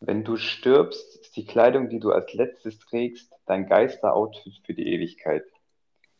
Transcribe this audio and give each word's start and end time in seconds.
Wenn 0.00 0.24
du 0.24 0.36
stirbst, 0.36 1.16
ist 1.16 1.36
die 1.36 1.46
Kleidung, 1.46 1.88
die 1.88 1.98
du 2.00 2.12
als 2.12 2.32
letztes 2.34 2.78
trägst, 2.78 3.32
dein 3.46 3.66
Geisteroutfit 3.66 4.60
für 4.64 4.74
die 4.74 4.86
Ewigkeit. 4.92 5.44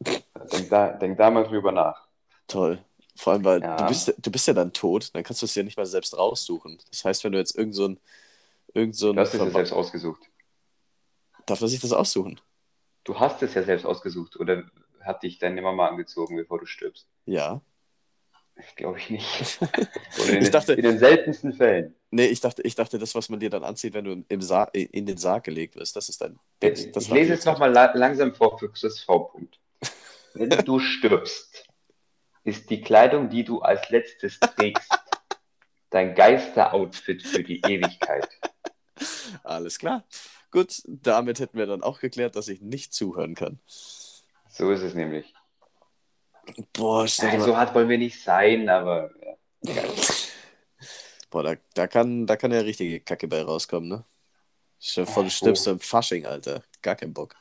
Denk 0.00 0.68
da, 0.71 0.88
denk 0.92 1.18
da 1.18 1.30
mal 1.30 1.45
drüber 1.45 1.72
nach. 1.72 2.06
Toll. 2.46 2.78
Vor 3.16 3.32
allem, 3.32 3.44
weil 3.44 3.62
Ja. 3.62 3.76
du, 3.76 3.86
bist, 3.86 4.14
du 4.18 4.30
bist 4.30 4.46
ja 4.46 4.54
dann 4.54 4.72
tot, 4.72 5.10
dann 5.14 5.22
kannst 5.22 5.40
du 5.42 5.46
es 5.46 5.54
ja 5.54 5.62
nicht 5.62 5.76
mal 5.76 5.86
selbst 5.86 6.16
raussuchen. 6.16 6.78
Das 6.90 7.04
heißt, 7.04 7.24
wenn 7.24 7.32
du 7.32 7.38
jetzt 7.38 7.56
irgend 7.56 7.74
so 7.74 7.88
ein. 7.88 8.00
Irgend 8.74 8.94
so 8.94 9.11
ein 9.11 9.16
Du 9.16 9.23
hast 9.23 9.32
es 9.32 9.41
ja 9.41 9.50
selbst 9.50 9.73
ausgesucht. 9.73 10.20
Darf 11.46 11.61
man 11.61 11.70
sich 11.70 11.80
das 11.80 11.93
aussuchen? 11.93 12.40
Du 13.04 13.18
hast 13.18 13.43
es 13.43 13.54
ja 13.54 13.62
selbst 13.62 13.86
ausgesucht. 13.86 14.36
Oder 14.38 14.64
hat 15.00 15.22
dich 15.22 15.38
deine 15.38 15.62
Mama 15.62 15.88
angezogen, 15.88 16.36
bevor 16.36 16.58
du 16.58 16.66
stirbst? 16.66 17.06
Ja. 17.24 17.62
Glaube 18.74 18.98
ich 18.98 19.08
nicht. 19.11 19.58
Oder 20.22 20.32
in, 20.32 20.43
Ich 20.43 20.50
dachte- 20.50 20.74
in 20.74 20.82
den 20.82 20.98
seltensten 20.98 21.52
Fällen. 21.54 21.95
Nee, 22.17 22.29
ich 22.29 22.41
dachte, 22.41 22.62
ich 22.62 22.75
dachte, 22.75 22.98
das, 22.98 23.14
was 23.14 23.29
man 23.29 23.41
dir 23.41 23.51
dann 23.51 23.62
anzieht, 23.62 23.93
wenn 23.93 24.07
du 24.07 24.25
im 24.27 24.41
Sa 24.41 24.65
in 24.73 25.05
den 25.05 25.19
Sarg 25.19 25.45
gelegt 25.45 25.77
wirst, 25.77 25.97
das 25.97 26.09
ist 26.09 26.23
dein. 26.23 26.38
Das, 26.61 26.80
Ich, 26.80 26.93
das 26.93 27.05
ich 27.05 27.11
lese 27.11 27.34
jetzt 27.34 27.45
nochmal 27.45 27.70
la 27.70 27.93
langsam 27.95 28.34
vor 28.34 28.59
für 28.59 28.70
das 28.70 29.01
V-Punkt. 29.01 29.61
Wenn 30.33 30.48
du 30.48 30.79
stirbst, 30.79 31.66
ist 32.43 32.71
die 32.71 32.80
Kleidung, 32.80 33.29
die 33.29 33.45
du 33.45 33.60
als 33.60 33.91
letztes 33.91 34.41
trägst, 34.41 34.91
dein 35.91 36.15
Geisteroutfit 36.15 37.23
für 37.23 37.45
die 37.45 37.60
Ewigkeit. 37.60 38.27
Alles 39.45 39.79
klar. 39.79 40.07
Gut, 40.51 40.83
damit 40.87 41.38
hätten 41.38 41.59
wir 41.59 41.66
dann 41.66 41.83
auch 41.83 42.01
geklärt, 42.01 42.35
dass 42.35 42.48
ich 42.48 42.62
nicht 42.62 42.95
zuhören 42.95 43.35
kann. 43.35 43.59
So 44.48 44.71
ist 44.71 44.80
es 44.80 44.95
nämlich. 44.95 45.35
Boah, 46.73 47.07
stell 47.07 47.29
dir 47.29 47.35
Ja, 47.35 47.38
mal, 47.41 47.46
so 47.46 47.57
hart 47.59 47.74
wollen 47.74 47.91
wir 47.91 47.98
nicht 47.98 48.23
sein, 48.23 48.71
aber 48.71 49.10
ja. 49.62 49.83
Boah 51.30 51.43
da, 51.43 51.57
da, 51.75 51.87
kann, 51.87 52.27
da 52.27 52.37
kann 52.37 52.53
ja 52.53 52.61
richtige 52.61 53.01
Kacke 53.01 53.29
bei 53.29 53.43
rauskommen, 53.43 53.89
ne? 53.89 54.05
Vor, 54.79 55.23
du 55.23 55.29
Oh. 55.29 55.30
stirbst 55.30 55.66
im 55.66 55.80
Fasching, 55.80 56.27
Alter. 56.27 56.62
Gar 56.83 56.97
kein 56.97 57.13
Bock. 57.15 57.35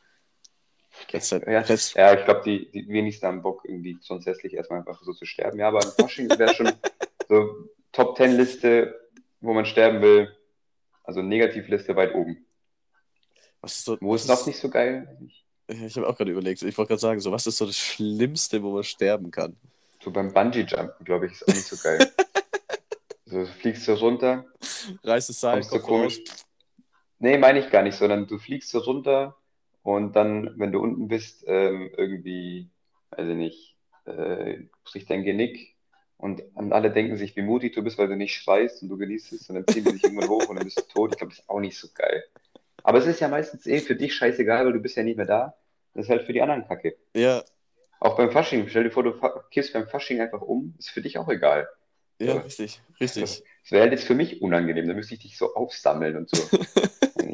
Jetzt, 1.11 1.31
Ja, 1.31 1.61
jetzt, 1.61 1.93
ja, 1.95 2.13
ich 2.17 2.23
glaube, 2.23 2.41
die, 2.45 2.71
die 2.71 2.87
wenigsten 2.87 3.27
haben 3.27 3.41
Bock, 3.41 3.63
irgendwie 3.65 3.97
grundsätzlich 4.07 4.53
erstmal 4.53 4.79
einfach 4.79 5.01
so 5.03 5.11
zu 5.13 5.25
sterben. 5.25 5.59
Ja, 5.59 5.67
aber 5.67 5.81
ein 5.83 5.91
Fasching 5.91 6.29
wäre 6.29 6.53
schon 6.53 6.71
so 7.29 7.69
Top 7.91 8.15
Ten 8.15 8.37
Liste, 8.37 8.97
wo 9.41 9.53
man 9.53 9.65
sterben 9.65 10.01
will. 10.01 10.33
Also 11.03 11.21
Negativliste 11.21 11.95
weit 11.97 12.15
oben. 12.15 12.45
was 13.61 13.77
ist 13.79 13.85
so, 13.85 13.97
Wo 13.99 14.15
ist 14.15 14.27
noch 14.27 14.45
nicht 14.47 14.57
so 14.57 14.69
geil? 14.69 15.17
Ich 15.67 15.95
habe 15.97 16.07
auch 16.07 16.15
gerade 16.15 16.31
überlegt, 16.31 16.61
ich 16.61 16.77
wollte 16.77 16.89
gerade 16.89 17.01
sagen, 17.01 17.19
so, 17.19 17.31
was 17.31 17.45
ist 17.47 17.57
so 17.57 17.65
das 17.65 17.77
Schlimmste, 17.77 18.63
wo 18.63 18.71
man 18.71 18.83
sterben 18.83 19.31
kann? 19.31 19.57
So 20.01 20.11
beim 20.11 20.31
Bungee-Jumpen, 20.33 21.03
glaube 21.03 21.25
ich, 21.25 21.33
ist 21.33 21.43
auch 21.47 21.53
nicht 21.53 21.65
so 21.67 21.75
geil. 21.77 22.11
du 23.35 23.45
fliegst 23.47 23.85
so 23.85 23.93
runter, 23.95 24.45
Reiß 25.03 25.27
das 25.27 25.39
Seil, 25.39 25.53
kommst 25.53 25.71
komisch. 25.81 26.21
Nee, 27.19 27.37
meine 27.37 27.59
ich 27.59 27.69
gar 27.71 27.83
nicht, 27.83 27.95
sondern 27.97 28.27
du 28.27 28.37
fliegst 28.39 28.69
so 28.71 28.79
runter 28.79 29.37
und 29.83 30.15
dann, 30.15 30.53
wenn 30.57 30.71
du 30.71 30.79
unten 30.81 31.07
bist, 31.07 31.43
ähm, 31.47 31.91
irgendwie, 31.97 32.69
weiß 33.11 33.27
ich 33.29 33.35
nicht, 33.35 33.77
äh, 34.05 34.59
bricht 34.83 35.09
dein 35.09 35.23
Genick 35.23 35.75
und, 36.17 36.43
und 36.55 36.73
alle 36.73 36.91
denken 36.91 37.17
sich, 37.17 37.35
wie 37.35 37.41
mutig 37.41 37.73
du 37.73 37.83
bist, 37.83 37.97
weil 37.97 38.07
du 38.07 38.15
nicht 38.17 38.35
schreist 38.35 38.81
und 38.83 38.89
du 38.89 38.97
genießt 38.97 39.33
es 39.33 39.49
und 39.49 39.55
dann 39.55 39.67
ziehen 39.67 39.85
die 39.85 39.93
dich 39.93 40.05
irgendwann 40.05 40.29
hoch 40.29 40.49
und 40.49 40.57
dann 40.57 40.65
bist 40.65 40.79
du 40.79 40.83
tot. 40.83 41.11
Ich 41.13 41.17
glaube, 41.17 41.31
das 41.31 41.39
ist 41.39 41.49
auch 41.49 41.59
nicht 41.59 41.77
so 41.77 41.87
geil. 41.93 42.23
Aber 42.83 42.99
es 42.99 43.07
ist 43.07 43.19
ja 43.21 43.27
meistens 43.29 43.65
eh 43.67 43.81
für 43.81 43.95
dich 43.95 44.15
scheißegal, 44.15 44.65
weil 44.65 44.73
du 44.73 44.79
bist 44.79 44.95
ja 44.97 45.03
nicht 45.03 45.17
mehr 45.17 45.25
da. 45.27 45.55
Das 45.93 46.05
ist 46.05 46.09
halt 46.09 46.23
für 46.23 46.33
die 46.33 46.41
anderen 46.41 46.67
Kacke. 46.67 46.97
Ja, 47.15 47.43
Auch 47.99 48.17
beim 48.17 48.31
Fasching, 48.31 48.67
stell 48.69 48.83
dir 48.85 48.91
vor, 48.91 49.03
du 49.03 49.13
kippst 49.51 49.73
beim 49.73 49.87
Fasching 49.87 50.21
einfach 50.21 50.41
um, 50.41 50.75
ist 50.79 50.89
für 50.91 51.01
dich 51.01 51.17
auch 51.17 51.29
egal. 51.29 51.69
Ja, 52.19 52.35
Ja. 52.35 52.41
richtig, 52.41 52.81
richtig. 52.99 53.43
Das 53.63 53.71
wäre 53.71 53.83
halt 53.83 53.93
jetzt 53.93 54.05
für 54.05 54.15
mich 54.15 54.41
unangenehm, 54.41 54.87
da 54.87 54.93
müsste 54.93 55.15
ich 55.15 55.21
dich 55.21 55.37
so 55.37 55.53
aufsammeln 55.55 56.17
und 56.17 56.29
so. 56.29 56.37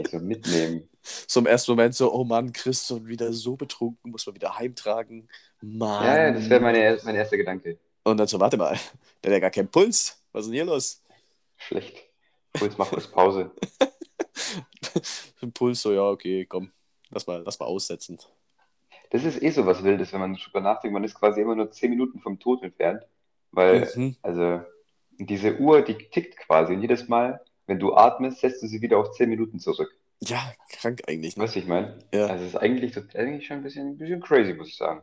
So 0.09 0.19
mitnehmen. 0.19 0.89
So 1.01 1.39
im 1.41 1.45
ersten 1.45 1.71
Moment 1.71 1.95
so, 1.95 2.13
oh 2.13 2.23
Mann, 2.23 2.51
Christian 2.51 3.07
wieder 3.07 3.31
so 3.33 3.55
betrunken, 3.55 4.11
muss 4.11 4.25
man 4.25 4.35
wieder 4.35 4.57
heimtragen. 4.57 5.29
Mann. 5.61 6.05
Ja, 6.05 6.31
das 6.31 6.49
wäre 6.49 6.59
meine, 6.59 6.97
mein 7.03 7.15
erster 7.15 7.37
Gedanke. 7.37 7.77
Und 8.03 8.17
dann 8.17 8.27
so, 8.27 8.39
warte 8.39 8.57
mal, 8.57 8.77
der 9.23 9.31
hat 9.31 9.33
ja 9.35 9.39
gar 9.39 9.51
keinen 9.51 9.69
Puls. 9.69 10.21
Was 10.31 10.41
ist 10.43 10.47
denn 10.47 10.55
hier 10.55 10.65
los? 10.65 11.01
Schlecht. 11.57 11.97
Puls, 12.53 12.77
mach 12.77 12.89
kurz 12.89 13.07
Pause. 13.07 13.51
Ein 15.41 15.51
Puls, 15.53 15.81
so, 15.81 15.93
ja, 15.93 16.03
okay, 16.03 16.45
komm, 16.45 16.71
lass 17.09 17.27
mal, 17.27 17.41
lass 17.45 17.59
mal 17.59 17.65
aussetzen. 17.67 18.17
Das 19.11 19.23
ist 19.23 19.41
eh 19.41 19.49
so 19.51 19.65
was 19.65 19.83
Wildes, 19.83 20.11
wenn 20.13 20.19
man 20.21 20.35
drüber 20.35 20.61
nachdenkt. 20.61 20.93
Man 20.93 21.03
ist 21.03 21.15
quasi 21.15 21.41
immer 21.41 21.55
nur 21.55 21.71
10 21.71 21.89
Minuten 21.89 22.19
vom 22.19 22.39
Tod 22.39 22.63
entfernt. 22.63 23.03
Weil, 23.51 23.87
Mhm. 23.95 24.15
also, 24.21 24.61
diese 25.19 25.57
Uhr, 25.57 25.81
die 25.83 25.95
tickt 26.09 26.37
quasi. 26.37 26.73
Und 26.73 26.81
jedes 26.81 27.07
Mal, 27.07 27.41
wenn 27.67 27.79
du 27.79 27.93
atmest, 27.95 28.39
setzt 28.39 28.63
du 28.63 28.67
sie 28.67 28.81
wieder 28.81 28.97
auf 28.97 29.11
10 29.11 29.29
Minuten 29.29 29.59
zurück. 29.59 29.89
Ja, 30.23 30.53
krank 30.69 31.01
eigentlich. 31.07 31.35
Ne? 31.35 31.43
Weißt 31.43 31.55
du, 31.55 31.59
ich 31.59 31.67
meine? 31.67 31.97
Ja. 32.13 32.27
Also, 32.27 32.43
es 32.45 32.49
ist 32.51 32.57
eigentlich, 32.57 32.95
eigentlich 33.15 33.47
schon 33.47 33.57
ein 33.57 33.63
bisschen, 33.63 33.89
ein 33.89 33.97
bisschen 33.97 34.21
crazy, 34.21 34.53
muss 34.53 34.69
ich 34.69 34.77
sagen. 34.77 35.01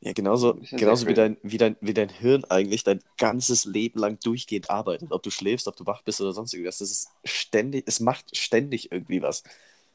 Ja, 0.00 0.12
genauso, 0.12 0.60
genauso 0.70 1.08
wie 1.08 1.14
dein, 1.14 1.38
wie, 1.42 1.56
dein, 1.58 1.76
wie 1.80 1.92
dein 1.94 2.08
Hirn 2.08 2.44
eigentlich 2.44 2.84
dein 2.84 3.00
ganzes 3.16 3.64
Leben 3.64 3.98
lang 3.98 4.18
durchgehend 4.22 4.70
arbeitet. 4.70 5.10
Ob 5.10 5.24
du 5.24 5.30
schläfst, 5.30 5.66
ob 5.66 5.74
du 5.76 5.86
wach 5.86 6.02
bist 6.02 6.20
oder 6.20 6.32
sonst 6.32 6.52
irgendwas. 6.54 6.78
Das 6.78 6.90
ist 6.90 7.10
ständig, 7.24 7.82
es 7.88 7.98
macht 7.98 8.36
ständig 8.36 8.92
irgendwie 8.92 9.22
was. 9.22 9.42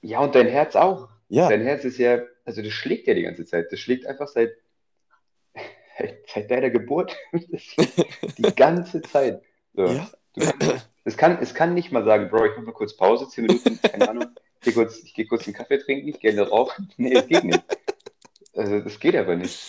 Ja, 0.02 0.20
und 0.20 0.36
dein 0.36 0.48
Herz 0.48 0.76
auch. 0.76 1.08
Ja, 1.30 1.48
Dein 1.50 1.62
Herz 1.62 1.86
ist 1.86 1.98
ja, 1.98 2.20
also 2.44 2.62
das 2.62 2.74
schlägt 2.74 3.08
ja 3.08 3.14
die 3.14 3.24
ganze 3.24 3.46
Zeit. 3.46 3.72
Das 3.72 3.80
schlägt 3.80 4.06
einfach 4.06 4.28
seit, 4.28 4.52
seit 6.34 6.50
deiner 6.50 6.70
Geburt. 6.70 7.16
die 7.32 8.56
ganze 8.56 9.02
Zeit. 9.02 9.42
So. 9.74 9.86
ja, 9.86 10.08
kannst, 10.36 10.90
es, 11.04 11.18
kann, 11.18 11.38
es 11.42 11.54
kann 11.54 11.74
nicht 11.74 11.92
mal 11.92 12.04
sagen, 12.04 12.30
Bro, 12.30 12.46
ich 12.46 12.52
mach 12.58 12.64
mal 12.64 12.72
kurz 12.74 12.96
Pause, 12.96 13.28
10 13.28 13.46
Minuten, 13.46 13.80
keine 13.82 14.10
Ahnung. 14.10 14.28
Ich 14.60 14.66
gehe 14.66 14.74
kurz, 14.74 15.04
ich 15.04 15.14
geh 15.14 15.26
kurz 15.26 15.46
einen 15.46 15.56
Kaffee 15.56 15.78
trinken, 15.78 16.08
ich 16.08 16.20
gehe 16.20 16.32
eine 16.32 16.48
rauchen. 16.48 16.92
Nee, 16.98 17.14
es 17.14 17.28
geht 17.28 17.44
nicht. 17.44 17.64
Also, 18.56 18.80
das 18.80 19.00
geht 19.00 19.16
aber 19.16 19.36
nicht. 19.36 19.60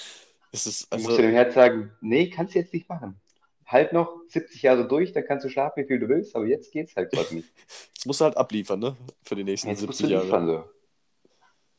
es 0.53 0.67
ist, 0.67 0.93
Du 0.93 0.99
musst 0.99 1.09
also, 1.11 1.23
dem 1.23 1.33
Herz 1.33 1.55
sagen, 1.55 1.93
nee, 2.01 2.29
kannst 2.29 2.55
du 2.55 2.59
jetzt 2.59 2.73
nicht 2.73 2.89
machen. 2.89 3.21
Halt 3.67 3.95
noch 3.95 4.21
70 4.29 4.63
Jahre 4.63 4.87
durch, 4.87 5.13
dann 5.13 5.25
kannst 5.27 5.45
du 5.45 5.49
schlafen, 5.49 5.83
wie 5.83 5.87
viel 5.87 5.99
du 5.99 6.09
willst, 6.09 6.37
aber 6.37 6.45
jetzt 6.45 6.71
geht's 6.71 6.95
halt 6.97 7.11
gerade 7.11 7.35
nicht. 7.35 7.49
jetzt 7.95 8.07
musst 8.07 8.21
du 8.21 8.27
halt 8.27 8.37
abliefern, 8.37 8.79
ne? 8.79 8.97
Für 9.23 9.37
die 9.37 9.45
nächsten 9.45 9.69
Jetzt 9.69 9.87
musst 9.87 9.99
70 9.99 10.07
du 10.07 10.13
Jahre. 10.13 10.25
liefern, 10.27 10.47
so. 10.47 10.65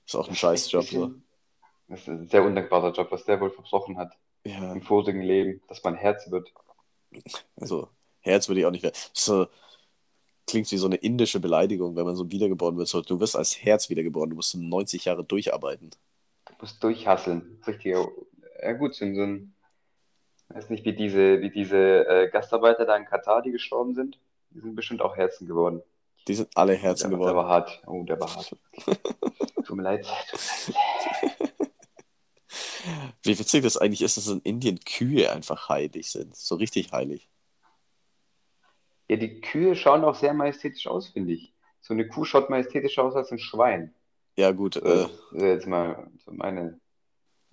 Ist 0.07 0.16
auch 0.16 0.28
ein 0.28 0.35
Scheißjob, 0.35 0.84
so. 0.84 1.11
Das 1.88 2.01
ist 2.01 2.07
ein 2.07 2.28
sehr 2.28 2.44
undankbarer 2.44 2.91
Job, 2.91 3.11
was 3.11 3.23
der 3.25 3.39
wohl 3.39 3.51
verbrochen 3.51 3.97
hat 3.97 4.17
Ja, 4.45 4.72
im 4.73 4.81
vorigen 4.81 5.22
Leben, 5.22 5.61
dass 5.67 5.83
man 5.83 5.95
Herz 5.95 6.29
wird. 6.29 6.51
also, 7.59 7.89
Herz 8.22 8.47
würde 8.47 8.59
ich 8.61 8.66
auch 8.66 8.72
nicht 8.72 8.83
werden. 8.83 8.95
So, 9.13 9.47
klingt 10.47 10.72
wie 10.72 10.78
so 10.78 10.85
eine 10.85 10.97
indische 10.97 11.39
Beleidigung, 11.39 11.95
wenn 11.95 12.06
man 12.06 12.16
so 12.16 12.29
wiedergeboren 12.31 12.78
wird. 12.78 12.88
So, 12.88 13.01
du 13.01 13.19
wirst 13.19 13.35
als 13.35 13.59
Herz 13.63 13.89
wiedergeboren, 13.89 14.29
du 14.29 14.35
musst 14.35 14.51
so 14.51 14.59
90 14.59 15.05
Jahre 15.05 15.23
durcharbeiten. 15.23 15.89
Du 16.45 16.53
musst 16.61 16.84
durchhasseln. 16.84 17.59
Richtiger, 17.66 18.07
ja 18.61 18.73
gut, 18.73 18.94
so, 18.94 19.05
ein- 19.05 19.55
weiß 20.50 20.69
nicht, 20.69 20.85
wie 20.85 20.94
diese, 20.94 21.41
wie 21.41 21.50
diese 21.50 22.07
äh, 22.07 22.29
Gastarbeiter 22.29 22.85
da 22.85 22.95
in 22.95 23.05
Katar, 23.05 23.41
die 23.41 23.51
gestorben 23.51 23.95
sind. 23.95 24.19
Die 24.51 24.59
sind 24.59 24.75
bestimmt 24.75 25.01
auch 25.01 25.17
Herzen 25.17 25.47
geworden. 25.47 25.81
Die 26.28 26.35
sind 26.35 26.50
alle 26.55 26.73
Herzen 26.73 27.09
der, 27.09 27.17
der 27.17 27.17
geworden. 27.17 27.35
war 27.38 27.47
hart. 27.50 27.81
Oh, 27.88 28.03
der 28.03 28.19
war 28.19 28.34
hart. 28.35 28.55
Tut 29.66 29.75
mir 29.75 29.84
leid. 29.84 30.05
Tut 30.05 30.75
mir 30.75 30.75
leid. 30.75 31.04
Wie 33.23 33.38
witzig 33.40 33.63
das 33.63 33.78
eigentlich 33.78 34.01
ist, 34.01 34.18
dass 34.18 34.28
in 34.28 34.41
Indien 34.41 34.79
Kühe 34.79 35.31
einfach 35.31 35.69
heilig 35.69 36.12
sind. 36.12 36.35
So 36.35 36.56
richtig 36.56 36.91
heilig. 36.91 37.29
Ja, 39.07 39.18
die 39.18 39.40
Kühe 39.41 39.75
schauen 39.75 40.03
auch 40.03 40.16
sehr 40.16 40.34
majestätisch 40.34 40.88
aus, 40.88 41.09
finde 41.09 41.34
ich. 41.34 41.53
So 41.81 41.94
eine 41.94 42.07
Kuh 42.07 42.25
schaut 42.25 42.50
majestätischer 42.50 43.03
aus 43.03 43.16
als 43.16 43.31
ein 43.31 43.38
Schwein. 43.40 43.94
Ja, 44.35 44.51
gut. 44.51 44.73
So, 44.75 44.81
Äh, 44.81 44.85
das 45.03 45.12
ist 45.34 45.41
jetzt 45.41 45.68
mal 45.68 46.09
so 46.25 46.31
meine, 46.31 46.79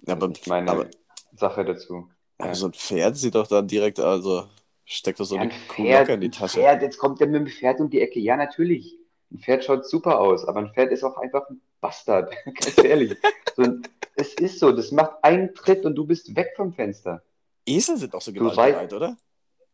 aber, 0.06 0.28
nicht 0.28 0.46
meine 0.46 0.70
aber, 0.70 0.90
Sache 1.36 1.64
dazu. 1.64 2.08
aber 2.38 2.48
Ja. 2.48 2.54
so 2.54 2.66
ein 2.66 2.72
Pferd 2.72 3.16
sieht 3.16 3.34
doch 3.34 3.46
dann 3.46 3.68
direkt, 3.68 4.00
also 4.00 4.48
steckt 4.86 5.20
doch 5.20 5.26
so 5.26 5.36
Ja, 5.36 5.42
ein 5.42 5.50
Kuh 5.68 5.82
Pferd, 5.84 6.00
locker 6.00 6.14
in 6.14 6.20
die 6.22 6.28
ein 6.28 6.32
Tasche. 6.32 6.60
Pferd, 6.60 6.82
jetzt 6.82 6.96
kommt 6.98 7.20
der 7.20 7.26
mit 7.26 7.36
dem 7.42 7.46
Pferd 7.46 7.80
um 7.80 7.90
die 7.90 8.00
Ecke. 8.00 8.18
Ja, 8.20 8.36
natürlich. 8.36 8.96
Ein 9.30 9.38
Pferd 9.38 9.64
schaut 9.64 9.86
super 9.86 10.18
aus, 10.20 10.44
aber 10.46 10.60
ein 10.60 10.72
Pferd 10.72 10.90
ist 10.92 11.04
auch 11.04 11.16
einfach 11.18 11.48
ein 11.50 11.60
Bastard. 11.80 12.34
Ganz 12.46 12.78
ehrlich. 12.82 13.16
So, 13.54 13.62
ein- 13.62 13.82
es 14.16 14.34
ist 14.34 14.58
so, 14.58 14.72
das 14.72 14.92
macht 14.92 15.22
einen 15.22 15.54
Tritt 15.54 15.84
und 15.84 15.94
du 15.94 16.06
bist 16.06 16.34
weg 16.36 16.52
vom 16.56 16.72
Fenster. 16.72 17.22
Esel 17.66 17.96
sind 17.96 18.14
doch 18.14 18.20
so 18.20 18.32
gewaltbereit, 18.32 18.92
oder? 18.92 19.16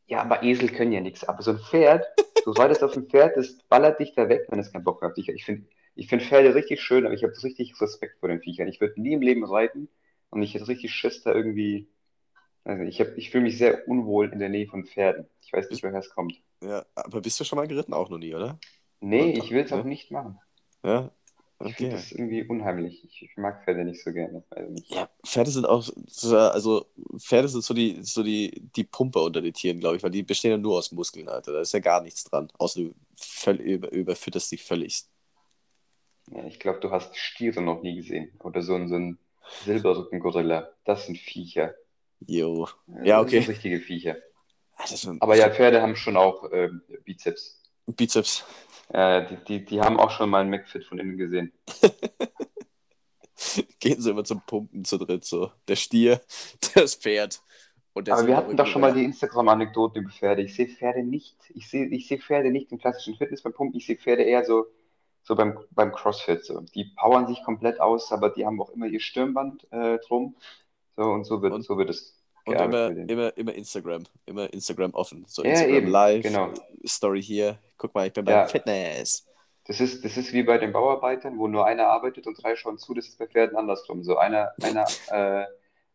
Ja, 0.06 0.22
aber 0.22 0.42
Esel 0.42 0.68
können 0.70 0.92
ja 0.92 1.00
nichts. 1.00 1.24
Aber 1.24 1.42
so 1.42 1.52
ein 1.52 1.58
Pferd, 1.58 2.06
du 2.44 2.50
reitest 2.52 2.82
auf 2.82 2.96
ein 2.96 3.06
Pferd, 3.08 3.36
das 3.36 3.58
ballert 3.68 4.00
dich 4.00 4.14
da 4.14 4.28
weg, 4.28 4.46
wenn 4.48 4.58
es 4.58 4.72
keinen 4.72 4.84
Bock 4.84 5.02
hat. 5.02 5.16
Ich 5.18 5.44
finde 5.44 5.66
ich 5.94 6.08
find 6.08 6.22
Pferde 6.22 6.54
richtig 6.54 6.80
schön, 6.80 7.04
aber 7.04 7.14
ich 7.14 7.24
habe 7.24 7.32
richtig 7.42 7.78
Respekt 7.80 8.20
vor 8.20 8.28
den 8.28 8.40
Viechern. 8.40 8.68
Ich 8.68 8.80
würde 8.80 9.00
nie 9.00 9.14
im 9.14 9.20
Leben 9.20 9.44
reiten 9.44 9.88
und 10.30 10.42
ich 10.42 10.54
hätte 10.54 10.68
richtig 10.68 10.92
Schiss 10.94 11.24
da 11.24 11.34
irgendwie. 11.34 11.88
Also 12.64 12.84
ich 12.84 13.00
hab, 13.00 13.16
ich 13.16 13.30
fühle 13.30 13.44
mich 13.44 13.58
sehr 13.58 13.88
unwohl 13.88 14.30
in 14.32 14.38
der 14.38 14.48
Nähe 14.48 14.66
von 14.66 14.84
Pferden. 14.84 15.26
Ich 15.40 15.52
weiß 15.52 15.70
nicht, 15.70 15.82
woher 15.82 15.98
es 15.98 16.10
kommt. 16.10 16.34
Ja, 16.62 16.84
aber 16.94 17.20
bist 17.20 17.40
du 17.40 17.44
schon 17.44 17.56
mal 17.56 17.66
geritten? 17.66 17.94
Auch 17.94 18.10
noch 18.10 18.18
nie, 18.18 18.34
oder? 18.34 18.58
Nee, 19.00 19.34
Und- 19.34 19.44
ich 19.44 19.50
will 19.50 19.64
es 19.64 19.72
auch 19.72 19.82
ne? 19.84 19.88
nicht 19.90 20.10
machen. 20.10 20.38
Ja. 20.84 21.10
Ich 21.64 21.74
finde 21.74 21.96
das 21.96 22.12
irgendwie 22.12 22.44
unheimlich. 22.44 23.02
Ich, 23.04 23.36
mag 23.36 23.64
Pferde 23.64 23.84
nicht 23.84 24.02
so 24.04 24.12
gerne. 24.12 24.44
Also 24.50 24.70
nicht. 24.72 24.90
Ja, 24.94 25.08
Pferde 25.26 25.50
sind 25.50 25.66
auch, 25.66 25.82
so- 26.06 26.36
also 26.38 26.86
Pferde 27.18 27.48
sind 27.48 27.64
so 27.64 27.74
die, 27.74 27.98
so 28.02 28.22
die, 28.22 28.62
die 28.76 28.84
Pumpe 28.84 29.18
unter 29.20 29.40
den 29.42 29.52
Tieren, 29.52 29.80
glaube 29.80 29.96
ich, 29.96 30.02
weil 30.04 30.12
die 30.12 30.22
bestehen 30.22 30.52
ja 30.52 30.56
nur 30.56 30.78
aus 30.78 30.92
Muskeln, 30.92 31.28
Alter. 31.28 31.52
Da 31.52 31.60
ist 31.60 31.72
ja 31.72 31.80
gar 31.80 32.00
nichts 32.00 32.22
dran, 32.24 32.48
außer 32.58 32.80
du 32.82 32.94
völl, 33.16 33.56
über, 33.56 33.90
überfütterst 33.90 34.52
die 34.52 34.56
völlig. 34.58 35.02
Ja, 36.30 36.44
ich 36.44 36.60
glaube, 36.60 36.78
du 36.78 36.90
hast 36.92 37.16
Stiere 37.16 37.60
noch 37.60 37.82
nie 37.82 37.96
gesehen. 37.96 38.30
Oder 38.44 38.62
so, 38.62 38.74
ein- 38.74 38.88
so 38.88 38.94
ein 38.94 39.18
Silberrückengorilla. 39.64 40.70
Das 40.84 41.06
sind 41.06 41.18
Viecher. 41.18 41.74
Jo. 42.26 42.68
Ja, 43.02 43.18
Das 43.18 43.26
okay. 43.26 43.40
sind 43.40 43.48
richtige 43.50 43.80
Viecher. 43.80 44.16
Ah, 44.76 44.84
Das 44.88 45.00
sind 45.00 45.20
Aber 45.22 45.36
ja, 45.36 45.50
Pferde 45.50 45.82
haben 45.82 45.96
schon 45.96 46.16
auch 46.16 46.50
ähm, 46.52 46.82
Bizeps. 47.04 47.62
Bizeps. 47.86 48.44
Äh, 48.88 49.26
die, 49.26 49.36
die, 49.44 49.64
die 49.64 49.80
haben 49.80 49.98
auch 49.98 50.10
schon 50.10 50.30
mal 50.30 50.40
einen 50.40 50.50
McFit 50.50 50.84
von 50.84 50.98
innen 50.98 51.16
gesehen. 51.18 51.52
Gehen 53.80 54.00
sie 54.00 54.10
immer 54.10 54.24
zum 54.24 54.40
Pumpen 54.46 54.84
zu 54.84 54.98
dritt, 54.98 55.24
so. 55.24 55.52
Der 55.68 55.76
Stier, 55.76 56.20
das 56.74 56.94
Pferd 56.96 57.40
und 57.92 58.08
der 58.08 58.14
Aber 58.16 58.26
wir 58.26 58.36
hatten 58.36 58.56
doch 58.56 58.66
schon 58.66 58.80
mal 58.80 58.92
die. 58.92 59.04
Instagram-Anekdoten 59.04 60.02
über 60.02 60.10
Pferde. 60.10 60.42
Ich 60.42 60.54
sehe 60.54 60.68
Pferde 60.68 61.02
nicht. 61.04 61.36
Ich 61.54 61.68
sehe 61.68 61.86
ich 61.86 62.08
sehe 62.08 62.18
Pferde 62.18 62.50
nicht 62.50 62.72
im 62.72 62.78
klassischen 62.78 63.16
Fitness 63.16 63.42
beim 63.42 63.52
Pumpen. 63.52 63.76
Ich 63.78 63.86
sehe 63.86 63.96
Pferde 63.96 64.22
eher 64.24 64.44
so, 64.44 64.66
so 65.22 65.36
beim, 65.36 65.58
beim 65.70 65.92
CrossFit. 65.92 66.44
So. 66.44 66.60
Die 66.74 66.86
powern 66.96 67.26
sich 67.28 67.42
komplett 67.44 67.80
aus, 67.80 68.10
aber 68.12 68.30
die 68.30 68.44
haben 68.46 68.60
auch 68.60 68.70
immer 68.70 68.86
ihr 68.86 69.00
Stirnband 69.00 69.66
äh, 69.72 69.98
drum. 70.06 70.34
So 70.96 71.04
und 71.04 71.24
so 71.24 71.42
wird, 71.42 71.52
Und- 71.52 71.62
so 71.62 71.78
wird 71.78 71.90
es 71.90 72.17
Und 72.48 72.56
gearbeitet 72.56 73.10
immer, 73.10 73.10
immer, 73.10 73.36
immer 73.36 73.54
Instagram. 73.54 74.04
Immer 74.26 74.52
Instagram 74.52 74.94
offen. 74.94 75.24
So 75.28 75.42
Ja, 75.44 75.50
Instagram 75.50 75.76
eben, 75.76 75.86
live, 75.88 76.22
genau. 76.22 76.50
Story 76.86 77.22
hier. 77.22 77.58
Guck 77.76 77.94
mal, 77.94 78.06
ich 78.06 78.12
bin 78.12 78.24
beim 78.24 78.34
Ja. 78.34 78.46
Fitness. 78.46 79.26
Das 79.64 79.80
ist, 79.80 80.04
das 80.04 80.16
ist 80.16 80.32
wie 80.32 80.42
bei 80.42 80.58
den 80.58 80.72
Bauarbeitern, 80.72 81.38
wo 81.38 81.46
nur 81.46 81.66
einer 81.66 81.86
arbeitet 81.88 82.26
und 82.26 82.42
drei 82.42 82.56
schauen 82.56 82.78
zu. 82.78 82.94
Das 82.94 83.06
ist 83.06 83.18
bei 83.18 83.26
Pferden 83.26 83.56
andersrum. 83.56 84.02
So 84.02 84.16
einer, 84.16 84.52
einer, 84.62 84.86
äh, 85.10 85.44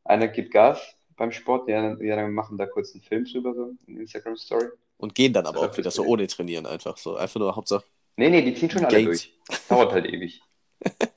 einer 0.04 0.28
gibt 0.28 0.52
Gas 0.52 0.80
beim 1.18 1.32
Sport, 1.32 1.68
die 1.68 1.74
anderen, 1.74 2.00
die 2.00 2.12
anderen 2.12 2.34
machen 2.34 2.58
da 2.58 2.66
kurz 2.66 2.94
einen 2.94 3.04
Film 3.04 3.26
drüber, 3.26 3.54
so 3.54 3.72
eine 3.88 4.00
Instagram-Story. 4.00 4.68
Und 4.98 5.16
gehen 5.16 5.34
dann 5.34 5.46
aber 5.46 5.60
auch 5.60 5.78
wieder 5.78 5.92
so 5.92 6.04
ohne 6.04 6.28
trainieren 6.28 6.66
einfach 6.66 6.98
so. 6.98 7.16
Einfach 7.16 7.40
nur 7.40 7.56
Hauptsache 7.56 7.84
Nee, 8.16 8.30
nee, 8.30 8.42
die 8.44 8.54
ziehen 8.54 8.70
schon 8.70 8.86
alle 8.86 9.04
durch. 9.06 9.34
Dauert 9.70 9.92
halt 9.92 10.06
ewig. 10.06 10.42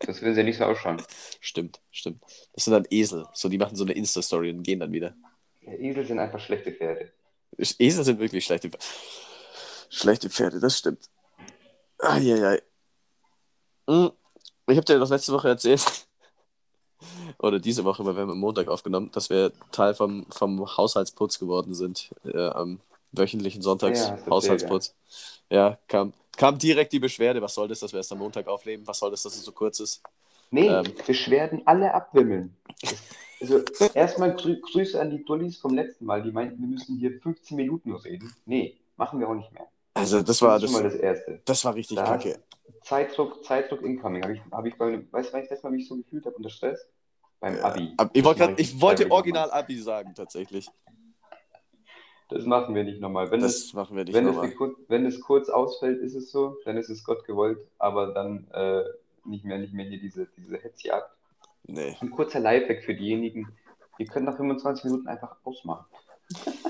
Das 0.00 0.22
will 0.22 0.34
sie 0.34 0.44
nicht 0.44 0.58
so 0.58 0.64
ausschauen. 0.64 1.02
Stimmt, 1.40 1.80
stimmt. 1.90 2.22
Das 2.52 2.64
sind 2.64 2.72
dann 2.72 2.86
Esel. 2.90 3.26
So, 3.32 3.48
die 3.48 3.58
machen 3.58 3.76
so 3.76 3.84
eine 3.84 3.92
Insta-Story 3.92 4.50
und 4.50 4.62
gehen 4.62 4.80
dann 4.80 4.92
wieder. 4.92 5.14
Ja, 5.62 5.72
Esel 5.72 6.06
sind 6.06 6.18
einfach 6.18 6.40
schlechte 6.40 6.72
Pferde. 6.72 7.12
Esel 7.58 8.04
sind 8.04 8.18
wirklich 8.20 8.44
schlechte, 8.44 8.70
schlechte 9.88 10.30
Pferde, 10.30 10.60
das 10.60 10.78
stimmt. 10.78 11.08
Eieiei. 11.98 12.62
Hm, 13.88 14.12
Ich 14.68 14.76
habe 14.76 14.84
dir 14.84 14.98
das 14.98 15.10
letzte 15.10 15.32
Woche 15.32 15.48
erzählt, 15.48 15.84
oder 17.38 17.58
diese 17.58 17.84
Woche, 17.84 18.04
weil 18.04 18.14
wir 18.14 18.22
haben 18.22 18.30
am 18.30 18.38
Montag 18.40 18.68
aufgenommen, 18.68 19.10
dass 19.12 19.30
wir 19.30 19.52
Teil 19.72 19.94
vom, 19.94 20.26
vom 20.30 20.76
Haushaltsputz 20.76 21.38
geworden 21.38 21.74
sind. 21.74 22.10
Äh, 22.24 22.48
am 22.48 22.80
wöchentlichen 23.12 23.62
Sonntags 23.62 24.00
Ja. 24.00 24.18
Ja, 25.48 25.78
kam, 25.88 26.12
kam 26.36 26.58
direkt 26.58 26.92
die 26.92 26.98
Beschwerde, 26.98 27.40
was 27.40 27.54
soll 27.54 27.68
das, 27.68 27.80
dass 27.80 27.92
wir 27.92 27.98
erst 27.98 28.12
am 28.12 28.18
Montag 28.18 28.46
aufnehmen? 28.48 28.86
Was 28.86 28.98
soll 28.98 29.10
das, 29.10 29.22
dass 29.22 29.34
es 29.36 29.44
so 29.44 29.52
kurz 29.52 29.80
ist? 29.80 30.02
Nee, 30.50 30.68
Ähm. 30.68 30.84
Beschwerden 31.06 31.62
alle 31.66 31.92
abwimmeln. 31.92 32.56
Also 33.40 33.60
erstmal 33.94 34.34
grü 34.34 34.60
Grüße 34.60 35.00
an 35.00 35.10
die 35.10 35.24
Dullis 35.24 35.58
vom 35.58 35.74
letzten 35.74 36.06
Mal, 36.06 36.22
die 36.22 36.30
meinten, 36.32 36.60
wir 36.60 36.68
müssen 36.68 36.98
hier 36.98 37.20
15 37.20 37.56
Minuten 37.56 37.92
reden. 37.94 38.34
Nee, 38.46 38.76
machen 38.96 39.20
wir 39.20 39.28
auch 39.28 39.34
nicht 39.34 39.52
mehr. 39.52 39.66
Also, 39.94 40.18
das 40.18 40.26
Das 40.26 40.42
war, 40.42 40.60
schon 40.60 40.62
das, 40.62 40.72
mal 40.72 40.82
das 40.84 40.94
Erste. 40.94 41.40
das 41.44 41.64
war 41.64 41.74
richtig 41.74 41.96
Da 41.96 42.04
kacke. 42.04 42.38
Zeitdruck, 42.82 43.44
Zeitdruck 43.44 43.82
incoming. 43.82 44.22
Habe 44.22 44.34
ich, 44.34 44.40
hab 44.50 44.66
ich 44.66 44.76
bei, 44.76 45.04
weißt 45.10 45.32
du, 45.34 45.46
das 45.48 45.62
Mal 45.62 45.70
mich 45.72 45.88
so 45.88 45.96
gefühlt 45.96 46.24
habe 46.26 46.36
unter 46.36 46.50
Stress? 46.50 46.86
Beim 47.40 47.58
Abi. 47.60 47.92
Ab- 47.96 48.10
Ich, 48.12 48.24
wollte 48.24 48.40
Das 48.40 48.48
grad, 48.48 48.60
ich 48.60 48.80
wollte 48.80 49.10
original 49.10 49.50
Abi 49.50 49.78
sagen, 49.78 50.14
tatsächlich. 50.14 50.68
Das 52.28 52.44
machen 52.44 52.74
wir 52.74 52.82
nicht 52.84 53.00
nochmal. 53.00 53.30
Wenn, 53.30 53.40
Das 53.40 53.54
es, 53.56 53.72
machen 53.72 53.96
wir 53.96 54.04
nicht 54.04 54.14
wenn, 54.14 54.26
es, 54.26 54.34
nochmal. 54.34 54.50
gekur- 54.50 54.74
wenn 54.88 55.06
es 55.06 55.20
kurz 55.20 55.48
ausfällt, 55.48 56.00
ist 56.00 56.14
es 56.14 56.30
so, 56.32 56.56
dann 56.64 56.76
ist 56.76 56.88
es 56.90 57.04
Gott 57.04 57.24
gewollt, 57.24 57.58
aber 57.78 58.08
dann 58.12 58.48
äh, 58.52 58.82
nicht 59.24 59.44
mehr, 59.44 59.58
nicht 59.58 59.72
mehr 59.72 59.86
hier 59.86 60.00
diese, 60.00 60.26
diese 60.36 60.58
Hetzjagd. 60.58 61.08
Nee. 61.64 61.96
Ein 62.00 62.10
kurzer 62.10 62.40
Lifehack 62.40 62.82
für 62.84 62.94
diejenigen, 62.94 63.48
ihr 63.98 64.06
könnt 64.06 64.26
nach 64.26 64.36
25 64.36 64.84
Minuten 64.84 65.08
einfach 65.08 65.36
ausmachen. 65.44 65.86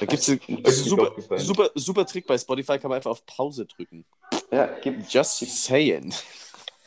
Da 0.00 0.06
gibt 0.06 0.20
es 0.20 0.28
einen 0.28 0.40
super, 0.66 1.12
super, 1.38 1.70
super 1.76 2.04
Trick 2.04 2.26
bei 2.26 2.36
Spotify, 2.36 2.78
kann 2.80 2.88
man 2.88 2.96
einfach 2.96 3.12
auf 3.12 3.24
Pause 3.26 3.64
drücken. 3.64 4.04
Ja, 4.50 4.66
gibt's. 4.80 5.12
Just 5.12 5.38
saying. 5.64 6.12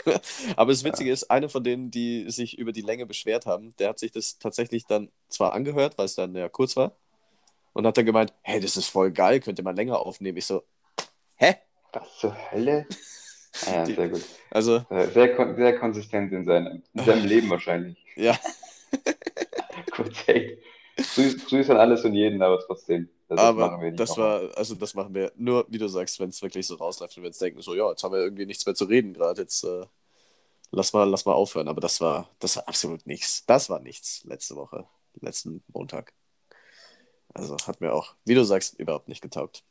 Aber 0.58 0.72
das 0.72 0.84
Witzige 0.84 1.12
ist, 1.12 1.32
einer 1.32 1.48
von 1.50 1.64
denen, 1.64 1.90
die 1.90 2.30
sich 2.30 2.58
über 2.58 2.74
die 2.74 2.82
Länge 2.82 3.06
beschwert 3.06 3.46
haben, 3.46 3.74
der 3.78 3.90
hat 3.90 4.00
sich 4.00 4.12
das 4.12 4.38
tatsächlich 4.40 4.86
dann 4.86 5.10
zwar 5.30 5.54
angehört, 5.54 5.98
weil 5.98 6.06
es 6.06 6.16
dann 6.16 6.36
ja 6.36 6.50
kurz 6.50 6.76
war, 6.76 6.98
und 7.78 7.86
hat 7.88 7.98
dann 7.98 8.06
gemeint, 8.06 8.34
hey, 8.42 8.60
das 8.60 8.76
ist 8.78 8.88
voll 8.88 9.12
geil, 9.12 9.40
könnt 9.40 9.60
ihr 9.60 9.64
mal 9.64 9.76
länger 9.76 10.00
aufnehmen. 10.00 10.38
Ich 10.38 10.46
so, 10.46 10.64
hä? 11.36 11.56
Was 11.94 12.18
zur 12.20 12.36
Hölle? 12.52 12.86
Ah 13.66 13.72
Ja, 13.72 13.84
Die- 13.86 13.94
sehr 13.96 14.10
gut. 14.10 14.22
Also, 14.52 14.86
Äh, 14.90 15.08
Sehr, 15.08 15.36
kon 15.36 15.56
sehr 15.56 15.80
konsistent 15.80 16.32
in 16.34 16.46
seinem, 16.46 16.84
in 16.94 17.04
seinem 17.04 17.26
Leben 17.28 17.50
wahrscheinlich. 17.50 17.98
ja, 18.16 18.38
Kurz 19.92 20.20
Hate. 20.28 20.58
Grüß, 21.16 21.46
Grüß 21.46 21.70
an 21.70 21.78
alles 21.78 22.04
und 22.06 22.14
jeden, 22.14 22.42
aber 22.42 22.60
trotzdem. 22.60 23.10
Das 23.28 23.40
aber 23.40 23.92
das 23.94 24.18
war, 24.18 24.56
also 24.58 24.74
das 24.76 24.94
machen 24.96 25.14
wir 25.14 25.32
nur, 25.36 25.66
wie 25.70 25.78
du 25.78 25.88
sagst, 25.88 26.20
wenn 26.20 26.30
es 26.30 26.42
wirklich 26.42 26.66
so 26.66 26.76
rausläuft 26.76 27.18
und 27.18 27.24
wir 27.24 27.28
jetzt 27.30 27.42
denken, 27.42 27.62
so, 27.62 27.76
ja, 27.76 27.90
jetzt 27.90 28.04
haben 28.04 28.14
wir 28.14 28.20
irgendwie 28.22 28.46
nichts 28.46 28.66
mehr 28.66 28.74
zu 28.74 28.86
reden 28.86 29.14
gerade, 29.14 29.42
jetzt 29.42 29.64
äh, 29.64 29.86
lass 30.72 30.94
mal, 30.94 31.04
lass 31.10 31.26
mal 31.26 31.34
aufhören. 31.34 31.68
Aber 31.68 31.82
das 31.82 32.00
war, 32.02 32.30
das 32.40 32.56
war 32.56 32.68
absolut 32.68 33.06
nichts. 33.06 33.46
Das 33.46 33.70
war 33.70 33.80
nichts 33.80 34.24
letzte 34.24 34.56
Woche, 34.56 34.88
letzten 35.20 35.64
Montag. 35.68 36.14
Also 37.38 37.56
hat 37.68 37.82
mir 37.82 37.94
auch, 37.94 38.16
wie 38.26 38.34
du 38.34 38.44
sagst, 38.44 38.80
überhaupt 38.80 39.08
nicht 39.08 39.22
getaugt. 39.22 39.64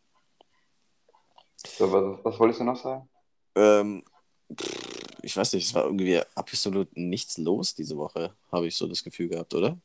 So, 1.65 1.91
was, 1.93 2.25
was 2.25 2.39
wolltest 2.39 2.61
du 2.61 2.65
noch 2.65 2.77
sagen? 2.77 3.09
Ähm, 3.57 4.05
ich 5.23 5.37
weiß 5.37 5.53
nicht, 5.55 5.67
es 5.67 5.75
war 5.75 5.85
irgendwie 5.85 6.21
absolut 6.37 6.97
nichts 6.97 7.39
los 7.39 7.75
diese 7.75 7.97
Woche, 7.97 8.35
habe 8.53 8.69
ich 8.69 8.77
so 8.77 8.87
das 8.87 9.03
Gefühl 9.03 9.29
gehabt, 9.29 9.53
oder? 9.55 9.77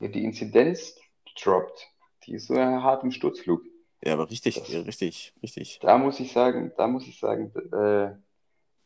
Ja, 0.00 0.08
die 0.08 0.24
Inzidenz 0.24 0.94
droppt. 1.42 1.88
Die 2.26 2.34
ist 2.34 2.48
so 2.48 2.56
hart 2.56 3.02
im 3.02 3.12
Sturzflug. 3.12 3.62
Ja, 4.04 4.12
aber 4.14 4.30
richtig, 4.30 4.56
Das- 4.56 4.68
richtig, 4.86 5.32
richtig. 5.42 5.78
Da 5.80 5.96
muss 5.96 6.20
ich 6.20 6.32
sagen, 6.32 6.72
da 6.76 6.86
muss 6.86 7.06
ich 7.06 7.18
sagen, 7.18 7.50
äh, 7.72 8.10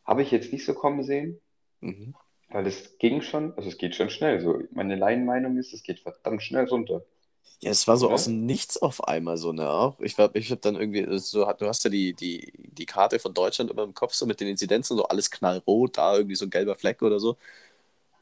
habe 0.04 0.22
ich 0.22 0.30
jetzt 0.30 0.52
nicht 0.52 0.64
so 0.64 0.74
kommen 0.74 1.02
sehen, 1.02 1.40
Mhm. 1.80 2.14
weil 2.50 2.66
es 2.66 2.96
ging 2.98 3.22
schon, 3.22 3.54
also 3.56 3.68
es 3.68 3.76
geht 3.78 3.94
schon 3.96 4.10
schnell. 4.10 4.40
So, 4.40 4.62
meine 4.70 4.94
Laienmeinung 4.94 5.56
ist, 5.58 5.72
es 5.72 5.82
geht 5.82 5.98
verdammt 6.00 6.42
schnell 6.42 6.66
runter. 6.66 7.02
Ja, 7.60 7.70
es 7.70 7.88
war 7.88 7.96
so 7.96 8.06
Oder? 8.06 8.14
aus 8.14 8.24
dem 8.24 8.44
Nichts 8.46 8.76
auf 8.76 9.04
einmal 9.04 9.38
so, 9.38 9.52
ne? 9.52 9.68
Auch 9.68 9.98
ich 10.00 10.18
ich 10.34 10.50
habe 10.50 10.60
dann 10.60 10.76
irgendwie, 10.76 11.06
so, 11.18 11.50
du 11.58 11.66
hast 11.66 11.84
ja 11.84 11.90
die, 11.90 12.12
die, 12.14 12.52
die 12.56 12.86
Karte 12.86 13.18
von 13.18 13.32
Deutschland 13.34 13.70
immer 13.70 13.82
im 13.84 13.94
Kopf, 13.94 14.12
so 14.14 14.26
mit 14.26 14.40
den 14.40 14.48
Inzidenzen, 14.48 14.96
so 14.96 15.04
alles 15.06 15.30
knallrot, 15.30 15.96
da 15.96 16.16
irgendwie 16.16 16.36
so 16.36 16.44
ein 16.46 16.50
gelber 16.50 16.74
Fleck 16.76 17.02
oder 17.02 17.18
so. 17.18 17.36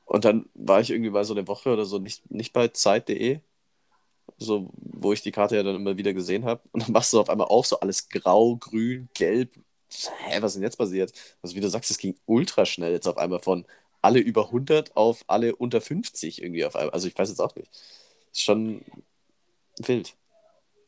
Und 0.07 0.25
dann 0.25 0.49
war 0.55 0.81
ich 0.81 0.91
irgendwie 0.91 1.11
mal 1.11 1.25
so 1.25 1.35
eine 1.35 1.49
Woche 1.49 1.71
oder 1.73 1.85
so 1.87 1.99
nicht, 1.99 2.31
nicht 2.31 2.53
bei 2.53 2.69
Zeit.de, 2.69 3.41
so, 4.39 4.71
wo 4.77 5.13
ich 5.13 5.23
die 5.23 5.33
Karte 5.33 5.57
ja 5.57 5.63
dann 5.63 5.77
immer 5.77 5.97
wieder 5.97 6.13
gesehen 6.13 6.45
habe. 6.45 6.63
Und 6.73 6.85
dann 6.85 6.93
machst 6.93 7.13
du 7.13 7.21
auf 7.21 7.31
einmal 7.31 7.49
auf, 7.49 7.67
so 7.67 7.81
alles 7.81 8.09
grau, 8.09 8.57
grün, 8.57 9.09
gelb. 9.15 9.55
Hä, 10.27 10.39
was 10.43 10.53
ist 10.53 10.57
denn 10.57 10.63
jetzt 10.65 10.77
passiert? 10.79 11.13
Also, 11.43 11.55
wie 11.57 11.61
du 11.61 11.69
sagst, 11.71 11.91
es 11.91 11.99
ging 11.99 12.17
ultra 12.27 12.65
schnell 12.67 12.93
jetzt 12.93 13.07
auf 13.09 13.19
einmal 13.19 13.41
von 13.41 13.67
alle 14.03 14.19
über 14.21 14.51
100 14.51 14.97
auf 14.97 15.25
alle 15.29 15.57
unter 15.57 15.81
50 15.81 16.43
irgendwie 16.43 16.65
auf 16.65 16.77
einmal. 16.77 16.91
Also, 16.93 17.09
ich 17.09 17.17
weiß 17.19 17.29
jetzt 17.29 17.41
auch 17.41 17.55
nicht. 17.57 17.71
Ist 18.33 18.43
schon 18.43 18.85
wild. 19.79 20.17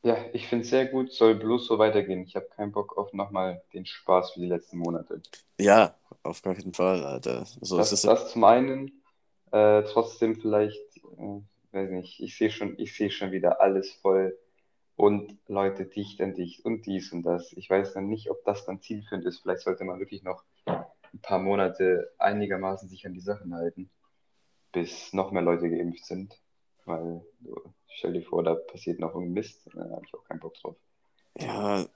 Ja, 0.02 0.16
ich 0.32 0.46
finde 0.46 0.62
es 0.64 0.70
sehr 0.70 0.86
gut, 0.86 1.12
soll 1.12 1.34
bloß 1.34 1.66
so 1.66 1.78
weitergehen. 1.78 2.22
Ich 2.22 2.36
habe 2.36 2.46
keinen 2.54 2.72
Bock 2.72 2.96
auf 2.96 3.12
nochmal 3.12 3.62
den 3.72 3.86
Spaß 3.86 4.36
wie 4.36 4.42
die 4.42 4.46
letzten 4.46 4.78
Monate. 4.78 5.20
Ja, 5.58 5.96
auf 6.22 6.42
gar 6.42 6.54
keinen 6.54 6.74
Fall, 6.74 7.04
Alter. 7.04 7.44
So, 7.60 7.78
Das, 7.78 7.88
es 7.92 8.04
ist, 8.04 8.04
das 8.04 8.30
zum 8.32 8.44
einen, 8.44 9.02
äh, 9.50 9.82
trotzdem 9.82 10.36
vielleicht, 10.36 10.96
äh, 10.98 11.40
weiß 11.72 11.90
nicht, 11.90 12.20
ich 12.20 12.36
sehe 12.36 12.50
schon, 12.50 12.78
ich 12.78 12.96
sehe 12.96 13.10
schon 13.10 13.32
wieder 13.32 13.60
alles 13.60 13.90
voll 13.94 14.38
und 14.96 15.36
Leute 15.48 15.86
dicht 15.86 16.20
an 16.20 16.34
dicht 16.34 16.64
und 16.64 16.86
dies 16.86 17.12
und 17.12 17.22
das. 17.24 17.52
Ich 17.52 17.68
weiß 17.68 17.94
dann 17.94 18.08
nicht, 18.08 18.30
ob 18.30 18.44
das 18.44 18.64
dann 18.64 18.80
zielführend 18.80 19.26
ist. 19.26 19.40
Vielleicht 19.40 19.62
sollte 19.62 19.84
man 19.84 19.98
wirklich 19.98 20.22
noch 20.22 20.44
ein 20.66 21.20
paar 21.20 21.38
Monate 21.38 22.12
einigermaßen 22.18 22.88
sich 22.88 23.06
an 23.06 23.14
die 23.14 23.20
Sachen 23.20 23.54
halten, 23.54 23.90
bis 24.72 25.12
noch 25.12 25.32
mehr 25.32 25.42
Leute 25.42 25.68
geimpft 25.68 26.04
sind. 26.06 26.38
Weil, 26.86 27.20
stell 27.88 28.12
dir 28.14 28.22
vor, 28.22 28.42
da 28.42 28.54
passiert 28.54 28.98
noch 29.00 29.10
irgendein 29.14 29.34
Mist, 29.34 29.68
da 29.74 29.80
habe 29.90 30.02
ich 30.06 30.14
auch 30.14 30.24
keinen 30.24 30.40
Bock 30.40 30.54
drauf. 30.54 30.76
ja, 31.38 31.86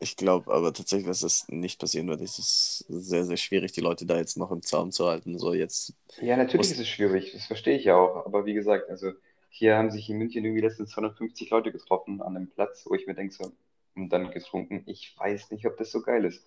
ich 0.00 0.16
glaube 0.16 0.52
aber 0.52 0.72
tatsächlich, 0.72 1.06
dass 1.06 1.20
das 1.20 1.46
nicht 1.48 1.78
passieren 1.80 2.08
wird. 2.08 2.20
Es 2.22 2.38
ist 2.38 2.84
sehr, 2.88 3.24
sehr 3.24 3.36
schwierig, 3.36 3.72
die 3.72 3.80
Leute 3.80 4.04
da 4.04 4.16
jetzt 4.16 4.36
noch 4.36 4.50
im 4.50 4.62
Zaum 4.62 4.90
zu 4.90 5.06
halten. 5.06 5.38
So 5.38 5.52
jetzt, 5.54 5.94
Ja, 6.20 6.36
natürlich 6.36 6.68
Muss- 6.68 6.72
ist 6.72 6.80
es 6.80 6.88
schwierig, 6.88 7.32
das 7.32 7.46
verstehe 7.46 7.76
ich 7.76 7.84
ja 7.84 7.96
auch. 7.96 8.26
Aber 8.26 8.44
wie 8.46 8.54
gesagt, 8.54 8.90
also 8.90 9.12
hier 9.48 9.76
haben 9.76 9.90
sich 9.90 10.08
in 10.10 10.18
München 10.18 10.44
irgendwie 10.44 10.62
letztens 10.62 10.90
250 10.90 11.50
Leute 11.50 11.70
getroffen 11.70 12.20
an 12.22 12.36
einem 12.36 12.50
Platz, 12.50 12.84
wo 12.86 12.94
ich 12.94 13.06
mir 13.06 13.14
denke, 13.14 13.34
so, 13.34 13.52
und 13.94 14.08
dann 14.08 14.30
getrunken. 14.32 14.82
Ich 14.86 15.14
weiß 15.18 15.50
nicht, 15.50 15.66
ob 15.66 15.76
das 15.76 15.90
so 15.92 16.02
geil 16.02 16.24
ist. 16.24 16.46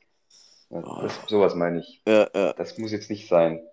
Das, 0.70 1.20
sowas 1.27 1.55
meine 1.55 1.79
ich. 1.79 2.01
Ja, 2.08 2.27
ja. 2.34 2.53
Das 2.53 2.77
muss 2.77 2.91
jetzt 2.91 3.10
nicht 3.10 3.27
sein. 3.27 3.65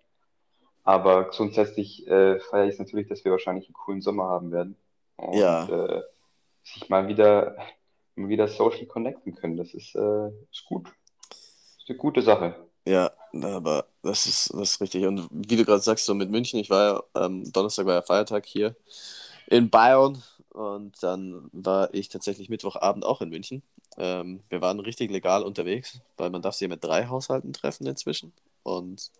Aber 0.84 1.24
grundsätzlich 1.30 2.06
äh, 2.08 2.40
feiere 2.40 2.66
ich 2.66 2.74
es 2.74 2.78
natürlich, 2.78 3.08
dass 3.08 3.24
wir 3.24 3.32
wahrscheinlich 3.32 3.66
einen 3.66 3.74
coolen 3.74 4.02
Sommer 4.02 4.24
haben 4.24 4.50
werden. 4.50 4.76
Und 5.16 5.34
Ja. 5.38 5.68
äh, 5.68 6.02
sich 6.64 6.88
mal 6.88 7.08
wieder, 7.08 7.56
mal 8.16 8.28
wieder 8.28 8.48
social 8.48 8.86
connecten 8.86 9.34
können. 9.34 9.56
Das 9.56 9.74
ist, 9.74 9.94
äh, 9.94 10.28
ist 10.50 10.64
gut. 10.64 10.88
ist 11.30 11.88
eine 11.88 11.98
gute 11.98 12.22
Sache. 12.22 12.54
Ja, 12.84 13.12
aber 13.32 13.86
das 14.02 14.26
ist, 14.26 14.52
das 14.52 14.72
ist 14.72 14.80
richtig. 14.80 15.06
Und 15.06 15.28
wie 15.30 15.56
du 15.56 15.64
gerade 15.64 15.80
sagst, 15.80 16.04
so 16.04 16.14
mit 16.14 16.30
München, 16.30 16.58
ich 16.58 16.70
war 16.70 17.04
ja, 17.14 17.24
ähm, 17.26 17.50
Donnerstag 17.52 17.86
war 17.86 17.94
ja 17.94 18.02
Feiertag 18.02 18.44
hier 18.46 18.74
in 19.46 19.70
Bayern 19.70 20.20
und 20.50 21.00
dann 21.02 21.48
war 21.52 21.94
ich 21.94 22.08
tatsächlich 22.08 22.48
Mittwochabend 22.48 23.04
auch 23.04 23.20
in 23.20 23.30
München. 23.30 23.62
Ähm, 23.98 24.42
wir 24.48 24.60
waren 24.60 24.80
richtig 24.80 25.10
legal 25.10 25.42
unterwegs, 25.44 26.00
weil 26.16 26.30
man 26.30 26.42
darf 26.42 26.54
sich 26.54 26.62
ja 26.62 26.68
mit 26.68 26.82
drei 26.82 27.06
Haushalten 27.06 27.52
treffen 27.52 27.86
inzwischen. 27.86 28.32
Und 28.64 29.10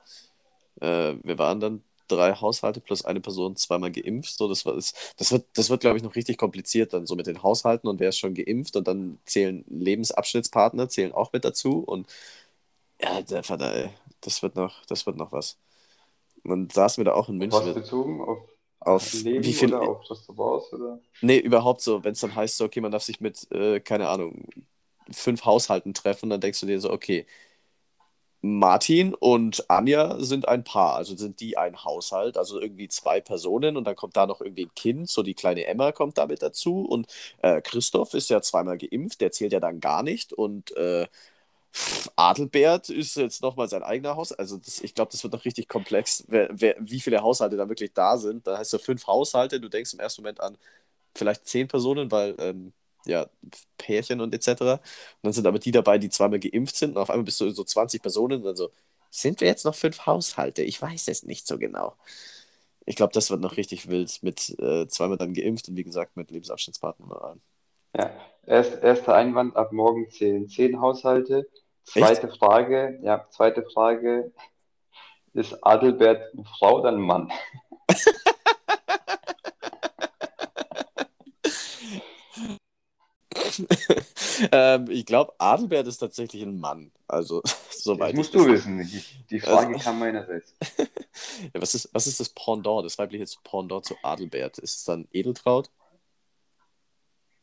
äh, 0.82 1.16
wir 1.24 1.38
waren 1.38 1.60
dann 1.60 1.84
drei 2.08 2.34
Haushalte 2.34 2.80
plus 2.80 3.04
eine 3.04 3.20
Person 3.20 3.56
zweimal 3.56 3.92
geimpft. 3.92 4.36
So, 4.36 4.48
das 4.48 4.66
war, 4.66 4.74
das, 4.74 5.32
wird, 5.32 5.46
das 5.54 5.70
wird, 5.70 5.80
glaube 5.82 5.98
ich, 5.98 6.04
noch 6.04 6.16
richtig 6.16 6.38
kompliziert 6.38 6.94
dann 6.94 7.06
so 7.06 7.16
mit 7.16 7.26
den 7.28 7.42
Haushalten 7.42 7.88
und 7.88 8.00
wer 8.00 8.10
ist 8.10 8.18
schon 8.18 8.34
geimpft 8.34 8.76
und 8.76 8.88
dann 8.88 9.18
zählen 9.26 9.64
Lebensabschnittspartner, 9.68 10.88
zählen 10.90 11.12
auch 11.12 11.32
mit 11.32 11.44
dazu 11.44 11.80
und 11.80 12.08
ja, 13.00 13.22
der 13.22 13.42
Vater, 13.42 13.74
ey, 13.74 13.90
das 14.20 14.42
wird 14.42 14.56
noch, 14.56 14.84
das 14.86 15.06
wird 15.06 15.16
noch 15.16 15.32
was. 15.32 15.58
Und 16.44 16.50
dann 16.50 16.70
saßen 16.70 17.00
wir 17.02 17.06
da 17.06 17.14
auch 17.14 17.28
in 17.28 17.38
Auf 17.38 17.52
was 17.52 17.64
München 17.64 17.74
bezogen? 17.74 18.20
Auf 18.22 18.48
auf 18.80 19.12
Leben 19.12 19.44
wie 19.44 19.52
viel, 19.52 19.74
oder 19.74 19.82
auf 19.82 20.10
Restaurants 20.10 20.72
oder? 20.72 21.00
nee, 21.20 21.38
überhaupt 21.38 21.80
so, 21.80 22.04
wenn 22.04 22.12
es 22.12 22.20
dann 22.20 22.34
heißt, 22.34 22.56
so, 22.58 22.64
okay, 22.64 22.80
man 22.80 22.92
darf 22.92 23.02
sich 23.02 23.20
mit, 23.20 23.50
äh, 23.52 23.80
keine 23.80 24.08
Ahnung, 24.08 24.46
fünf 25.10 25.44
Haushalten 25.44 25.94
treffen, 25.94 26.30
dann 26.30 26.40
denkst 26.40 26.60
du 26.60 26.66
dir 26.66 26.80
so, 26.80 26.90
okay, 26.92 27.26
Martin 28.42 29.14
und 29.14 29.70
Anja 29.70 30.18
sind 30.20 30.48
ein 30.48 30.64
Paar, 30.64 30.96
also 30.96 31.16
sind 31.16 31.40
die 31.40 31.56
ein 31.58 31.84
Haushalt, 31.84 32.36
also 32.36 32.60
irgendwie 32.60 32.88
zwei 32.88 33.20
Personen 33.20 33.76
und 33.76 33.84
dann 33.84 33.96
kommt 33.96 34.16
da 34.16 34.26
noch 34.26 34.40
irgendwie 34.40 34.66
ein 34.66 34.74
Kind, 34.74 35.08
so 35.08 35.22
die 35.22 35.34
kleine 35.34 35.66
Emma 35.66 35.92
kommt 35.92 36.18
damit 36.18 36.42
dazu 36.42 36.84
und 36.84 37.06
äh, 37.42 37.62
Christoph 37.62 38.14
ist 38.14 38.30
ja 38.30 38.42
zweimal 38.42 38.78
geimpft, 38.78 39.20
der 39.20 39.32
zählt 39.32 39.52
ja 39.52 39.60
dann 39.60 39.80
gar 39.80 40.02
nicht 40.02 40.32
und 40.32 40.76
äh, 40.76 41.06
Adelbert 42.16 42.88
ist 42.90 43.16
jetzt 43.16 43.42
nochmal 43.42 43.68
sein 43.68 43.82
eigener 43.82 44.16
Haus, 44.16 44.32
also 44.32 44.58
das, 44.58 44.80
ich 44.80 44.94
glaube, 44.94 45.10
das 45.12 45.22
wird 45.22 45.32
noch 45.32 45.44
richtig 45.44 45.68
komplex, 45.68 46.24
wer, 46.28 46.48
wer, 46.52 46.76
wie 46.80 47.00
viele 47.00 47.22
Haushalte 47.22 47.56
da 47.56 47.68
wirklich 47.68 47.92
da 47.94 48.18
sind. 48.18 48.46
Da 48.46 48.58
heißt 48.58 48.70
so 48.70 48.78
fünf 48.78 49.06
Haushalte, 49.06 49.60
du 49.60 49.68
denkst 49.68 49.92
im 49.94 50.00
ersten 50.00 50.22
Moment 50.22 50.40
an 50.40 50.58
vielleicht 51.16 51.46
zehn 51.46 51.68
Personen, 51.68 52.10
weil 52.10 52.36
ähm, 52.38 52.72
ja, 53.06 53.26
Pärchen 53.78 54.20
und 54.20 54.34
etc. 54.34 54.48
Und 54.48 54.80
dann 55.22 55.32
sind 55.32 55.46
aber 55.46 55.58
die 55.58 55.72
dabei, 55.72 55.98
die 55.98 56.10
zweimal 56.10 56.40
geimpft 56.40 56.76
sind 56.76 56.92
und 56.92 56.98
auf 56.98 57.10
einmal 57.10 57.24
bist 57.24 57.40
du 57.40 57.50
so 57.50 57.64
20 57.64 58.02
Personen 58.02 58.38
und 58.38 58.44
dann 58.44 58.56
so, 58.56 58.70
sind 59.10 59.40
wir 59.40 59.48
jetzt 59.48 59.64
noch 59.64 59.74
fünf 59.74 60.06
Haushalte? 60.06 60.62
Ich 60.62 60.80
weiß 60.80 61.08
es 61.08 61.22
nicht 61.22 61.46
so 61.46 61.58
genau. 61.58 61.96
Ich 62.86 62.96
glaube, 62.96 63.12
das 63.12 63.30
wird 63.30 63.40
noch 63.40 63.56
richtig 63.56 63.88
wild 63.88 64.22
mit 64.22 64.58
äh, 64.58 64.88
zweimal 64.88 65.18
dann 65.18 65.34
geimpft 65.34 65.68
und 65.68 65.76
wie 65.76 65.84
gesagt 65.84 66.16
mit 66.16 66.30
Lebensabschnittspartnern. 66.30 67.40
Ja, 67.96 68.10
erst, 68.46 68.82
erster 68.82 69.14
Einwand, 69.14 69.54
ab 69.54 69.72
morgen 69.72 70.10
zählen 70.10 70.48
zehn 70.48 70.80
Haushalte. 70.80 71.48
Zweite 71.84 72.28
Frage, 72.28 72.98
ja, 73.02 73.26
zweite 73.30 73.64
Frage, 73.64 74.32
ist 75.34 75.54
Adelbert 75.62 76.32
eine 76.32 76.44
Frau 76.44 76.78
oder 76.78 76.88
ein 76.88 77.00
Mann? 77.00 77.30
ähm, 84.52 84.86
ich 84.90 85.06
glaube, 85.06 85.34
Adelbert 85.38 85.86
ist 85.86 85.98
tatsächlich 85.98 86.42
ein 86.42 86.58
Mann. 86.58 86.90
Also, 87.06 87.42
soweit 87.70 88.10
Das 88.10 88.16
musst 88.16 88.34
ich 88.34 88.40
du 88.42 88.48
wissen. 88.48 88.78
Die, 88.78 89.02
die 89.30 89.40
Frage 89.40 89.74
Also- 89.74 89.84
kam 89.84 89.98
meinerseits. 89.98 90.54
Ja, 91.52 91.60
was, 91.60 91.74
ist, 91.74 91.90
was 91.92 92.06
ist 92.06 92.20
das 92.20 92.30
Pendant, 92.30 92.86
das 92.86 92.96
weibliche 92.98 93.26
Pendant 93.44 93.84
zu 93.84 93.94
Adelbert? 94.02 94.56
Ist 94.58 94.78
es 94.78 94.84
dann 94.84 95.06
Edeltraut? 95.12 95.70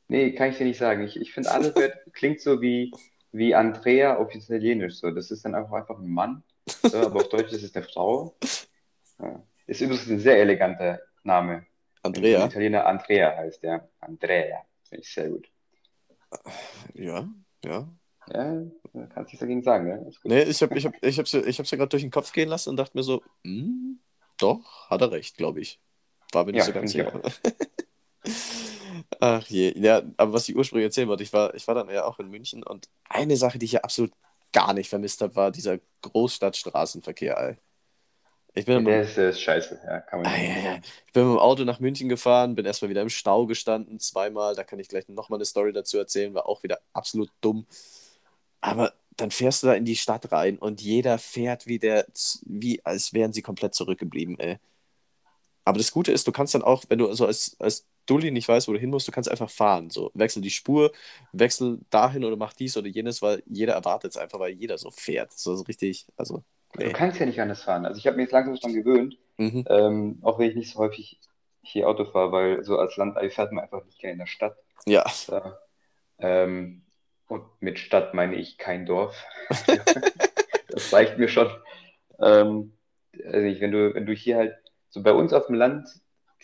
Nee, 0.07 0.33
kann 0.33 0.49
ich 0.49 0.57
dir 0.57 0.65
nicht 0.65 0.79
sagen. 0.79 1.03
Ich, 1.03 1.17
ich 1.19 1.33
finde, 1.33 1.51
Adelbert 1.51 1.93
klingt 2.13 2.41
so 2.41 2.61
wie, 2.61 2.91
wie 3.31 3.53
Andrea 3.53 4.17
auf 4.17 4.33
Italienisch. 4.33 4.95
So. 4.95 5.11
Das 5.11 5.29
ist 5.29 5.45
dann 5.45 5.53
einfach, 5.53 5.73
einfach 5.73 5.99
ein 5.99 6.09
Mann. 6.09 6.43
So, 6.83 6.97
aber 6.97 7.17
auf 7.17 7.29
Deutsch 7.29 7.51
ist 7.53 7.63
es 7.63 7.75
eine 7.75 7.85
Frau. 7.85 8.35
Ja. 9.19 9.43
Ist 9.67 9.81
übrigens 9.81 10.07
ein 10.09 10.19
sehr 10.19 10.39
eleganter 10.39 10.99
Name. 11.23 11.65
Andrea? 12.01 12.45
Italiener 12.45 12.85
Andrea 12.87 13.35
heißt, 13.37 13.61
ja. 13.63 13.87
Andrea. 13.99 14.65
Finde 14.83 15.03
ich 15.03 15.13
sehr 15.13 15.29
gut. 15.29 15.47
Ja, 16.93 17.27
ja. 17.63 17.89
Ja, 18.27 18.62
kannst 19.13 19.31
nichts 19.33 19.39
dagegen 19.39 19.63
sagen, 19.63 19.88
ne? 19.88 20.12
Nee, 20.24 20.43
ich 20.43 20.62
habe 20.62 20.77
ich 20.77 20.86
hab, 20.86 20.93
ich 21.03 21.17
hab's, 21.17 21.31
ja- 21.31 21.43
ich 21.43 21.57
hab's 21.59 21.71
ja 21.71 21.77
gerade 21.77 21.89
durch 21.89 22.03
den 22.03 22.12
Kopf 22.12 22.31
gehen 22.33 22.50
lassen 22.50 22.69
und 22.69 22.77
dachte 22.77 22.98
mir 22.98 23.03
so, 23.03 23.24
hm, 23.43 24.00
doch, 24.38 24.89
hat 24.89 25.01
er 25.01 25.12
recht, 25.12 25.38
glaube 25.38 25.62
ich. 25.62 25.79
War 26.33 26.45
mir 26.45 26.53
nicht 26.53 26.59
Ja, 26.59 26.65
so 26.65 26.74
ganz 26.74 26.91
sicher. 26.91 27.12
Ach 29.19 29.45
je, 29.48 29.74
ja, 29.77 30.01
aber 30.17 30.33
was 30.33 30.50
ich 30.50 30.55
ursprünglich 30.55 30.86
erzählen 30.86 31.07
wollte, 31.07 31.24
ich 31.24 31.33
war, 31.33 31.53
ich 31.55 31.67
war 31.67 31.75
dann 31.75 31.89
ja 31.89 32.05
auch 32.05 32.19
in 32.19 32.29
München 32.29 32.63
und 32.63 32.89
eine 33.09 33.38
Sache, 33.38 33.59
die 33.59 33.65
ich 33.65 33.74
ja 33.74 33.81
absolut 33.81 34.12
gar 34.53 34.74
nicht 34.74 34.89
vermisst 34.89 35.21
habe, 35.21 35.36
war 35.36 35.51
dieser 35.51 35.79
Großstadtstraßenverkehr. 36.01 37.57
Ich 38.53 38.65
bin, 38.65 38.84
Der 38.86 39.01
mit, 39.01 39.10
ist, 39.10 39.18
der 39.18 39.29
ist 39.29 39.41
scheiße, 39.41 39.79
ja, 39.86 40.00
kann 40.01 40.20
man 40.22 40.32
Ah, 40.32 40.38
ja, 40.38 40.58
ja. 40.60 40.75
ich 41.08 41.13
bin 41.13 41.24
mit 41.25 41.36
dem 41.36 41.39
Auto 41.39 41.63
nach 41.63 41.79
München 41.79 42.10
gefahren, 42.10 42.56
bin 42.56 42.65
erstmal 42.65 42.89
wieder 42.89 43.01
im 43.01 43.10
Stau 43.10 43.46
gestanden, 43.46 44.00
zweimal, 44.00 44.56
da 44.56 44.63
kann 44.63 44.79
ich 44.79 44.89
gleich 44.89 45.08
nochmal 45.08 45.38
eine 45.38 45.46
Story 45.46 45.72
dazu 45.74 45.98
erzählen, 45.98 46.34
war 46.34 46.48
auch 46.48 46.62
wieder 46.63 46.79
absolut 46.94 47.32
dumm. 47.41 47.65
Aber 48.62 48.94
dann 49.18 49.32
fährst 49.32 49.63
du 49.63 49.68
da 49.68 49.74
in 49.75 49.86
die 49.86 49.96
Stadt 49.98 50.32
rein 50.32 50.58
und 50.58 50.82
jeder 50.82 51.18
fährt 51.20 51.68
wie 51.68 51.79
der, 51.79 52.08
wie 52.46 52.84
als 52.86 53.13
wären 53.13 53.34
sie 53.34 53.41
komplett 53.41 53.75
zurückgeblieben, 53.75 54.39
ey. 54.39 54.60
Aber 55.65 55.77
das 55.77 55.91
Gute 55.91 56.12
ist, 56.12 56.27
du 56.27 56.32
kannst 56.32 56.56
dann 56.56 56.63
auch, 56.63 56.84
wenn 56.89 57.00
du 57.00 57.13
so 57.13 57.25
als, 57.27 57.56
als 57.60 57.86
Dulli 58.06 58.32
nicht 58.32 58.48
weißt, 58.48 58.68
wo 58.68 58.74
du 58.74 58.79
hin 58.79 58.89
musst, 58.89 59.08
du 59.08 59.12
kannst 59.12 59.29
einfach 59.29 59.50
fahren. 59.51 59.89
So, 59.91 60.10
wechsel 60.15 60.41
die 60.41 60.50
Spur, 60.50 60.91
wechsel 61.32 61.79
dahin 61.91 62.25
oder 62.25 62.38
mach 62.38 62.53
dies 62.53 62.75
oder 62.77 62.88
jenes, 62.88 63.22
weil 63.22 63.44
jeder 63.46 63.74
erwartet 63.74 64.12
es 64.12 64.18
einfach, 64.18 64.39
weil 64.39 64.53
jeder 64.53 64.77
so 64.77 64.89
fährt. 64.91 65.32
So, 65.34 65.56
so 65.56 65.63
richtig, 65.63 66.08
also, 66.18 66.44
Du 66.73 66.83
nee. 66.85 66.93
kannst 66.93 67.19
ja 67.19 67.25
nicht 67.25 67.41
anders 67.41 67.63
fahren. 67.63 67.85
Also 67.85 67.97
ich 67.97 68.05
habe 68.07 68.17
mir 68.17 68.23
jetzt 68.23 68.31
langsam 68.31 68.55
dran 68.55 68.73
gewöhnt, 68.73 69.17
Mhm. 69.38 69.65
ähm, 69.69 70.19
auch 70.21 70.38
wenn 70.38 70.49
ich 70.49 70.55
nicht 70.55 70.71
so 70.73 70.79
häufig 70.79 71.19
hier 71.63 71.88
Auto 71.88 72.05
fahre, 72.05 72.31
weil 72.31 72.63
so 72.63 72.77
als 72.77 72.97
Landei 72.97 73.29
fährt 73.29 73.51
man 73.51 73.63
einfach 73.63 73.83
nicht 73.85 73.99
gerne 73.99 74.13
in 74.13 74.19
der 74.19 74.25
Stadt. 74.27 74.55
Ja, 74.85 75.05
Da, 75.27 75.59
ähm, 76.19 76.83
und 77.27 77.43
mit 77.59 77.79
Stadt 77.79 78.13
meine 78.13 78.35
ich 78.35 78.57
kein 78.57 78.85
Dorf. 78.85 79.15
Das 80.71 80.93
reicht 80.93 81.17
mir 81.17 81.27
schon. 81.27 81.49
Ähm, 82.19 82.73
also 83.25 83.39
ich, 83.39 83.59
wenn 83.59 83.71
du, 83.71 83.95
wenn 83.95 84.05
du 84.05 84.13
hier 84.13 84.38
halt, 84.38 84.55
so 84.89 85.01
bei 85.01 85.11
uns 85.11 85.33
auf 85.33 85.47
dem 85.47 85.55
Land, 85.55 85.89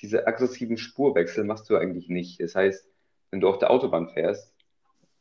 diese 0.01 0.25
aggressiven 0.25 0.77
Spurwechsel 0.77 1.43
machst 1.43 1.69
du 1.69 1.77
eigentlich 1.77 2.09
nicht. 2.09 2.41
Das 2.41 2.55
heißt, 2.55 2.89
wenn 3.29 3.39
du 3.39 3.47
auf 3.47 3.59
der 3.59 3.69
Autobahn 3.69 4.09
fährst, 4.09 4.54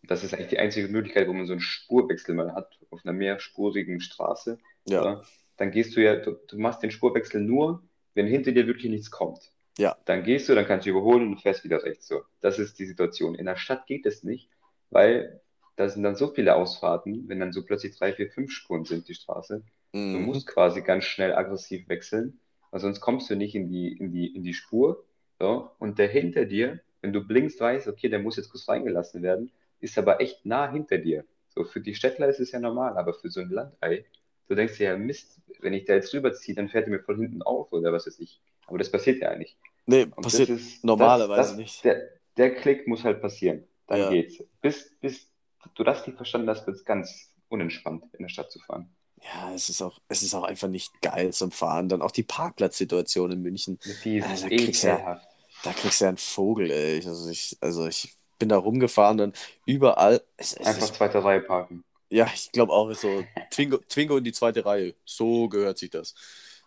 das 0.06 0.24
ist 0.24 0.34
eigentlich 0.34 0.48
die 0.48 0.58
einzige 0.58 0.88
Möglichkeit, 0.88 1.28
wo 1.28 1.32
man 1.32 1.46
so 1.46 1.52
einen 1.52 1.60
Spurwechsel 1.60 2.34
mal 2.34 2.54
hat, 2.54 2.78
auf 2.90 3.00
einer 3.04 3.12
mehrspurigen 3.12 4.00
Straße, 4.00 4.58
ja, 4.86 5.22
dann 5.56 5.70
gehst 5.70 5.96
du 5.96 6.02
ja, 6.02 6.16
du, 6.16 6.32
du 6.48 6.58
machst 6.58 6.82
den 6.82 6.90
Spurwechsel 6.90 7.40
nur, 7.40 7.82
wenn 8.14 8.26
hinter 8.26 8.52
dir 8.52 8.66
wirklich 8.66 8.90
nichts 8.90 9.10
kommt. 9.10 9.50
Ja. 9.78 9.96
Dann 10.04 10.22
gehst 10.22 10.48
du, 10.48 10.54
dann 10.54 10.66
kannst 10.66 10.86
du 10.86 10.90
überholen 10.90 11.22
und 11.28 11.32
du 11.32 11.40
fährst 11.40 11.64
wieder 11.64 11.82
rechts. 11.82 12.06
So, 12.06 12.22
das 12.40 12.58
ist 12.58 12.78
die 12.78 12.86
Situation. 12.86 13.34
In 13.34 13.46
der 13.46 13.56
Stadt 13.56 13.86
geht 13.86 14.06
es 14.06 14.22
nicht, 14.22 14.48
weil 14.90 15.40
da 15.76 15.88
sind 15.88 16.04
dann 16.04 16.14
so 16.14 16.28
viele 16.28 16.54
Ausfahrten, 16.54 17.28
wenn 17.28 17.40
dann 17.40 17.52
so 17.52 17.64
plötzlich 17.64 17.96
drei, 17.96 18.12
vier, 18.12 18.30
fünf 18.30 18.52
Spuren 18.52 18.84
sind, 18.84 19.08
die 19.08 19.14
Straße. 19.14 19.62
Du 19.92 19.98
Mhm. 19.98 20.24
musst 20.26 20.46
quasi 20.46 20.82
ganz 20.82 21.04
schnell 21.04 21.34
aggressiv 21.34 21.88
wechseln, 21.88 22.38
weil 22.70 22.80
sonst 22.80 23.00
kommst 23.00 23.30
du 23.30 23.36
nicht 23.36 23.54
in 23.54 23.68
die, 23.68 23.92
in 23.96 24.12
die, 24.12 24.26
in 24.34 24.42
die 24.44 24.54
Spur. 24.54 25.04
So. 25.40 25.70
Und 25.78 25.98
der 25.98 26.08
hinter 26.08 26.44
dir, 26.44 26.80
wenn 27.00 27.12
du 27.12 27.24
blinkst, 27.26 27.60
weiß, 27.60 27.88
okay, 27.88 28.08
der 28.08 28.18
muss 28.20 28.36
jetzt 28.36 28.50
kurz 28.50 28.68
reingelassen 28.68 29.22
werden, 29.22 29.50
ist 29.84 29.96
aber 29.98 30.20
echt 30.20 30.44
nah 30.44 30.70
hinter 30.70 30.98
dir. 30.98 31.24
So, 31.54 31.64
für 31.64 31.80
die 31.80 31.94
Städtler 31.94 32.28
ist 32.28 32.40
es 32.40 32.50
ja 32.52 32.58
normal, 32.58 32.96
aber 32.98 33.14
für 33.14 33.30
so 33.30 33.40
ein 33.40 33.50
Landei, 33.50 34.04
du 34.48 34.54
denkst 34.56 34.78
dir 34.78 34.88
ja, 34.90 34.96
Mist, 34.96 35.40
wenn 35.60 35.72
ich 35.72 35.84
da 35.84 35.94
jetzt 35.94 36.12
rüberziehe, 36.12 36.54
dann 36.56 36.68
fährt 36.68 36.86
er 36.86 36.90
mir 36.90 37.00
voll 37.00 37.16
hinten 37.18 37.42
auf 37.42 37.72
oder 37.72 37.92
was 37.92 38.06
weiß 38.06 38.18
ich. 38.18 38.40
Aber 38.66 38.78
das 38.78 38.90
passiert 38.90 39.20
ja 39.20 39.36
nicht. 39.36 39.56
Nee, 39.86 40.02
Und 40.04 40.22
passiert 40.22 40.48
ist, 40.48 40.82
normalerweise 40.84 41.36
das, 41.36 41.48
das, 41.50 41.56
nicht. 41.56 41.84
Der, 41.84 42.08
der 42.36 42.54
Klick 42.54 42.88
muss 42.88 43.04
halt 43.04 43.20
passieren. 43.20 43.64
Dann 43.86 43.98
Ja. 44.00 44.10
geht's. 44.10 44.42
Bis, 44.60 44.90
bis 45.00 45.30
du 45.74 45.84
das 45.84 46.06
nicht 46.06 46.16
verstanden 46.16 46.48
hast, 46.48 46.66
wird 46.66 46.76
es 46.76 46.84
ganz 46.84 47.32
unentspannt, 47.48 48.04
in 48.14 48.22
der 48.22 48.28
Stadt 48.30 48.50
zu 48.50 48.58
fahren. 48.60 48.88
Ja, 49.22 49.54
es 49.54 49.68
ist 49.68 49.80
auch, 49.80 50.00
es 50.08 50.22
ist 50.22 50.34
auch 50.34 50.42
einfach 50.44 50.68
nicht 50.68 51.00
geil 51.00 51.32
zum 51.32 51.50
Fahren. 51.50 51.88
Dann 51.88 52.02
auch 52.02 52.10
die 52.10 52.22
Parkplatzsituation 52.24 53.30
in 53.32 53.42
München. 53.42 53.78
Die 54.04 54.18
ist 54.18 54.26
Also 54.26 54.48
kriegst 54.48 54.82
du- 54.82 54.88
ekelhaft. 54.88 55.28
Da 55.62 55.72
kriegst 55.72 56.00
du 56.00 56.04
ja 56.04 56.08
einen 56.10 56.18
Vogel, 56.18 56.70
ey. 56.70 56.96
Also 57.06 57.30
ich, 57.30 57.56
also 57.60 57.86
ich 57.86 58.14
bin 58.38 58.48
da 58.48 58.56
rumgefahren 58.58 59.20
und 59.20 59.38
überall. 59.66 60.22
Es, 60.36 60.52
es 60.54 60.66
Einfach 60.66 60.90
zweite 60.90 61.22
Reihe 61.24 61.40
parken. 61.40 61.84
ja, 62.10 62.26
ich 62.34 62.52
glaube 62.52 62.72
auch, 62.72 62.92
so 62.94 63.24
Twingo, 63.50 63.78
Twingo 63.88 64.16
in 64.18 64.24
die 64.24 64.32
zweite 64.32 64.64
Reihe. 64.64 64.94
So 65.04 65.48
gehört 65.48 65.78
sich 65.78 65.90
das. 65.90 66.14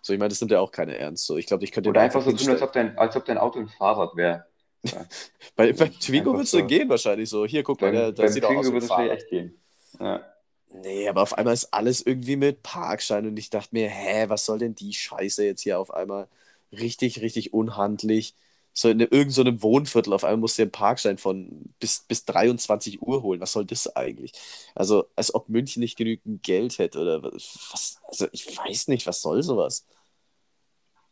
So, 0.01 0.13
ich 0.13 0.19
meine, 0.19 0.29
das 0.29 0.41
nimmt 0.41 0.51
ja 0.51 0.59
auch 0.59 0.71
keiner 0.71 0.95
ernst. 0.95 1.25
So, 1.25 1.37
ich 1.37 1.45
glaube, 1.47 1.63
ich 1.63 1.71
könnte 1.71 1.89
Oder 1.89 2.01
einfach 2.01 2.21
so 2.23 2.31
tun, 2.31 2.49
als 2.49 2.61
ob 2.61 2.73
dein, 2.73 2.97
als 2.97 3.15
ob 3.15 3.25
dein 3.25 3.37
Auto 3.37 3.59
ein 3.59 3.67
Fahrrad 3.69 4.15
wäre. 4.15 4.45
Bei, 5.55 5.73
bei 5.73 5.89
Twingo 5.89 6.33
Einfach 6.33 6.37
wird 6.37 6.45
es 6.45 6.51
so 6.51 6.63
gehen 6.65 6.87
wahrscheinlich 6.89 7.29
so. 7.29 7.45
Hier, 7.45 7.63
guck 7.63 7.81
mal, 7.81 7.91
Beim, 7.91 7.93
der, 7.93 8.11
der 8.13 8.23
beim 8.23 8.31
sieht 8.31 8.45
auch 8.45 8.55
aus 8.55 8.69
Twingo 8.69 8.71
wie 8.71 8.77
ein 8.77 8.81
würde 8.81 8.85
es 8.85 8.91
echt 9.09 9.29
gehen. 9.29 9.61
Ja. 9.99 10.21
Nee, 10.69 11.07
aber 11.09 11.21
auf 11.23 11.37
einmal 11.37 11.53
ist 11.53 11.73
alles 11.73 12.01
irgendwie 12.05 12.35
mit 12.35 12.61
Parkschein 12.63 13.25
und 13.25 13.37
ich 13.37 13.49
dachte 13.49 13.69
mir, 13.73 13.89
hä, 13.89 14.25
was 14.29 14.45
soll 14.45 14.59
denn 14.59 14.75
die 14.75 14.93
Scheiße 14.93 15.45
jetzt 15.45 15.61
hier 15.61 15.79
auf 15.79 15.93
einmal? 15.93 16.27
Richtig, 16.71 17.21
richtig 17.21 17.53
unhandlich. 17.53 18.35
So 18.77 18.89
in 18.89 18.99
irgendeinem 18.99 19.57
so 19.57 19.63
Wohnviertel, 19.63 20.13
auf 20.13 20.23
einmal 20.23 20.37
musst 20.37 20.59
du 20.59 20.63
den 20.63 20.71
Parkschein 20.71 21.17
von 21.17 21.73
bis, 21.79 22.01
bis 22.01 22.25
23 22.25 23.01
Uhr 23.01 23.23
holen. 23.23 23.41
Was 23.41 23.53
soll 23.53 23.65
das 23.65 23.95
eigentlich? 23.95 24.33
Also, 24.75 25.07
als 25.15 25.33
ob 25.33 25.49
München 25.49 25.79
nicht 25.79 25.97
genügend 25.97 26.43
Geld 26.43 26.77
hätte 26.77 26.99
oder 26.99 27.23
was. 27.23 27.99
Also, 28.07 28.27
ich 28.31 28.55
weiß 28.55 28.89
nicht, 28.89 29.07
was 29.07 29.23
soll 29.23 29.41
sowas? 29.41 29.87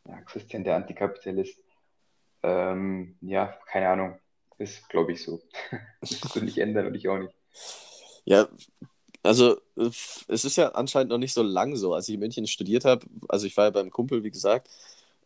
Ja, 0.07 0.22
Christian, 0.22 0.63
der 0.63 0.75
Antikapitalist. 0.75 1.57
Ähm, 2.43 3.17
ja, 3.22 3.57
keine 3.65 3.89
Ahnung. 3.89 4.19
Ist, 4.60 4.88
glaube 4.88 5.13
ich, 5.13 5.24
so. 5.24 5.41
das 6.01 6.24
wirst 6.24 6.36
du 6.36 6.41
nicht 6.41 6.60
ändern 6.60 6.86
und 6.86 6.93
ich 6.93 7.10
auch 7.10 7.17
nicht. 7.17 7.34
Ja, 8.25 8.48
also 9.24 9.60
es 9.75 10.45
ist 10.45 10.55
ja 10.55 10.69
anscheinend 10.74 11.10
noch 11.10 11.17
nicht 11.17 11.34
so 11.34 11.41
lang 11.41 11.75
so. 11.75 11.95
Als 11.95 12.07
ich 12.10 12.13
in 12.13 12.19
München 12.19 12.45
studiert 12.45 12.86
habe, 12.86 13.07
also 13.27 13.48
ich 13.48 13.57
war 13.57 13.65
ja 13.65 13.72
beim 13.72 13.89
Kumpel, 13.89 14.24
wie 14.24 14.29
gesagt, 14.29 14.69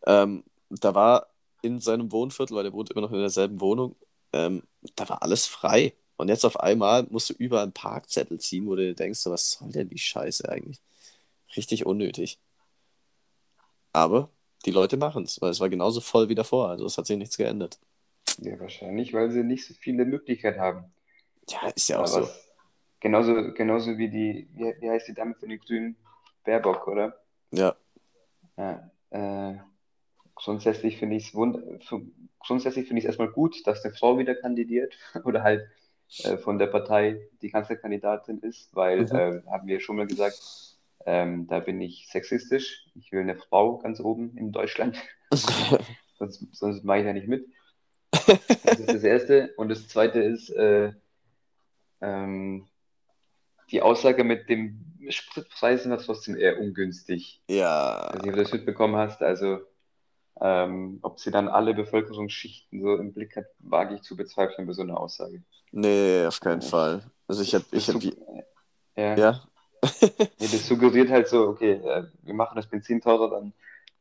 ähm, 0.06 0.42
da 0.70 0.94
war 0.94 1.26
in 1.62 1.80
seinem 1.80 2.12
Wohnviertel, 2.12 2.56
weil 2.56 2.64
der 2.64 2.72
wohnt 2.72 2.90
immer 2.90 3.00
noch 3.00 3.12
in 3.12 3.18
derselben 3.18 3.60
Wohnung, 3.60 3.96
ähm, 4.32 4.62
da 4.96 5.08
war 5.08 5.22
alles 5.22 5.46
frei. 5.46 5.94
Und 6.16 6.28
jetzt 6.28 6.44
auf 6.44 6.60
einmal 6.60 7.06
musst 7.10 7.30
du 7.30 7.34
überall 7.34 7.64
einen 7.64 7.72
Parkzettel 7.72 8.38
ziehen, 8.38 8.66
wo 8.66 8.74
du 8.74 8.82
dir 8.82 8.94
denkst, 8.94 9.24
was 9.26 9.52
soll 9.52 9.70
denn 9.72 9.88
die 9.88 9.98
Scheiße 9.98 10.48
eigentlich? 10.48 10.80
Richtig 11.56 11.86
unnötig. 11.86 12.38
Aber 13.92 14.30
die 14.66 14.70
Leute 14.70 14.96
machen 14.96 15.24
es, 15.24 15.40
weil 15.40 15.50
es 15.50 15.60
war 15.60 15.68
genauso 15.68 16.00
voll 16.00 16.28
wie 16.28 16.34
davor. 16.34 16.68
Also 16.68 16.84
es 16.84 16.98
hat 16.98 17.06
sich 17.06 17.16
nichts 17.16 17.36
geändert. 17.36 17.78
Ja, 18.38 18.58
wahrscheinlich, 18.60 19.12
weil 19.12 19.30
sie 19.30 19.42
nicht 19.42 19.66
so 19.66 19.74
viele 19.74 20.04
Möglichkeiten 20.04 20.60
haben. 20.60 20.84
Ja, 21.48 21.68
ist 21.68 21.88
ja 21.88 22.00
auch 22.00 22.06
so. 22.06 22.28
Genauso, 23.00 23.52
genauso 23.54 23.96
wie 23.96 24.10
die, 24.10 24.48
wie, 24.52 24.74
wie 24.78 24.90
heißt 24.90 25.08
die 25.08 25.14
Dame 25.14 25.34
von 25.34 25.48
den 25.48 25.58
Grünen? 25.58 25.96
Baerbock, 26.44 26.86
oder? 26.86 27.18
Ja. 27.50 27.74
Ja, 28.56 28.90
äh, 29.10 29.58
grundsätzlich 30.42 30.96
finde 30.96 31.16
ich 31.16 31.34
es 31.34 31.96
grundsätzlich 32.38 32.86
finde 32.86 33.00
ich 33.00 33.06
erstmal 33.06 33.30
gut, 33.30 33.66
dass 33.66 33.84
eine 33.84 33.94
Frau 33.94 34.18
wieder 34.18 34.34
kandidiert 34.34 34.96
oder 35.24 35.42
halt 35.42 35.68
äh, 36.24 36.36
von 36.38 36.58
der 36.58 36.66
Partei 36.66 37.20
die 37.42 37.50
Kanzlerkandidatin 37.50 38.40
ist, 38.40 38.74
weil, 38.74 39.02
mhm. 39.02 39.14
äh, 39.14 39.42
haben 39.50 39.68
wir 39.68 39.80
schon 39.80 39.96
mal 39.96 40.06
gesagt, 40.06 40.40
ähm, 41.06 41.46
da 41.46 41.60
bin 41.60 41.80
ich 41.80 42.08
sexistisch. 42.08 42.86
Ich 42.94 43.12
will 43.12 43.20
eine 43.20 43.36
Frau 43.36 43.78
ganz 43.78 44.00
oben 44.00 44.36
in 44.36 44.52
Deutschland. 44.52 44.98
sonst, 46.18 46.44
sonst 46.52 46.84
mache 46.84 46.98
ich 46.98 47.04
da 47.04 47.12
nicht 47.12 47.28
mit. 47.28 47.46
Das 48.64 48.80
ist 48.80 48.88
das 48.88 49.04
Erste. 49.04 49.54
Und 49.56 49.68
das 49.68 49.88
Zweite 49.88 50.20
ist, 50.20 50.50
äh, 50.50 50.92
ähm, 52.00 52.66
die 53.70 53.82
Aussage 53.82 54.24
mit 54.24 54.48
dem 54.48 54.84
Spritpreis 55.08 55.86
ist 55.86 56.06
trotzdem 56.06 56.36
eher 56.36 56.58
ungünstig. 56.58 57.40
Ja. 57.48 57.98
Also, 57.98 58.24
wie 58.24 58.30
du 58.30 58.36
das 58.36 58.52
mitbekommen 58.52 58.96
hast, 58.96 59.22
also 59.22 59.60
ähm, 60.40 60.98
ob 61.02 61.20
sie 61.20 61.30
dann 61.30 61.48
alle 61.48 61.74
Bevölkerungsschichten 61.74 62.80
so 62.80 62.96
im 62.96 63.12
Blick 63.12 63.36
hat, 63.36 63.46
wage 63.58 63.94
ich 63.94 64.02
zu 64.02 64.16
bezweifeln 64.16 64.66
bei 64.66 64.72
so 64.72 64.82
einer 64.82 64.98
Aussage. 64.98 65.42
Nee, 65.72 66.26
auf 66.26 66.40
keinen 66.40 66.62
Fall. 66.62 67.02
Also 67.28 67.42
ich 67.42 67.54
habe, 67.54 67.64
ich 67.72 67.88
habe, 67.88 68.00
ja. 68.96 69.16
ja. 69.16 69.42
nee, 70.02 70.28
das 70.38 70.66
suggeriert 70.66 71.10
halt 71.10 71.28
so, 71.28 71.48
okay, 71.48 71.72
äh, 71.72 72.04
wir 72.22 72.34
machen 72.34 72.56
das 72.56 72.68
Benzin 72.68 73.00
teurer, 73.00 73.30
dann, 73.30 73.52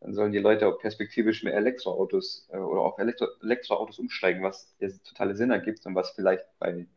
dann 0.02 0.14
sollen 0.14 0.32
die 0.32 0.40
Leute 0.40 0.68
auch 0.68 0.78
perspektivisch 0.78 1.44
mehr 1.44 1.54
Elektroautos 1.54 2.48
äh, 2.52 2.58
oder 2.58 2.82
auf 2.82 2.98
Elektro 2.98 3.28
Elektroautos 3.42 4.00
umsteigen, 4.00 4.44
was 4.44 4.74
ja 4.80 4.90
totale 5.06 5.36
Sinn 5.36 5.52
ergibt 5.52 5.86
und 5.86 5.96
was 5.96 6.12
vielleicht 6.12 6.46
bei 6.60 6.88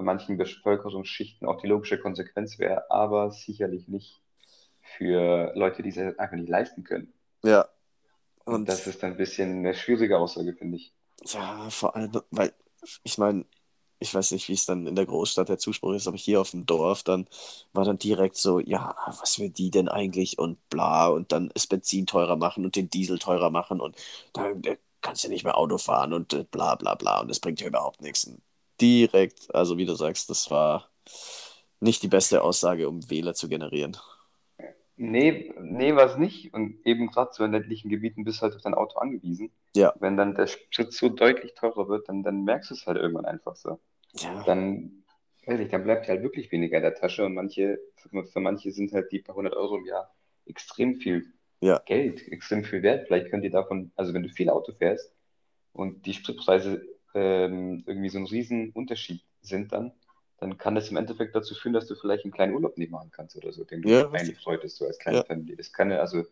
bei 0.00 0.02
manchen 0.02 0.38
Bevölkerungsschichten 0.38 1.46
auch 1.46 1.60
die 1.60 1.66
logische 1.66 1.98
Konsequenz 1.98 2.58
wäre, 2.58 2.90
aber 2.90 3.30
sicherlich 3.30 3.86
nicht 3.86 4.22
für 4.80 5.52
Leute, 5.54 5.82
die 5.82 5.90
es 5.90 5.98
einfach 5.98 6.36
nicht 6.36 6.48
leisten 6.48 6.84
können. 6.84 7.12
Ja. 7.44 7.68
Und, 8.44 8.54
Und 8.54 8.68
das 8.68 8.86
ist 8.86 9.02
ein 9.04 9.16
bisschen 9.16 9.58
eine 9.58 9.74
schwierige 9.74 10.18
Aussage, 10.18 10.54
finde 10.54 10.76
ich. 10.76 10.94
Ja, 11.24 11.68
vor 11.70 11.94
allem, 11.96 12.12
weil 12.30 12.54
ich 13.04 13.18
meine, 13.18 13.44
ich 13.98 14.14
weiß 14.14 14.30
nicht, 14.32 14.48
wie 14.48 14.54
es 14.54 14.64
dann 14.66 14.86
in 14.86 14.96
der 14.96 15.06
Großstadt 15.06 15.48
der 15.50 15.58
Zuspruch 15.58 15.92
ist, 15.92 16.06
aber 16.08 16.16
hier 16.16 16.40
auf 16.40 16.52
dem 16.52 16.64
Dorf, 16.66 17.02
dann 17.02 17.28
war 17.72 17.84
dann 17.84 17.98
direkt 17.98 18.36
so, 18.36 18.58
ja, 18.58 18.96
was 19.20 19.38
will 19.38 19.50
die 19.50 19.70
denn 19.70 19.88
eigentlich 19.88 20.38
und 20.38 20.58
bla 20.70 21.08
und 21.08 21.32
dann 21.32 21.50
ist 21.54 21.68
Benzin 21.68 22.06
teurer 22.06 22.36
machen 22.36 22.64
und 22.64 22.76
den 22.76 22.88
Diesel 22.90 23.18
teurer 23.18 23.50
machen 23.50 23.80
und 23.80 23.96
dann 24.32 24.62
kannst 25.02 25.24
du 25.24 25.28
nicht 25.28 25.44
mehr 25.44 25.58
Auto 25.58 25.78
fahren 25.78 26.12
und 26.14 26.32
äh, 26.32 26.44
bla 26.44 26.74
bla 26.76 26.94
bla 26.94 27.20
und 27.20 27.28
das 27.28 27.40
bringt 27.40 27.60
ja 27.60 27.66
überhaupt 27.68 28.00
nichts 28.02 28.30
direkt, 28.80 29.54
also 29.54 29.76
wie 29.78 29.86
du 29.86 29.94
sagst, 29.94 30.30
das 30.30 30.50
war 30.50 30.90
nicht 31.80 32.02
die 32.02 32.08
beste 32.08 32.42
Aussage, 32.42 32.88
um 32.88 33.08
Wähler 33.10 33.34
zu 33.34 33.48
generieren. 33.48 33.96
Nee, 35.02 35.50
nee, 35.58 35.96
war 35.96 36.10
es 36.10 36.18
nicht. 36.18 36.52
Und 36.52 36.84
eben 36.84 37.06
gerade 37.06 37.30
so 37.32 37.42
in 37.42 37.52
ländlichen 37.52 37.88
Gebieten 37.88 38.22
bist 38.22 38.38
du 38.38 38.42
halt 38.42 38.54
auf 38.54 38.60
dein 38.60 38.74
Auto 38.74 38.98
angewiesen. 38.98 39.50
Ja. 39.74 39.94
Wenn 39.98 40.18
dann 40.18 40.34
der 40.34 40.46
Schritt 40.46 40.92
so 40.92 41.08
deutlich 41.08 41.54
teurer 41.54 41.88
wird, 41.88 42.06
dann, 42.10 42.22
dann 42.22 42.44
merkst 42.44 42.70
du 42.70 42.74
es 42.74 42.86
halt 42.86 42.98
irgendwann 42.98 43.24
einfach 43.24 43.56
so. 43.56 43.80
Ja. 44.12 44.42
Dann, 44.44 45.04
weiß 45.46 45.58
ich, 45.58 45.70
dann 45.70 45.84
bleibt 45.84 46.06
halt 46.06 46.22
wirklich 46.22 46.52
weniger 46.52 46.76
in 46.76 46.82
der 46.82 46.94
Tasche 46.94 47.24
und 47.24 47.32
manche, 47.32 47.80
für, 47.96 48.24
für 48.26 48.40
manche 48.40 48.72
sind 48.72 48.92
halt 48.92 49.10
die 49.10 49.20
paar 49.20 49.36
hundert 49.36 49.54
Euro 49.54 49.78
im 49.78 49.86
Jahr 49.86 50.14
extrem 50.44 50.96
viel 50.96 51.32
ja. 51.60 51.78
Geld, 51.86 52.30
extrem 52.30 52.62
viel 52.62 52.82
Wert. 52.82 53.06
Vielleicht 53.06 53.30
könnt 53.30 53.44
ihr 53.44 53.50
davon, 53.50 53.92
also 53.96 54.12
wenn 54.12 54.22
du 54.22 54.28
viel 54.28 54.50
Auto 54.50 54.72
fährst 54.72 55.14
und 55.72 56.04
die 56.04 56.12
Spritpreise 56.12 56.86
ähm, 57.14 57.84
irgendwie 57.86 58.10
so 58.10 58.18
ein 58.18 58.26
Riesenunterschied 58.26 59.22
sind 59.40 59.72
dann, 59.72 59.92
dann 60.40 60.56
kann 60.58 60.74
das 60.74 60.90
im 60.90 60.96
Endeffekt 60.96 61.34
dazu 61.34 61.54
führen, 61.54 61.74
dass 61.74 61.86
du 61.86 61.94
vielleicht 61.94 62.24
einen 62.24 62.32
kleinen 62.32 62.54
Urlaub 62.54 62.76
nicht 62.78 62.90
machen 62.90 63.10
kannst 63.10 63.36
oder 63.36 63.52
so, 63.52 63.64
den 63.64 63.82
du 63.82 63.90
ja, 63.90 64.10
eigentlich 64.10 64.38
freutest, 64.38 64.76
so 64.76 64.86
als 64.86 64.98
kleine 64.98 65.18
ja. 65.18 65.24
Familie. 65.24 65.56
Das 65.56 65.72
kann 65.72 65.90
ja, 65.90 65.98
also, 65.98 66.24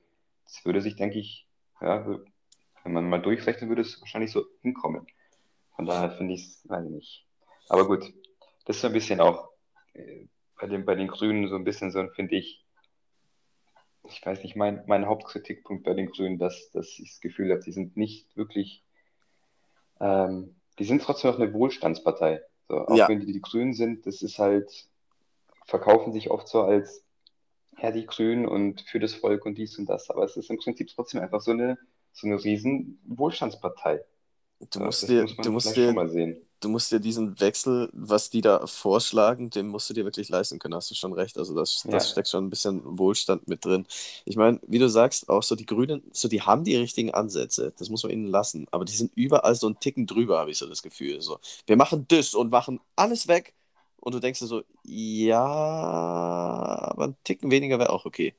das 0.44 0.64
würde 0.64 0.81
sich, 0.81 0.97
denke 0.97 1.18
ich, 1.18 1.47
ja, 1.81 2.07
wenn 2.85 2.92
man 2.92 3.09
mal 3.09 3.21
durchrechnen 3.21 3.68
würde, 3.68 3.83
es 3.83 4.01
wahrscheinlich 4.01 4.33
so 4.33 4.47
hinkommen. 4.62 5.07
Von 5.77 5.87
daher 5.87 6.11
finde 6.11 6.35
ich 6.35 6.47
es, 6.47 6.68
weiß 6.68 6.87
ich 6.87 6.90
nicht. 6.90 7.27
Aber 7.68 7.87
gut, 7.87 8.12
das 8.64 8.77
ist 8.77 8.83
so 8.83 8.88
ein 8.88 8.94
bisschen 8.94 9.21
auch 9.21 9.51
äh, 9.92 10.27
bei, 10.59 10.66
den, 10.66 10.85
bei 10.85 10.94
den 10.94 11.09
Grünen 11.09 11.49
so 11.49 11.57
ein 11.57 11.64
bisschen 11.64 11.90
so, 11.90 12.07
finde 12.09 12.37
ich, 12.37 12.64
ich 14.05 14.25
weiß 14.25 14.42
nicht, 14.42 14.57
mein, 14.57 14.83
mein 14.87 15.07
Hauptkritikpunkt 15.07 15.85
bei 15.85 15.92
den 15.92 16.11
Grünen, 16.11 16.38
dass, 16.38 16.71
dass 16.71 16.99
ich 16.99 17.11
das 17.11 17.21
Gefühl 17.21 17.51
habe, 17.51 17.61
die 17.61 17.73
sind 17.73 17.97
nicht 17.97 18.35
wirklich 18.37 18.83
ähm, 20.01 20.55
die 20.79 20.85
sind 20.85 21.03
trotzdem 21.03 21.31
noch 21.31 21.40
eine 21.40 21.53
Wohlstandspartei. 21.53 22.40
So, 22.69 22.87
auch 22.87 22.97
ja. 22.97 23.09
wenn 23.09 23.21
die 23.21 23.33
die 23.33 23.41
Grünen 23.41 23.73
sind, 23.73 24.07
das 24.07 24.23
ist 24.23 24.39
halt, 24.39 24.89
verkaufen 25.65 26.13
sich 26.13 26.31
oft 26.31 26.49
so 26.49 26.63
als, 26.63 27.05
ja, 27.81 27.91
die 27.91 28.07
Grünen 28.07 28.47
und 28.47 28.83
für 28.83 28.99
das 29.01 29.15
Volk 29.15 29.47
und 29.47 29.57
dies 29.57 29.79
und 29.79 29.87
das. 29.87 30.11
Aber 30.11 30.25
es 30.25 30.37
ist 30.37 30.51
im 30.51 30.59
Prinzip 30.59 30.89
trotzdem 30.89 31.21
einfach 31.21 31.41
so 31.41 31.53
eine, 31.53 31.79
so 32.13 32.27
eine 32.27 32.43
riesen 32.43 33.01
Wohlstandspartei. 33.07 34.05
Du 34.71 34.81
musst 34.81 35.03
das 35.03 35.09
dir, 35.09 35.23
muss 35.23 35.37
du 35.37 35.53
musst 35.53 35.77
dir, 35.77 36.37
du 36.61 36.68
musst 36.68 36.90
dir 36.90 36.99
diesen 36.99 37.38
Wechsel, 37.40 37.88
was 37.92 38.29
die 38.31 38.40
da 38.40 38.66
vorschlagen, 38.66 39.51
den 39.51 39.68
musst 39.68 39.88
du 39.88 39.94
dir 39.94 40.05
wirklich 40.05 40.29
leisten 40.29 40.59
können, 40.59 40.75
hast 40.75 40.90
du 40.90 40.94
schon 40.94 41.12
recht. 41.12 41.38
Also 41.38 41.55
das, 41.55 41.85
das 41.85 41.92
ja. 41.92 42.12
steckt 42.12 42.29
schon 42.29 42.47
ein 42.47 42.51
bisschen 42.51 42.83
Wohlstand 42.99 43.47
mit 43.47 43.64
drin. 43.64 43.87
Ich 44.25 44.37
meine, 44.37 44.59
wie 44.66 44.81
du 44.81 44.88
sagst, 44.88 45.29
auch 45.29 45.44
so 45.44 45.55
die 45.55 45.66
Grünen, 45.66 46.03
so 46.12 46.27
die 46.29 46.42
haben 46.42 46.64
die 46.64 46.77
richtigen 46.77 47.14
Ansätze, 47.14 47.73
das 47.79 47.88
muss 47.88 48.03
man 48.03 48.11
ihnen 48.12 48.27
lassen, 48.27 48.66
aber 48.73 48.85
die 48.85 48.94
sind 48.94 49.12
überall 49.14 49.55
so 49.55 49.68
ein 49.68 49.79
Ticken 49.79 50.07
drüber, 50.07 50.38
habe 50.38 50.51
ich 50.51 50.59
so 50.59 50.66
das 50.66 50.83
Gefühl. 50.83 51.21
So, 51.21 51.38
wir 51.66 51.77
machen 51.77 52.07
das 52.09 52.35
und 52.35 52.51
machen 52.51 52.81
alles 52.97 53.29
weg 53.29 53.55
und 54.01 54.14
du 54.14 54.21
denkst 54.21 54.40
dir 54.40 54.47
so, 54.47 54.62
ja, 54.85 55.38
aber 55.38 57.05
ein 57.05 57.16
Ticken 57.23 57.51
weniger 57.51 57.79
wäre 57.79 57.90
auch 57.90 58.07
okay. 58.07 58.35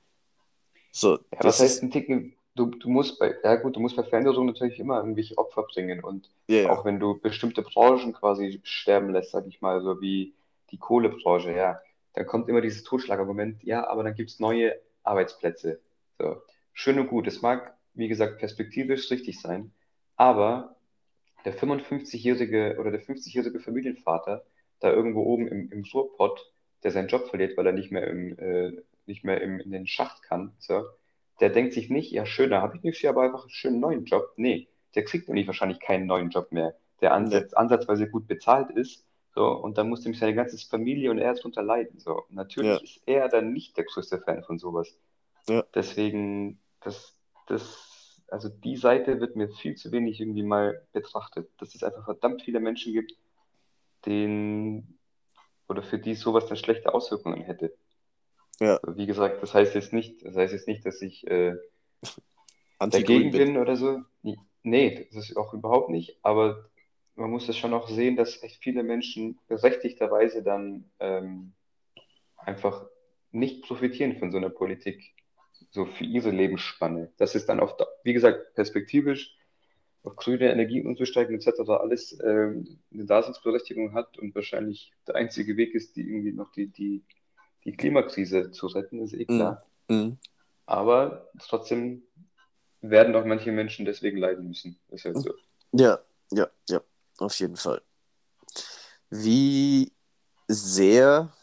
So, 0.92 1.14
ja, 1.14 1.40
was 1.42 1.60
heißt 1.62 1.84
ein 1.84 1.92
Ticken 1.92 2.34
du, 2.60 2.66
du 2.66 2.90
musst 2.90 3.18
bei, 3.20 3.36
ja 3.44 3.56
gut, 3.56 3.76
du 3.76 3.80
musst 3.80 3.96
bei 3.96 4.04
Veränderungen 4.04 4.48
natürlich 4.48 4.80
immer 4.80 4.98
irgendwelche 4.98 5.38
Opfer 5.38 5.64
bringen 5.64 6.04
und 6.04 6.30
yeah, 6.50 6.70
auch 6.70 6.84
wenn 6.84 7.00
du 7.00 7.18
bestimmte 7.18 7.62
Branchen 7.62 8.14
quasi 8.14 8.60
sterben 8.64 9.12
lässt, 9.12 9.32
sag 9.32 9.48
ich 9.48 9.62
mal, 9.62 9.82
so 9.82 10.02
wie 10.02 10.34
die 10.72 10.78
Kohlebranche, 10.78 11.54
ja, 11.54 11.80
dann 12.14 12.26
kommt 12.26 12.50
immer 12.50 12.62
dieses 12.62 12.84
Totschlagargument, 12.84 13.64
ja, 13.64 13.88
aber 13.88 14.04
dann 14.04 14.14
gibt 14.14 14.30
es 14.30 14.40
neue 14.40 14.76
Arbeitsplätze. 15.04 15.80
So. 16.20 16.42
Schön 16.74 17.00
und 17.00 17.08
gut, 17.08 17.28
es 17.28 17.42
mag, 17.42 17.76
wie 17.94 18.10
gesagt, 18.10 18.40
perspektivisch 18.40 19.10
richtig 19.10 19.40
sein, 19.40 19.72
aber 20.18 20.76
der 21.46 21.58
55-jährige 21.58 22.78
oder 22.80 22.92
der 22.92 23.02
50-jährige 23.02 23.60
Familienvater 23.62 24.44
da 24.82 24.92
irgendwo 24.92 25.24
oben 25.24 25.48
im, 25.48 25.72
im 25.72 25.84
Ruhrpott, 25.94 26.52
der 26.84 26.92
seinen 26.92 27.08
Job 27.08 27.30
verliert, 27.30 27.58
weil 27.58 27.68
er 27.68 27.74
nicht 27.74 27.92
mehr 27.92 28.08
im, 28.08 28.38
äh, 28.38 28.82
nicht 29.06 29.24
mehr 29.24 29.42
im, 29.42 29.60
in 29.60 29.72
den 29.72 29.88
Schacht 29.88 30.24
kann, 30.24 30.54
so, 30.60 30.84
der 31.40 31.50
denkt 31.50 31.74
sich 31.74 31.90
nicht, 31.90 32.12
ja 32.12 32.26
schön, 32.26 32.50
da 32.50 32.62
habe 32.62 32.78
ich 32.78 32.84
nächstes 32.84 33.04
Jahr 33.04 33.14
aber 33.14 33.24
einfach 33.24 33.44
einen 33.44 33.50
schönen 33.50 33.80
neuen 33.80 34.06
Job. 34.06 34.34
Nee, 34.36 34.68
der 34.96 35.06
kriegt 35.06 35.28
nämlich 35.28 35.48
wahrscheinlich 35.48 35.80
keinen 35.80 36.08
neuen 36.08 36.30
Job 36.30 36.52
mehr, 36.52 36.76
der 37.02 37.14
ansatz, 37.14 37.54
ansatzweise 37.54 38.10
gut 38.10 38.28
bezahlt 38.28 38.72
ist. 38.72 39.06
So, 39.36 39.48
und 39.48 39.78
dann 39.78 39.90
muss 39.90 40.04
nämlich 40.04 40.20
seine 40.20 40.34
ganze 40.34 40.58
Familie 40.68 41.12
und 41.12 41.20
er 41.20 41.34
darunter 41.34 41.62
leiden. 41.62 42.00
So. 42.00 42.24
natürlich 42.30 42.72
ja. 42.72 42.84
ist 42.84 43.02
er 43.06 43.30
dann 43.30 43.54
nicht 43.54 43.78
der 43.78 43.86
größte 43.86 44.20
Fan 44.20 44.44
von 44.44 44.60
sowas. 44.60 44.98
Ja. 45.48 45.64
Deswegen, 45.74 46.60
das, 46.82 47.16
das, 47.48 48.22
also 48.28 48.50
die 48.50 48.76
Seite 48.76 49.22
wird 49.22 49.36
mir 49.36 49.50
viel 49.50 49.76
zu 49.76 49.92
wenig 49.92 50.20
irgendwie 50.20 50.44
mal 50.44 50.86
betrachtet, 50.94 51.50
dass 51.58 51.76
es 51.76 51.84
einfach 51.84 52.06
verdammt 52.06 52.42
viele 52.42 52.60
Menschen 52.60 52.92
gibt, 52.92 53.14
denen 54.06 54.98
oder 55.68 55.84
für 55.84 56.00
die 56.00 56.16
sowas 56.16 56.48
dann 56.48 56.58
schlechte 56.58 56.94
Auswirkungen 56.94 57.42
hätte. 57.42 57.74
Ja. 58.60 58.80
Wie 58.88 59.06
gesagt, 59.06 59.42
das 59.42 59.54
heißt 59.54 59.76
jetzt 59.76 59.94
nicht, 59.94 60.26
das 60.26 60.36
heißt 60.36 60.54
jetzt 60.54 60.68
nicht, 60.68 60.86
dass 60.86 61.02
ich 61.02 61.26
äh, 61.28 61.56
dagegen 62.80 63.32
bin. 63.32 63.58
oder 63.58 63.76
so. 63.76 64.02
Nee, 64.64 65.08
das 65.12 65.30
ist 65.30 65.38
auch 65.38 65.54
überhaupt 65.54 65.90
nicht. 65.90 66.18
Aber 66.22 66.70
man 67.16 67.30
muss 67.30 67.48
das 67.48 67.58
schon 67.58 67.74
auch 67.74 67.88
sehen, 67.88 68.16
dass 68.16 68.44
echt 68.44 68.62
viele 68.62 68.84
Menschen 68.84 69.40
berechtigterweise 69.48 70.44
dann 70.44 70.90
ähm, 71.00 71.54
einfach 72.38 72.86
nicht 73.32 73.64
profitieren 73.64 74.18
von 74.18 74.32
so 74.32 74.38
einer 74.38 74.50
Politik, 74.50 75.14
so 75.70 75.86
für 75.86 76.04
ihre 76.04 76.32
Lebensspanne. 76.32 77.12
Das 77.18 77.36
ist 77.36 77.48
dann 77.48 77.60
oft, 77.60 77.82
wie 78.04 78.14
gesagt, 78.14 78.56
perspektivisch 78.56 79.36
auf 80.04 80.16
grüne 80.16 80.52
Energie 80.52 80.82
umzusteigen 80.82 81.36
etc. 81.36 81.60
alles 81.70 82.18
ähm, 82.24 82.80
eine 82.94 83.06
Daseinsberechtigung 83.06 83.94
hat 83.94 84.18
und 84.18 84.34
wahrscheinlich 84.34 84.94
der 85.08 85.16
einzige 85.16 85.58
Weg 85.58 85.76
ist, 85.76 85.96
die 85.96 86.02
irgendwie 86.02 86.32
noch 86.32 86.52
die, 86.52 86.68
die, 86.68 87.04
die 87.66 87.74
Klimakrise 87.74 88.52
zu 88.52 88.68
retten, 88.68 89.02
ist 89.02 89.14
eh 89.14 89.26
klar. 89.26 89.64
Mhm. 89.88 90.18
Aber 90.66 91.30
trotzdem 91.40 92.04
werden 92.82 93.16
auch 93.16 93.26
manche 93.26 93.52
Menschen 93.52 93.86
deswegen 93.86 94.18
leiden 94.18 94.48
müssen. 94.48 94.80
Ist 94.90 95.06
halt 95.06 95.18
so. 95.18 95.34
Ja, 95.72 96.00
ja, 96.32 96.48
ja, 96.70 96.82
auf 97.18 97.38
jeden 97.40 97.58
Fall. 97.58 97.82
Wie 99.10 99.92
sehr 100.48 101.34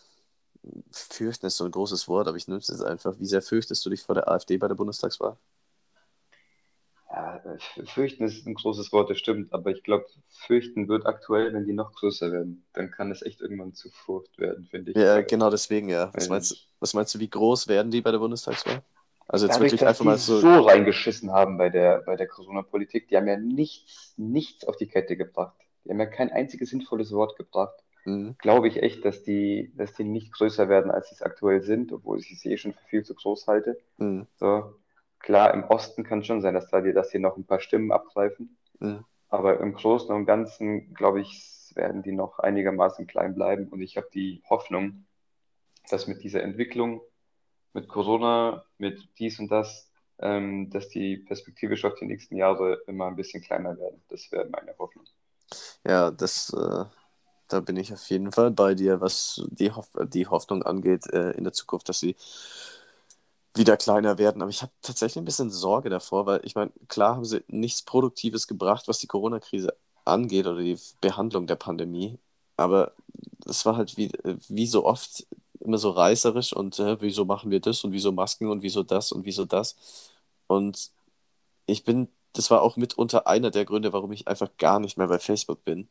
fürchten 0.90 1.46
ist 1.46 1.57
so 1.57 1.64
ein 1.64 1.70
großes 1.70 2.09
Wort, 2.09 2.29
aber 2.29 2.37
ich 2.37 2.48
nutze 2.48 2.72
es 2.72 2.81
einfach. 2.81 3.18
Wie 3.18 3.26
sehr 3.26 3.42
fürchtest 3.42 3.85
du 3.85 3.90
dich 3.90 4.02
vor 4.02 4.14
der 4.14 4.29
AfD 4.29 4.57
bei 4.57 4.68
der 4.68 4.74
Bundestagswahl? 4.74 5.37
Ja, 7.16 7.40
fürchten 7.94 8.24
ist 8.24 8.46
ein 8.46 8.55
großes 8.55 8.92
Wort, 8.92 9.09
das 9.09 9.18
stimmt, 9.18 9.50
aber 9.55 9.70
ich 9.70 9.83
glaube, 9.83 10.05
fürchten 10.46 10.87
wird 10.87 11.07
aktuell, 11.07 11.55
wenn 11.55 11.64
die 11.64 11.72
noch 11.72 11.92
größer 11.94 12.31
werden. 12.31 12.64
Dann 12.74 12.90
kann 12.90 13.11
es 13.11 13.22
echt 13.22 13.40
irgendwann 13.40 13.72
zu 13.72 13.88
Furcht 13.90 14.38
werden, 14.38 14.66
finde 14.70 14.90
ich. 14.92 14.98
Ja, 14.98 15.22
genau 15.22 15.48
deswegen, 15.50 15.88
ja. 15.88 16.11
Was 16.14 16.29
meinst, 16.29 16.50
du- 16.52 16.57
was 16.79 16.92
meinst 16.92 17.14
du, 17.14 17.18
wie 17.18 17.31
groß 17.31 17.68
werden 17.68 17.90
die 17.90 18.02
bei 18.02 18.11
der 18.11 18.18
Bundestagswahl? 18.18 18.83
Also 19.29 19.46
jetzt 19.46 19.55
Dadurch, 19.55 19.72
wirklich 19.72 19.87
einfach 19.88 20.05
die 20.05 20.09
mal 20.09 20.18
so. 20.18 20.38
so 20.40 20.48
reingeschissen 20.61 21.33
haben 21.33 21.57
bei 21.57 21.70
der, 21.70 22.02
bei 22.02 22.16
der 22.16 22.29
Corona-Politik, 22.29 23.09
die 23.09 23.16
haben 23.16 23.26
ja 23.26 23.37
nichts, 23.38 24.14
nichts 24.16 24.66
auf 24.66 24.76
die 24.76 24.87
Kette 24.87 25.16
gebracht. 25.16 25.57
Die 25.85 25.90
haben 25.90 25.98
ja 26.00 26.07
kein 26.07 26.31
einziges 26.31 26.70
sinnvolles 26.70 27.12
Wort 27.12 27.37
gebracht. 27.37 27.74
Mhm. 28.05 28.37
Glaube 28.38 28.68
ich 28.68 28.83
echt, 28.83 29.05
dass 29.05 29.22
die, 29.24 29.72
dass 29.76 29.94
die 29.94 30.05
nicht 30.05 30.33
größer 30.33 30.68
werden, 30.68 30.90
als 30.90 31.09
sie 31.09 31.14
es 31.16 31.22
aktuell 31.22 31.62
sind, 31.62 31.92
obwohl 31.92 32.18
ich 32.20 32.38
sie 32.38 32.52
eh 32.52 32.57
schon 32.59 32.74
für 32.74 32.85
viel 32.88 33.05
zu 33.05 33.14
groß 33.14 33.46
halte. 33.48 33.79
Mhm. 33.98 34.26
So, 34.37 34.74
klar, 35.18 35.55
im 35.55 35.64
Osten 35.64 36.05
kann 36.05 36.24
schon 36.24 36.42
sein, 36.42 36.55
dass 36.55 36.68
da 36.68 36.81
die, 36.81 36.92
dass 36.92 37.11
die 37.11 37.18
noch 37.18 37.37
ein 37.37 37.46
paar 37.46 37.61
Stimmen 37.61 37.92
abgreifen. 37.92 38.57
Mhm. 38.79 39.05
Aber 39.29 39.61
im 39.61 39.74
Großen 39.74 40.14
und 40.14 40.26
Ganzen, 40.26 40.94
glaube 40.94 41.20
ich, 41.20 41.72
werden 41.74 42.02
die 42.02 42.12
noch 42.12 42.38
einigermaßen 42.38 43.07
klein 43.07 43.35
bleiben. 43.35 43.68
Und 43.68 43.83
ich 43.83 43.96
habe 43.96 44.09
die 44.12 44.42
Hoffnung, 44.48 45.07
dass 45.90 46.07
mit 46.07 46.22
dieser 46.22 46.42
Entwicklung, 46.42 47.02
mit 47.72 47.88
Corona, 47.88 48.64
mit 48.79 49.09
dies 49.18 49.38
und 49.38 49.50
das, 49.50 49.90
ähm, 50.18 50.70
dass 50.70 50.88
die 50.88 51.18
perspektivisch 51.18 51.85
auf 51.85 51.94
die 51.94 52.07
nächsten 52.07 52.37
Jahre 52.37 52.83
immer 52.87 53.07
ein 53.07 53.16
bisschen 53.16 53.42
kleiner 53.42 53.76
werden. 53.76 54.02
Das 54.09 54.31
wäre 54.33 54.48
meine 54.48 54.74
Hoffnung. 54.79 55.05
Ja, 55.85 56.11
das, 56.11 56.52
äh, 56.55 56.85
da 57.48 57.61
bin 57.61 57.76
ich 57.76 57.92
auf 57.92 58.09
jeden 58.09 58.33
Fall 58.33 58.50
bei 58.50 58.74
dir, 58.74 59.00
was 59.00 59.46
die, 59.50 59.70
Hoff 59.70 59.90
die 60.09 60.26
Hoffnung 60.26 60.62
angeht 60.62 61.07
äh, 61.12 61.33
in 61.33 61.44
der 61.44 61.52
Zukunft, 61.52 61.88
dass 61.88 62.00
sie 62.00 62.16
wieder 63.56 63.76
kleiner 63.76 64.18
werden. 64.18 64.42
Aber 64.42 64.50
ich 64.50 64.62
habe 64.62 64.72
tatsächlich 64.82 65.18
ein 65.22 65.24
bisschen 65.24 65.50
Sorge 65.50 65.90
davor, 65.90 66.26
weil 66.26 66.40
ich 66.44 66.54
meine, 66.54 66.72
klar 66.88 67.16
haben 67.16 67.24
sie 67.24 67.42
nichts 67.48 67.82
Produktives 67.82 68.46
gebracht, 68.46 68.88
was 68.88 68.98
die 68.98 69.06
Corona-Krise 69.06 69.76
angeht 70.04 70.46
oder 70.46 70.60
die 70.60 70.78
Behandlung 71.00 71.46
der 71.46 71.56
Pandemie. 71.56 72.18
Aber 72.56 72.92
es 73.46 73.64
war 73.66 73.76
halt 73.76 73.96
wie, 73.96 74.10
wie 74.48 74.66
so 74.66 74.84
oft 74.86 75.26
immer 75.60 75.78
so 75.78 75.90
reißerisch 75.90 76.52
und 76.52 76.78
äh, 76.78 77.00
wieso 77.00 77.24
machen 77.24 77.50
wir 77.50 77.60
das 77.60 77.84
und 77.84 77.92
wieso 77.92 78.12
Masken 78.12 78.48
und 78.48 78.62
wieso 78.62 78.82
das 78.82 79.12
und 79.12 79.24
wieso 79.24 79.44
das. 79.44 79.76
Und 80.46 80.90
ich 81.66 81.84
bin, 81.84 82.08
das 82.34 82.50
war 82.50 82.62
auch 82.62 82.76
mitunter 82.76 83.26
einer 83.26 83.50
der 83.50 83.64
Gründe, 83.64 83.92
warum 83.92 84.12
ich 84.12 84.28
einfach 84.28 84.50
gar 84.58 84.80
nicht 84.80 84.98
mehr 84.98 85.08
bei 85.08 85.18
Facebook 85.18 85.64
bin. 85.64 85.88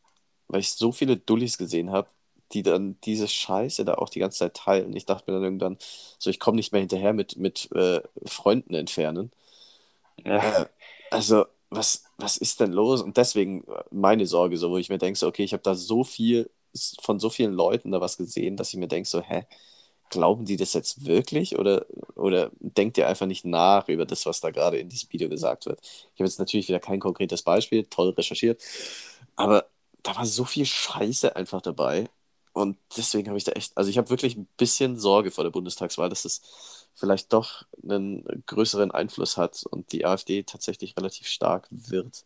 Weil 0.47 0.61
ich 0.61 0.71
so 0.73 0.91
viele 0.91 1.17
Dullis 1.17 1.57
gesehen 1.57 1.91
habe, 1.91 2.09
die 2.55 2.63
dann 2.63 2.99
diese 3.05 3.27
Scheiße 3.29 3.85
da 3.85 3.95
auch 3.95 4.09
die 4.09 4.19
ganze 4.21 4.39
Zeit 4.39 4.55
teilen. 4.55 4.95
Ich 4.97 5.05
dachte 5.07 5.31
mir 5.31 5.37
dann 5.37 5.45
irgendwann, 5.45 5.77
so 6.19 6.31
ich 6.31 6.39
komme 6.41 6.57
nicht 6.57 6.73
mehr 6.73 6.81
hinterher 6.81 7.13
mit, 7.13 7.37
mit 7.37 7.71
äh, 7.73 8.01
Freunden 8.25 8.75
entfernen. 8.75 9.31
Ja, 10.25 10.41
Äh, 10.41 10.65
also, 11.09 11.45
was, 11.69 12.03
was 12.17 12.37
ist 12.37 12.59
denn 12.59 12.71
los? 12.73 13.01
Und 13.01 13.17
deswegen 13.17 13.63
äh, 13.67 13.83
meine 13.91 14.25
Sorge, 14.27 14.57
so, 14.57 14.71
wo 14.71 14.77
ich 14.77 14.89
mir 14.89 14.97
denke, 14.97 15.17
so, 15.19 15.27
okay, 15.27 15.43
ich 15.43 15.53
habe 15.53 15.63
da 15.63 15.75
so 15.75 16.03
viel 16.03 16.49
von 17.01 17.19
so 17.19 17.29
vielen 17.29 17.53
Leuten 17.53 17.91
da 17.91 18.01
was 18.01 18.17
gesehen, 18.17 18.57
dass 18.57 18.73
ich 18.73 18.79
mir 18.79 18.87
denke, 18.87 19.07
so, 19.09 19.21
hä, 19.21 19.45
glauben 20.09 20.45
die 20.45 20.57
das 20.57 20.73
jetzt 20.73 21.05
wirklich 21.05 21.57
oder, 21.59 21.85
oder 22.15 22.51
denkt 22.59 22.97
ihr 22.97 23.07
einfach 23.07 23.25
nicht 23.27 23.45
nach 23.45 23.89
über 23.89 24.05
das, 24.05 24.25
was 24.25 24.41
da 24.41 24.51
gerade 24.51 24.77
in 24.79 24.89
diesem 24.89 25.11
Video 25.13 25.29
gesagt 25.29 25.65
wird? 25.67 25.79
Ich 25.83 26.19
habe 26.21 26.25
jetzt 26.29 26.39
natürlich 26.39 26.67
wieder 26.69 26.79
kein 26.79 26.99
konkretes 26.99 27.43
Beispiel, 27.43 27.85
toll 27.85 28.09
recherchiert, 28.11 28.63
aber 29.35 29.67
da 30.03 30.15
war 30.15 30.25
so 30.25 30.45
viel 30.45 30.65
Scheiße 30.65 31.35
einfach 31.35 31.61
dabei. 31.61 32.09
Und 32.55 32.79
deswegen 32.97 33.29
habe 33.29 33.37
ich 33.39 33.45
da 33.45 33.53
echt, 33.53 33.77
also 33.77 33.91
ich 33.91 33.99
habe 33.99 34.09
wirklich 34.11 34.37
ein 34.37 34.47
bisschen 34.57 34.97
Sorge 34.99 35.31
vor 35.31 35.45
der 35.45 35.51
Bundestagswahl, 35.51 36.09
dass 36.09 36.25
es 36.25 36.89
vielleicht 36.95 37.33
doch 37.33 37.65
einen 37.83 38.25
größeren 38.47 38.91
Einfluss 38.91 39.37
hat 39.37 39.65
und 39.71 39.93
die 39.93 40.05
AfD 40.07 40.43
tatsächlich 40.43 40.97
relativ 40.97 41.27
stark 41.27 41.67
wird. 41.71 42.25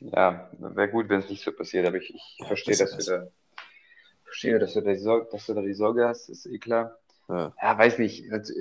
ja, 0.00 0.50
wäre 0.58 0.90
gut, 0.90 1.08
wenn 1.08 1.20
es 1.20 1.28
nicht 1.30 1.44
so 1.44 1.52
passiert, 1.52 1.86
aber 1.86 1.96
ich, 1.98 2.14
ich 2.14 2.40
Ja, 2.40 2.46
verstehe, 2.46 2.76
das 2.76 2.76
dass 2.76 2.96
du 2.96 3.04
da, 3.04 3.28
verstehe, 4.24 4.58
dass 4.60 4.74
du 4.74 4.82
da 4.82 4.92
die 4.92 4.98
Sorge, 5.00 5.28
dass 5.32 5.46
du 5.46 5.54
da 5.54 5.62
die 5.62 5.74
Sorge 5.74 6.08
hast, 6.08 6.28
ist 6.28 6.46
eh 6.46 6.58
klar. 6.58 6.98
Ja, 7.28 7.52
Ja, 7.62 7.78
weiß 7.78 7.98
nicht. 7.98 8.32
Also, 8.32 8.54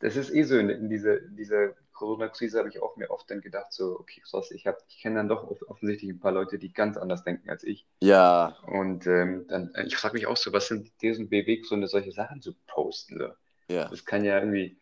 Das 0.00 0.16
ist 0.16 0.30
eh 0.30 0.42
so 0.44 0.58
in, 0.58 0.70
in 0.70 0.88
dieser, 0.88 1.22
in 1.22 1.36
dieser 1.36 1.74
Corona-Krise 1.96 2.58
habe 2.60 2.68
ich 2.70 2.82
auch 2.82 2.96
mir 2.96 3.10
oft 3.10 3.30
dann 3.30 3.40
gedacht, 3.42 3.72
so, 3.72 3.98
okay, 4.00 4.22
krass, 4.22 4.50
ich 4.52 4.66
ich 4.88 5.02
kenne 5.02 5.16
dann 5.16 5.28
doch 5.28 5.44
off- 5.50 5.62
offensichtlich 5.68 6.10
ein 6.12 6.20
paar 6.20 6.32
Leute, 6.32 6.58
die 6.58 6.72
ganz 6.72 6.96
anders 6.98 7.24
denken 7.24 7.50
als 7.50 7.64
ich. 7.64 7.86
ja, 8.00 8.56
Und 8.66 9.06
ähm, 9.06 9.46
dann, 9.48 9.72
ich 9.86 9.96
frage 9.96 10.14
mich 10.14 10.26
auch 10.26 10.36
so, 10.36 10.52
was 10.52 10.68
sind 10.68 10.92
deren 11.02 11.28
Beweggründe, 11.28 11.88
solche 11.88 12.12
Sachen 12.12 12.42
zu 12.42 12.54
posten? 12.66 13.18
So? 13.18 13.28
ja. 13.68 13.90
Das 13.90 14.04
kann 14.04 14.24
ja 14.24 14.38
irgendwie, 14.40 14.78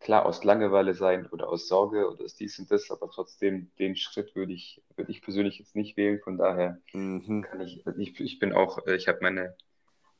klar, 0.00 0.26
aus 0.26 0.44
Langeweile 0.44 0.94
sein 0.94 1.26
oder 1.28 1.48
aus 1.48 1.68
Sorge 1.68 2.08
oder 2.10 2.24
aus 2.24 2.36
dies 2.36 2.58
und 2.58 2.70
das, 2.70 2.90
aber 2.90 3.10
trotzdem, 3.10 3.70
den 3.78 3.96
Schritt 3.96 4.34
würde 4.36 4.52
ich, 4.52 4.82
würde 4.96 5.10
ich 5.12 5.22
persönlich 5.22 5.58
jetzt 5.58 5.76
nicht 5.76 5.96
wählen. 5.96 6.20
Von 6.20 6.38
daher 6.38 6.80
Mhm. 6.94 7.46
kann 7.50 7.60
ich, 7.62 7.86
ich, 7.98 8.20
ich 8.20 8.38
bin 8.40 8.52
auch, 8.54 8.86
äh, 8.86 8.96
ich 8.96 9.08
habe 9.08 9.20
meine 9.22 9.56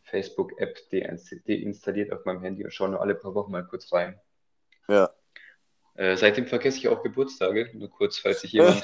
Facebook-App 0.04 0.78
deinst- 0.92 1.42
deinstalliert 1.48 2.12
auf 2.12 2.24
meinem 2.26 2.42
Handy 2.42 2.64
und 2.64 2.72
schaue 2.74 2.90
nur 2.90 3.02
alle 3.02 3.14
paar 3.16 3.34
Wochen 3.34 3.52
mal 3.52 3.66
kurz 3.66 3.92
rein. 3.92 4.20
Ja. 4.88 5.14
Äh, 5.94 6.16
seitdem 6.16 6.46
vergesse 6.46 6.78
ich 6.78 6.88
auch 6.88 7.02
Geburtstage, 7.02 7.70
nur 7.74 7.88
kurz, 7.90 8.18
falls 8.18 8.42
ich 8.44 8.52
jemand, 8.52 8.82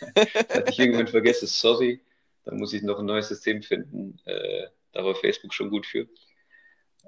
falls 0.48 0.70
ich 0.70 0.78
irgendwann 0.78 1.06
vergesse, 1.06 1.46
sorry, 1.46 2.00
dann 2.44 2.58
muss 2.58 2.72
ich 2.72 2.82
noch 2.82 2.98
ein 2.98 3.06
neues 3.06 3.28
System 3.28 3.62
finden. 3.62 4.18
Äh, 4.24 4.66
da 4.92 5.04
war 5.04 5.14
Facebook 5.14 5.54
schon 5.54 5.70
gut 5.70 5.86
für. 5.86 6.08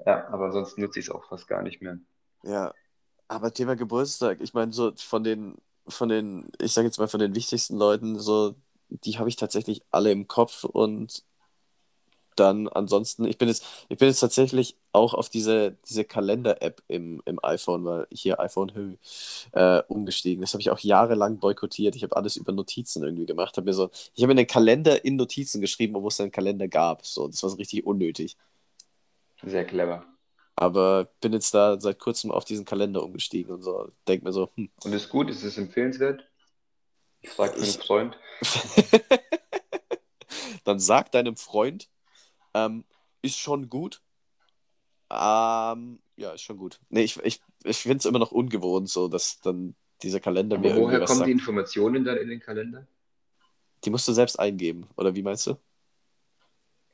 Ja, 0.07 0.29
aber 0.29 0.47
ansonsten 0.47 0.81
nutze 0.81 1.01
ich 1.01 1.07
es 1.07 1.11
auch 1.11 1.25
fast 1.29 1.49
gar 1.49 1.63
nicht 1.63 1.83
mehr. 1.83 1.99
Ja, 2.43 2.73
aber 3.29 3.53
Thema 3.53 3.77
Geburtstag, 3.77 4.41
ich 4.41 4.55
meine, 4.55 4.73
so 4.73 4.93
von 4.97 5.25
den, 5.25 5.57
von 5.87 6.09
den, 6.09 6.51
ich 6.61 6.73
sage 6.73 6.87
jetzt 6.87 6.99
mal 6.99 7.09
von 7.09 7.21
den 7.21 7.35
wichtigsten 7.35 7.77
Leuten, 7.77 8.19
so, 8.19 8.55
die 8.89 9.19
habe 9.19 9.29
ich 9.29 9.37
tatsächlich 9.37 9.83
alle 9.91 10.11
im 10.13 10.29
Kopf 10.29 10.65
und 10.65 11.25
dann 12.41 12.67
ansonsten, 12.69 13.25
ich 13.27 13.39
bin 13.39 13.49
jetzt, 13.49 13.65
ich 13.89 13.99
bin 13.99 14.09
jetzt 14.09 14.21
tatsächlich 14.21 14.77
auch 14.93 15.15
auf 15.15 15.29
diese, 15.29 15.77
diese 15.89 16.05
Kalender-App 16.05 16.83
im, 16.89 17.23
im 17.27 17.39
iPhone, 17.45 17.85
weil 17.85 18.07
hier 18.11 18.41
iPhone 18.41 18.75
Hö, 18.75 18.95
äh, 19.53 19.83
umgestiegen. 19.89 20.41
Das 20.41 20.53
habe 20.55 20.63
ich 20.63 20.71
auch 20.71 20.79
jahrelang 20.81 21.39
boykottiert. 21.39 21.95
Ich 21.95 22.03
habe 22.03 22.17
alles 22.17 22.37
über 22.37 22.53
Notizen 22.53 23.05
irgendwie 23.05 23.27
gemacht. 23.27 23.57
Hab 23.57 23.65
mir 23.67 23.75
so, 23.75 23.91
ich 24.15 24.23
habe 24.23 24.35
mir 24.35 24.41
einen 24.41 24.47
Kalender 24.49 25.05
in 25.05 25.17
Notizen 25.17 25.61
geschrieben, 25.61 25.95
obwohl 25.95 26.09
es 26.09 26.21
einen 26.21 26.33
Kalender 26.33 26.67
gab. 26.67 27.07
So, 27.07 27.29
das 27.29 27.43
war 27.43 27.51
so 27.51 27.57
richtig 27.57 27.87
unnötig. 27.87 28.37
Sehr 29.43 29.65
clever. 29.65 30.05
Aber 30.57 31.09
bin 31.21 31.33
jetzt 31.33 31.55
da 31.55 31.81
seit 31.81 31.99
kurzem 31.99 32.31
auf 32.31 32.45
diesen 32.45 32.65
Kalender 32.65 33.03
umgestiegen 33.03 33.55
und 33.55 33.63
so. 33.63 33.89
Denk 34.09 34.25
mir 34.25 34.33
so, 34.33 34.51
hm. 34.57 34.71
Und 34.85 34.93
ist 34.93 35.09
gut, 35.09 35.31
ist 35.31 35.43
es 35.45 35.57
empfehlenswert? 35.57 36.25
Ich 37.23 37.39
einen 37.39 37.63
Ich- 37.63 37.79
Freund. 37.79 38.19
Dann 40.65 40.79
sag 40.79 41.13
deinem 41.13 41.37
Freund, 41.37 41.89
ähm, 42.55 42.85
ist 43.23 43.39
schon 43.39 43.69
gut. 43.69 44.03
Ähm, 45.11 46.01
ja, 46.17 46.33
ist 46.33 46.43
schon 46.43 46.57
gut. 46.57 46.81
Nee, 46.89 47.03
ich, 47.03 47.19
ich, 47.25 47.41
ich 47.65 47.79
finde 47.79 47.99
es 47.99 48.05
immer 48.05 48.19
noch 48.19 48.33
ungewohnt, 48.33 48.89
so 48.89 49.09
dass 49.09 49.41
dann 49.41 49.75
dieser 50.03 50.21
Kalender 50.21 50.59
mir 50.59 50.69
Aber 50.69 50.77
irgendwie 50.77 50.97
woher 50.97 51.05
kommen 51.05 51.25
die 51.25 51.33
Informationen 51.33 52.05
dann 52.05 52.17
in 52.17 52.29
den 52.29 52.41
Kalender? 52.41 52.87
Die 53.85 53.91
musst 53.91 54.09
du 54.09 54.13
selbst 54.13 54.39
eingeben, 54.39 54.87
oder 54.97 55.15
wie 55.15 55.23
meinst 55.23 55.47
du? 55.47 55.57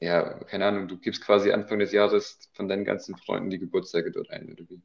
Ja, 0.01 0.23
keine 0.45 0.67
Ahnung, 0.67 0.89
du 0.89 0.99
gibst 0.99 1.23
quasi 1.23 1.53
Anfang 1.53 1.79
des 1.79 1.93
Jahres 1.93 2.39
von 2.53 2.69
deinen 2.69 2.85
ganzen 2.85 3.17
Freunden 3.17 3.51
die 3.51 3.59
Geburtstage 3.59 4.11
dort 4.11 4.31
ein, 4.31 4.53
oder 4.53 4.65
wie? 4.69 4.81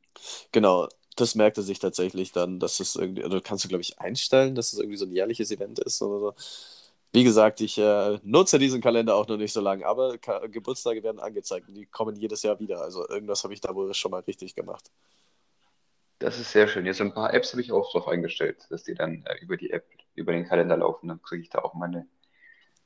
Genau, 0.51 0.87
das 1.15 1.35
merkt 1.35 1.57
er 1.57 1.63
sich 1.63 1.79
tatsächlich 1.79 2.31
dann, 2.31 2.59
dass 2.59 2.79
es 2.79 2.95
irgendwie, 2.95 3.23
oder 3.23 3.41
kannst 3.41 3.63
du, 3.65 3.67
glaube 3.69 3.81
ich, 3.81 3.99
einstellen, 3.99 4.55
dass 4.55 4.73
es 4.73 4.79
irgendwie 4.79 4.97
so 4.97 5.05
ein 5.05 5.11
jährliches 5.11 5.51
Event 5.51 5.79
ist 5.79 6.01
oder 6.01 6.19
so. 6.19 6.35
Wie 7.13 7.23
gesagt, 7.25 7.59
ich 7.59 7.77
äh, 7.77 8.19
nutze 8.23 8.57
diesen 8.57 8.79
Kalender 8.79 9.15
auch 9.15 9.27
noch 9.27 9.37
nicht 9.37 9.51
so 9.51 9.59
lange, 9.59 9.85
aber 9.85 10.17
Ka 10.17 10.47
Geburtstage 10.47 11.03
werden 11.03 11.19
angezeigt 11.19 11.67
und 11.67 11.75
die 11.75 11.85
kommen 11.85 12.15
jedes 12.15 12.41
Jahr 12.43 12.59
wieder. 12.59 12.81
Also 12.81 13.07
irgendwas 13.09 13.43
habe 13.43 13.53
ich 13.53 13.59
da 13.59 13.75
wohl 13.75 13.93
schon 13.93 14.11
mal 14.11 14.21
richtig 14.21 14.55
gemacht. 14.55 14.89
Das 16.19 16.39
ist 16.39 16.51
sehr 16.51 16.67
schön. 16.67 16.85
Jetzt 16.85 17.01
ein 17.01 17.13
paar 17.13 17.33
Apps 17.33 17.51
habe 17.51 17.61
ich 17.61 17.71
auch 17.71 17.91
drauf 17.91 18.07
eingestellt, 18.07 18.65
dass 18.69 18.83
die 18.83 18.93
dann 18.93 19.25
äh, 19.25 19.35
über 19.41 19.57
die 19.57 19.71
App, 19.71 19.85
über 20.15 20.31
den 20.31 20.45
Kalender 20.45 20.77
laufen. 20.77 21.07
Dann 21.07 21.21
kriege 21.21 21.41
ich 21.41 21.49
da 21.49 21.59
auch 21.59 21.73
meine, 21.73 22.07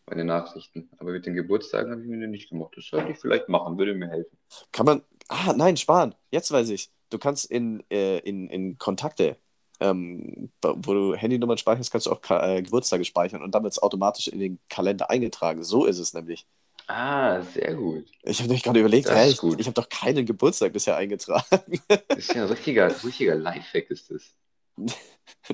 meine 0.07 0.23
Nachrichten. 0.23 0.89
Aber 0.97 1.11
mit 1.11 1.25
den 1.25 1.35
Geburtstagen 1.35 1.91
habe 1.91 2.01
ich 2.01 2.07
mir 2.07 2.27
nicht 2.27 2.49
gemacht. 2.49 2.73
Das 2.77 2.85
sollte 2.85 3.11
ich 3.11 3.19
vielleicht 3.19 3.49
machen, 3.49 3.77
würde 3.77 3.93
mir 3.93 4.07
helfen. 4.07 4.37
Kann 4.71 4.85
man. 4.85 5.03
Ah, 5.27 5.53
nein, 5.55 5.75
sparen. 5.75 6.15
Jetzt 6.31 6.51
weiß 6.51 6.69
ich. 6.69 6.91
Du 7.09 7.19
kannst 7.19 7.51
in, 7.51 7.83
äh, 7.91 8.19
in, 8.19 8.49
in 8.49 8.77
Kontakte, 8.77 9.37
ähm, 9.79 10.51
wo 10.61 10.93
du 10.93 11.15
Handynummern 11.15 11.57
speicherst, 11.57 11.91
kannst 11.91 12.07
du 12.07 12.11
auch 12.11 12.21
Ka 12.21 12.55
äh, 12.55 12.61
Geburtstage 12.61 13.05
speichern 13.05 13.41
und 13.43 13.53
dann 13.53 13.63
wird 13.63 13.73
es 13.73 13.81
automatisch 13.81 14.27
in 14.27 14.39
den 14.39 14.59
Kalender 14.69 15.09
eingetragen. 15.09 15.63
So 15.63 15.85
ist 15.85 15.99
es 15.99 16.13
nämlich. 16.13 16.45
Ah, 16.87 17.41
sehr 17.41 17.73
gut. 17.73 18.05
Ich 18.23 18.37
habe 18.39 18.47
nämlich 18.47 18.63
gerade 18.63 18.79
überlegt, 18.79 19.07
ist 19.09 19.31
ich, 19.33 19.37
gut. 19.39 19.59
ich 19.59 19.65
habe 19.65 19.73
doch 19.73 19.89
keinen 19.89 20.25
Geburtstag 20.25 20.71
bisher 20.71 20.95
eingetragen. 20.95 21.43
Das 21.87 22.19
ist 22.19 22.33
ja 22.33 22.43
ein 22.43 22.49
richtiger, 22.49 22.87
richtiger 23.03 23.35
Lifehack 23.35 23.89
ist 23.89 24.11
das. 24.11 24.35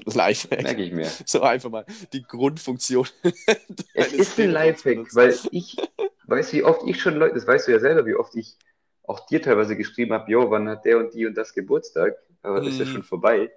Lifehack. 0.05 0.63
Merke 0.63 0.84
ich 0.84 0.91
mir. 0.91 1.10
So 1.25 1.41
einfach 1.41 1.69
mal 1.69 1.86
die 2.12 2.23
Grundfunktion. 2.23 3.07
Es 3.93 4.12
ist 4.13 4.39
ein 4.39 4.51
Lifehack, 4.51 5.13
weil 5.15 5.38
ich, 5.51 5.77
weißt 6.25 6.51
du, 6.53 6.57
wie 6.57 6.63
oft 6.63 6.81
ich 6.88 7.01
schon 7.01 7.15
Leute, 7.15 7.36
das 7.36 7.47
weißt 7.47 7.67
du 7.67 7.71
ja 7.71 7.79
selber, 7.79 8.05
wie 8.05 8.15
oft 8.15 8.36
ich 8.36 8.57
auch 9.03 9.25
dir 9.27 9.41
teilweise 9.41 9.75
geschrieben 9.77 10.13
habe, 10.13 10.29
jo, 10.31 10.49
wann 10.49 10.67
hat 10.69 10.86
der 10.86 10.97
und 10.97 11.13
die 11.13 11.25
und 11.25 11.36
das 11.36 11.53
Geburtstag? 11.53 12.15
Aber 12.41 12.60
das 12.60 12.73
ist 12.73 12.79
ja 12.79 12.86
Mhm. 12.86 12.89
schon 12.91 13.03
vorbei. 13.03 13.51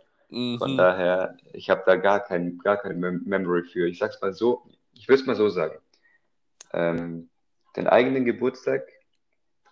Von 0.59 0.73
Mhm. 0.73 0.77
daher, 0.77 1.37
ich 1.53 1.70
habe 1.70 1.83
da 1.87 1.94
gar 1.97 2.18
kein, 2.20 2.59
gar 2.59 2.77
keine 2.77 2.94
Mem 2.94 3.23
Memory 3.25 3.62
für. 3.64 3.87
Ich 3.88 3.99
sag's 3.99 4.20
mal 4.20 4.33
so, 4.33 4.68
ich 4.92 5.09
würde 5.09 5.20
es 5.20 5.27
mal 5.27 5.37
so 5.37 5.49
sagen. 5.49 5.79
Ähm, 6.73 7.31
den 7.77 7.87
eigenen 7.87 8.25
Geburtstag 8.25 8.83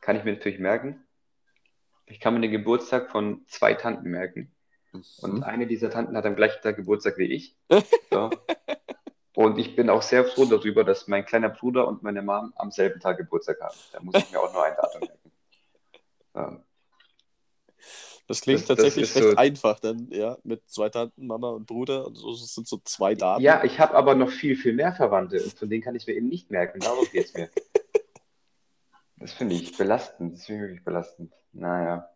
kann 0.01 0.16
ich 0.16 0.25
mir 0.25 0.35
natürlich 0.35 0.61
merken. 0.61 1.03
Ich 2.07 2.20
kann 2.20 2.35
mir 2.35 2.40
den 2.40 2.53
Geburtstag 2.53 3.11
von 3.11 3.44
zwei 3.48 3.75
Tanten 3.75 4.09
merken. 4.11 4.53
Und 4.92 5.37
Mhm. 5.38 5.42
eine 5.42 5.66
dieser 5.66 5.90
Tanten 5.90 6.16
hat 6.16 6.27
am 6.27 6.37
gleichen 6.37 6.62
Tag 6.62 6.77
Geburtstag 6.77 7.18
wie 7.18 7.33
ich. 7.33 7.57
So. 8.12 8.31
Und 9.35 9.59
ich 9.59 9.75
bin 9.75 9.88
auch 9.88 10.03
sehr 10.03 10.27
froh 10.27 10.44
darüber, 10.44 10.85
dass 10.85 11.09
mein 11.09 11.25
kleiner 11.25 11.48
Bruder 11.48 11.88
und 11.88 12.03
meine 12.03 12.20
Mom 12.20 12.53
am 12.57 12.70
selben 12.70 13.01
Tag 13.01 13.16
Geburtstag 13.16 13.59
haben. 13.62 13.79
Da 13.90 14.01
muss 14.01 14.14
ich 14.16 14.31
mir 14.31 14.38
auch 14.38 14.53
nur 14.53 14.62
ein 14.62 14.77
Datum 14.77 15.01
merken. 15.01 15.33
Ja. 16.35 16.62
Das 18.28 18.40
klingt 18.40 18.61
Das- 18.61 18.68
das 18.68 18.76
tatsächlich 18.76 19.04
ist 19.04 19.16
recht 19.16 19.30
so- 19.30 19.37
einfach 19.37 19.80
dann, 19.80 20.08
ja, 20.11 20.38
mit 20.44 20.62
zwei 20.70 20.88
Tanten, 20.88 21.26
Mama 21.26 21.50
und 21.50 21.66
Bruder 21.66 22.06
und 22.06 22.14
so 22.16 22.30
das 22.30 22.54
sind 22.54 22.66
so 22.68 22.78
zwei 22.85 23.14
Daten. 23.14 23.42
Ja, 23.42 23.62
ich 23.64 23.78
habe 23.80 23.94
aber 23.94 24.14
noch 24.14 24.30
viel, 24.30 24.56
viel 24.56 24.72
mehr 24.72 24.92
Verwandte 24.94 25.42
und 25.42 25.52
von 25.58 25.68
denen 25.68 25.82
kann 25.82 25.94
ich 25.94 26.06
mir 26.06 26.14
eben 26.14 26.28
nicht 26.28 26.50
merken. 26.50 26.80
Darum 26.80 27.06
geht's 27.12 27.35
mir. 27.35 27.48
Das 29.16 29.32
finde 29.32 29.54
ich 29.54 29.76
belastend. 29.76 30.35
Das 30.35 30.46
finde 30.46 30.62
ich 30.64 30.68
wirklich 30.70 30.85
belastend. 30.85 31.32
Naja. 31.52 32.08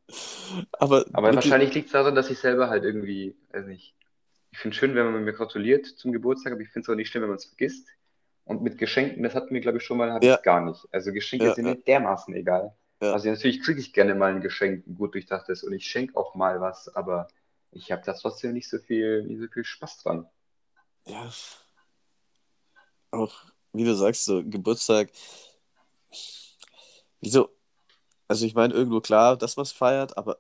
Aber, 0.73 1.05
Aber 1.13 1.35
wahrscheinlich 1.35 1.73
liegt 1.73 1.87
es 1.87 1.93
daran, 1.93 2.17
dass 2.17 2.31
ich 2.31 2.39
selber 2.41 2.69
halt 2.69 2.83
irgendwie, 2.83 3.37
weiß 3.53 3.67
nicht. 3.67 3.95
Ich 4.51 4.59
finde 4.59 4.75
es 4.75 4.79
schön, 4.79 4.95
wenn 4.97 5.13
man 5.13 5.23
mir 5.25 5.33
gratuliert 5.33 5.87
zum 5.87 6.11
Geburtstag, 6.13 6.53
aber 6.55 6.63
ich 6.63 6.69
finde 6.71 6.85
es 6.87 6.89
auch 6.89 6.97
nicht 6.97 7.09
schlimm, 7.09 7.23
wenn 7.23 7.29
man 7.29 7.37
es 7.37 7.45
vergisst. 7.45 7.89
Und 8.45 8.63
mit 8.63 8.77
Geschenken, 8.79 9.23
das 9.23 9.35
hatten 9.37 9.55
wir, 9.55 9.61
glaube 9.61 9.79
ich, 9.79 9.85
schon 9.85 9.99
mal, 9.99 10.11
habe 10.13 10.27
Ja. 10.27 10.35
ich 10.37 10.43
gar 10.43 10.65
nicht. 10.65 10.85
Also 10.91 11.13
Geschenke 11.13 11.47
Ja, 11.47 11.55
sind 11.55 11.67
ja. 11.67 11.75
mir 11.75 11.81
dermaßen 11.81 12.35
egal. 12.35 12.75
Ja. 13.01 13.13
Also 13.13 13.29
natürlich 13.29 13.63
kriege 13.63 13.81
ich 13.81 13.93
gerne 13.93 14.15
mal 14.15 14.35
ein 14.35 14.41
Geschenk, 14.41 14.87
ein 14.87 14.95
gut 14.95 15.15
durchdachtes, 15.15 15.63
und 15.63 15.73
ich 15.73 15.87
schenke 15.87 16.17
auch 16.17 16.35
mal 16.35 16.61
was, 16.61 16.95
aber 16.95 17.29
ich 17.71 17.93
habe 17.93 18.03
da 18.05 18.15
trotzdem 18.15 18.53
nicht 18.53 18.69
so 18.69 18.79
viel, 18.79 19.23
nicht 19.25 19.41
so 19.41 19.49
viel 19.49 19.65
Spaß 19.65 20.03
dran. 20.03 20.29
ja, 21.07 21.31
auch, 23.11 23.35
wie 23.73 23.85
du 23.85 23.95
sagst, 23.95 24.25
so 24.25 24.43
Geburtstag, 24.45 25.11
wieso, 27.21 27.51
also 28.29 28.47
ich 28.47 28.55
meine, 28.55 28.75
irgendwo 28.75 29.01
klar, 29.01 29.37
dass 29.37 29.57
man 29.57 29.65
es 29.65 29.73
feiert, 29.73 30.17
aber 30.17 30.39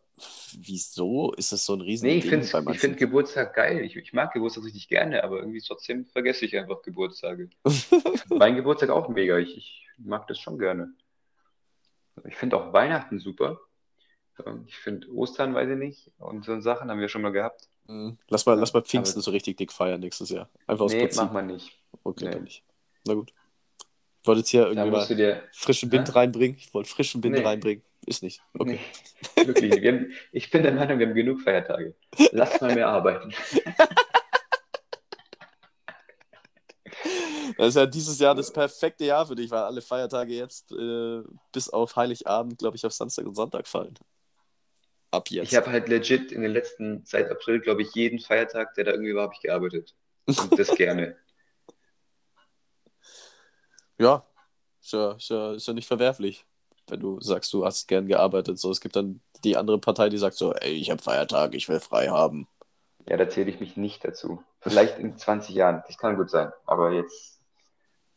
wieso 0.58 1.32
ist 1.34 1.52
das 1.52 1.64
so 1.64 1.74
ein 1.74 1.80
riesen 1.80 2.06
Nee, 2.06 2.18
ich 2.18 2.28
finde 2.28 2.46
find 2.74 2.96
Geburtstag 2.96 3.54
geil. 3.54 3.80
Ich, 3.80 3.96
ich 3.96 4.12
mag 4.12 4.32
Geburtstag 4.32 4.64
richtig 4.64 4.88
gerne, 4.88 5.22
aber 5.22 5.38
irgendwie 5.38 5.60
trotzdem 5.60 6.06
vergesse 6.06 6.46
ich 6.46 6.56
einfach 6.56 6.82
Geburtstage. 6.82 7.50
mein 8.30 8.56
Geburtstag 8.56 8.90
auch 8.90 9.08
mega. 9.08 9.38
Ich, 9.38 9.56
ich 9.56 9.86
mag 9.98 10.26
das 10.26 10.38
schon 10.38 10.58
gerne. 10.58 10.94
Ich 12.24 12.36
finde 12.36 12.56
auch 12.56 12.72
Weihnachten 12.72 13.18
super. 13.18 13.60
Ähm, 14.44 14.64
Ich 14.66 14.76
finde 14.76 15.08
Ostern, 15.12 15.54
weiß 15.54 15.68
ich 15.70 15.76
nicht. 15.76 16.10
Und 16.18 16.44
so 16.44 16.60
Sachen 16.60 16.90
haben 16.90 17.00
wir 17.00 17.08
schon 17.08 17.22
mal 17.22 17.32
gehabt. 17.32 17.68
Mhm. 17.86 18.18
Lass 18.28 18.44
mal, 18.46 18.54
Ja, 18.54 18.60
lass 18.60 18.72
mal 18.72 18.82
Pfingsten 18.82 19.18
aber- 19.18 19.22
so 19.24 19.30
richtig 19.30 19.56
dick 19.56 19.72
feiern 19.72 20.00
nächstes 20.00 20.30
Jahr. 20.30 20.48
Einfach 20.66 20.86
aus 20.86 20.92
Nee, 20.92 21.00
Prinzip. 21.00 21.22
mach 21.22 21.32
mal 21.32 21.42
nicht. 21.42 21.78
Okay, 22.04 22.24
Nee. 22.26 22.30
dann 22.32 22.44
nicht. 22.44 22.64
Na 23.06 23.14
gut. 23.14 23.32
Ich 24.22 24.26
wollte 24.28 24.40
jetzt 24.40 24.48
hier 24.50 24.66
irgendwie 24.66 24.90
mal 24.90 25.06
dir. 25.06 25.42
frischen 25.52 25.92
Wind 25.92 26.08
Hä? 26.08 26.12
reinbringen. 26.12 26.56
Ich 26.58 26.74
wollte 26.74 26.88
frischen 26.90 27.22
Wind 27.22 27.36
Nee. 27.36 27.44
reinbringen. 27.44 27.84
Ist 28.06 28.22
nicht. 28.22 28.40
Okay. 28.58 28.80
Nee, 29.36 29.46
wirklich. 29.46 29.80
Wir 29.82 29.92
haben, 29.92 30.12
ich 30.32 30.50
bin 30.50 30.62
der 30.64 30.72
Meinung, 30.72 30.98
wir 30.98 31.06
haben 31.06 31.14
genug 31.14 31.40
Feiertage. 31.42 31.94
Lass 32.32 32.60
mal 32.60 32.74
mehr 32.74 32.88
arbeiten. 32.88 33.32
Das 37.56 37.68
ist 37.68 37.76
ja 37.76 37.86
dieses 37.86 38.18
Jahr 38.18 38.34
das 38.34 38.52
perfekte 38.52 39.04
Jahr 39.04 39.26
für 39.26 39.34
dich, 39.34 39.50
weil 39.50 39.62
alle 39.62 39.80
Feiertage 39.80 40.34
jetzt 40.34 40.72
äh, 40.72 41.22
bis 41.52 41.70
auf 41.70 41.96
Heiligabend, 41.96 42.58
glaube 42.58 42.76
ich, 42.76 42.84
auf 42.84 42.92
Samstag 42.92 43.26
und 43.26 43.34
Sonntag 43.34 43.66
fallen. 43.66 43.94
Ab 45.10 45.30
jetzt. 45.30 45.50
Ich 45.50 45.56
habe 45.56 45.70
halt 45.70 45.88
legit 45.88 46.32
in 46.32 46.42
den 46.42 46.52
letzten, 46.52 47.02
seit 47.06 47.30
April, 47.30 47.60
glaube 47.60 47.82
ich, 47.82 47.94
jeden 47.94 48.18
Feiertag, 48.18 48.74
der 48.74 48.84
da 48.84 48.90
irgendwie 48.90 49.14
war, 49.14 49.24
habe 49.24 49.34
ich 49.34 49.40
gearbeitet. 49.40 49.94
Und 50.26 50.58
das 50.58 50.68
gerne. 50.76 51.16
Ja, 53.98 54.26
ist 54.82 54.92
ja, 54.92 55.12
ist, 55.12 55.30
ja, 55.30 55.52
ist 55.54 55.66
ja 55.66 55.72
nicht 55.72 55.88
verwerflich, 55.88 56.44
wenn 56.88 57.00
du 57.00 57.20
sagst, 57.20 57.52
du 57.54 57.64
hast 57.64 57.86
gern 57.88 58.06
gearbeitet. 58.06 58.58
So, 58.58 58.70
es 58.70 58.80
gibt 58.80 58.96
dann 58.96 59.20
die 59.44 59.56
andere 59.56 59.78
Partei, 59.78 60.10
die 60.10 60.18
sagt 60.18 60.36
so, 60.36 60.52
ey, 60.52 60.72
ich 60.72 60.90
habe 60.90 61.02
Feiertag, 61.02 61.54
ich 61.54 61.68
will 61.68 61.80
frei 61.80 62.08
haben. 62.08 62.46
Ja, 63.08 63.16
da 63.16 63.28
zähle 63.28 63.50
ich 63.50 63.60
mich 63.60 63.76
nicht 63.76 64.04
dazu. 64.04 64.42
Vielleicht 64.60 64.98
in 64.98 65.16
20 65.16 65.54
Jahren. 65.54 65.82
Das 65.86 65.96
kann 65.96 66.16
gut 66.16 66.28
sein. 66.28 66.52
Aber 66.66 66.92
jetzt, 66.92 67.35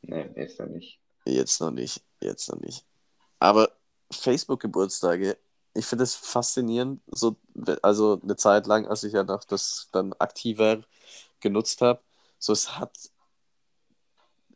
nee, 0.02 0.30
jetzt 0.36 0.60
noch 0.60 0.68
nicht. 0.68 1.00
Jetzt 1.26 1.62
noch 1.62 1.72
nicht, 1.72 2.02
jetzt 2.22 2.50
noch 2.52 2.60
nicht. 2.60 2.86
Aber 3.40 3.70
Facebook-Geburtstage, 4.12 5.38
ich 5.74 5.86
finde 5.86 6.04
es 6.04 6.16
faszinierend, 6.16 7.02
so, 7.08 7.36
also 7.82 8.20
eine 8.24 8.36
Zeit 8.36 8.68
lang, 8.68 8.88
als 8.88 9.04
ich 9.04 9.14
ja 9.14 9.24
noch 9.24 9.44
das 9.44 9.90
dann 9.92 10.14
aktiver 10.14 10.82
genutzt 11.40 11.82
habe, 11.82 12.02
so 12.40 12.54
es 12.54 12.80
hat 12.80 12.92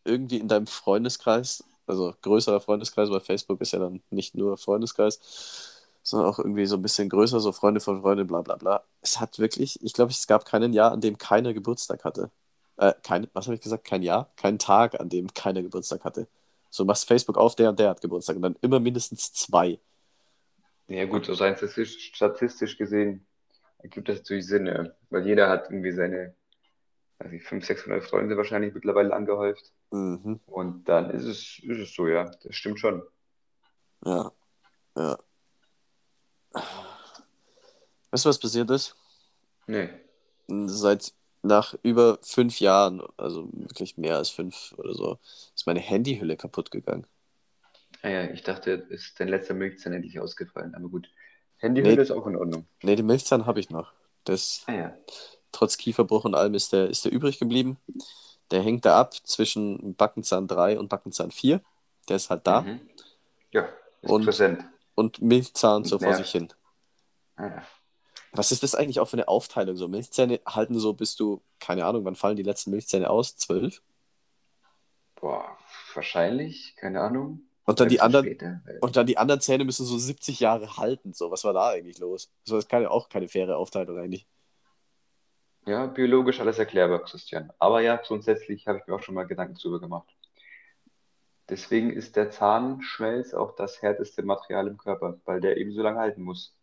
irgendwie 0.05 0.37
in 0.37 0.47
deinem 0.47 0.67
Freundeskreis, 0.67 1.63
also 1.87 2.13
größerer 2.21 2.59
Freundeskreis, 2.61 3.09
weil 3.09 3.21
Facebook 3.21 3.61
ist 3.61 3.73
ja 3.73 3.79
dann 3.79 4.01
nicht 4.09 4.35
nur 4.35 4.57
Freundeskreis, 4.57 5.19
sondern 6.01 6.29
auch 6.29 6.39
irgendwie 6.39 6.65
so 6.65 6.75
ein 6.75 6.81
bisschen 6.81 7.09
größer, 7.09 7.39
so 7.39 7.51
Freunde 7.51 7.79
von 7.79 8.01
Freunden, 8.01 8.27
bla 8.27 8.41
bla 8.41 8.55
bla. 8.55 8.83
Es 9.01 9.19
hat 9.19 9.39
wirklich, 9.39 9.81
ich 9.83 9.93
glaube, 9.93 10.11
es 10.11 10.27
gab 10.27 10.45
keinen 10.45 10.73
Jahr, 10.73 10.91
an 10.91 11.01
dem 11.01 11.17
keiner 11.17 11.53
Geburtstag 11.53 12.03
hatte. 12.03 12.31
Äh, 12.77 12.93
kein, 13.03 13.27
was 13.33 13.45
habe 13.45 13.55
ich 13.55 13.61
gesagt? 13.61 13.85
Kein 13.85 14.01
Jahr? 14.01 14.29
Kein 14.35 14.59
Tag, 14.59 14.99
an 14.99 15.09
dem 15.09 15.33
keiner 15.33 15.61
Geburtstag 15.61 16.03
hatte. 16.03 16.27
So 16.69 16.85
machst 16.85 17.07
Facebook 17.07 17.37
auf, 17.37 17.55
der 17.55 17.69
und 17.69 17.79
der 17.79 17.89
hat 17.89 18.01
Geburtstag 18.01 18.35
und 18.35 18.41
dann 18.41 18.55
immer 18.61 18.79
mindestens 18.79 19.31
zwei. 19.33 19.79
Ja, 20.87 21.05
gut, 21.05 21.25
so 21.25 21.33
rein 21.33 21.55
statistisch, 21.55 22.11
statistisch 22.13 22.77
gesehen 22.77 23.25
ergibt 23.83 24.09
das 24.09 24.19
natürlich 24.19 24.47
Sinn, 24.47 24.65
ja. 24.65 24.91
Weil 25.09 25.27
jeder 25.27 25.49
hat 25.49 25.69
irgendwie 25.69 25.91
seine, 25.91 26.33
weiß 27.19 27.31
ich, 27.33 27.43
500, 27.43 27.65
600 27.65 28.03
Freunde 28.03 28.37
wahrscheinlich 28.37 28.73
mittlerweile 28.73 29.13
angehäuft. 29.13 29.71
Mhm. 29.91 30.39
Und 30.47 30.85
dann 30.85 31.11
ist 31.11 31.25
es, 31.25 31.59
ist 31.61 31.79
es 31.79 31.93
so, 31.93 32.07
ja. 32.07 32.31
Das 32.43 32.55
stimmt 32.55 32.79
schon. 32.79 33.03
Ja. 34.05 34.31
Ja. 34.95 35.19
Weißt 38.11 38.25
du, 38.25 38.29
was 38.29 38.39
passiert 38.39 38.69
ist? 38.69 38.95
Nee. 39.67 39.89
Seit 40.47 41.13
nach 41.43 41.75
über 41.83 42.17
fünf 42.21 42.59
Jahren, 42.59 43.01
also 43.17 43.47
wirklich 43.53 43.97
mehr 43.97 44.15
als 44.17 44.29
fünf 44.29 44.73
oder 44.77 44.93
so, 44.93 45.19
ist 45.55 45.67
meine 45.67 45.79
Handyhülle 45.81 46.35
kaputt 46.37 46.71
gegangen. 46.71 47.05
Ah 48.01 48.09
ja, 48.09 48.23
ich 48.31 48.43
dachte, 48.43 48.71
ist 48.71 49.19
dein 49.19 49.27
letzter 49.29 49.53
Milchzahn 49.53 49.93
endlich 49.93 50.19
ausgefallen. 50.19 50.73
Aber 50.75 50.89
gut. 50.89 51.09
Handyhülle 51.57 51.95
Nee. 51.95 52.01
ist 52.01 52.11
auch 52.11 52.25
in 52.27 52.35
Ordnung. 52.35 52.65
Ne, 52.81 52.95
den 52.95 53.05
Milchzahn 53.05 53.45
habe 53.45 53.59
ich 53.59 53.69
noch. 53.69 53.93
Das, 54.25 54.63
Ah 54.67 54.73
ja. 54.73 54.97
trotz 55.51 55.77
Kieferbruch 55.77 56.25
und 56.25 56.35
allem 56.35 56.53
ist 56.53 56.73
der, 56.73 56.89
ist 56.89 57.05
der 57.05 57.11
übrig 57.13 57.39
geblieben. 57.39 57.77
Der 58.51 58.61
hängt 58.61 58.83
da 58.85 58.99
ab 58.99 59.13
zwischen 59.13 59.95
Backenzahn 59.95 60.47
3 60.47 60.77
und 60.79 60.89
Backenzahn 60.89 61.31
4. 61.31 61.61
Der 62.09 62.15
ist 62.17 62.29
halt 62.29 62.45
da. 62.47 62.61
Mhm. 62.61 62.81
Ja, 63.51 63.69
ist 64.01 64.09
Und- 64.11 64.25
präsent. 64.25 64.65
Und 64.95 65.21
Milchzahn 65.21 65.85
so 65.85 65.97
vor 65.99 66.13
sich 66.13 66.29
hin. 66.31 66.49
Ah 67.35 67.47
ja. 67.47 67.63
Was 68.33 68.51
ist 68.51 68.63
das 68.63 68.73
eigentlich 68.73 68.99
auch 68.99 69.07
für 69.07 69.17
eine 69.17 69.27
Aufteilung? 69.27 69.77
So 69.77 69.87
Milchzähne 69.87 70.41
halten 70.45 70.79
so 70.79 70.93
bis 70.93 71.15
du, 71.15 71.41
keine 71.59 71.85
Ahnung, 71.85 72.03
wann 72.03 72.15
fallen 72.15 72.35
die 72.35 72.43
letzten 72.43 72.71
Milchzähne 72.71 73.09
aus? 73.09 73.37
Zwölf? 73.37 73.81
Boah, 75.15 75.57
wahrscheinlich, 75.93 76.75
keine 76.75 77.01
Ahnung. 77.01 77.43
Und 77.65 77.79
dann 77.79 77.89
die 77.89 78.01
anderen, 78.01 78.25
Später? 78.25 78.61
Und 78.81 78.97
dann 78.97 79.05
die 79.05 79.17
anderen 79.17 79.39
Zähne 79.39 79.63
müssen 79.63 79.85
so 79.85 79.97
70 79.97 80.39
Jahre 80.39 80.77
halten. 80.77 81.13
So, 81.13 81.31
was 81.31 81.43
war 81.43 81.53
da 81.53 81.69
eigentlich 81.69 81.99
los? 81.99 82.29
Das 82.45 82.57
ist 82.57 82.69
keine, 82.69 82.91
auch 82.91 83.07
keine 83.07 83.27
faire 83.27 83.55
Aufteilung 83.55 83.97
eigentlich. 83.97 84.27
Ja, 85.65 85.85
biologisch 85.85 86.41
alles 86.41 86.59
erklärbar, 86.59 87.03
Christian. 87.03 87.53
Aber 87.57 87.81
ja, 87.81 87.95
grundsätzlich 87.95 88.67
habe 88.67 88.79
ich 88.79 88.87
mir 88.87 88.95
auch 88.95 89.03
schon 89.03 89.15
mal 89.15 89.27
Gedanken 89.27 89.55
darüber 89.55 89.79
gemacht. 89.79 90.09
Deswegen 91.47 91.91
ist 91.91 92.15
der 92.15 92.31
Zahnschmelz 92.31 93.33
auch 93.33 93.55
das 93.55 93.81
härteste 93.81 94.23
Material 94.23 94.67
im 94.67 94.77
Körper, 94.77 95.19
weil 95.25 95.39
der 95.39 95.57
eben 95.57 95.71
so 95.71 95.81
lange 95.81 95.99
halten 95.99 96.21
muss. 96.21 96.55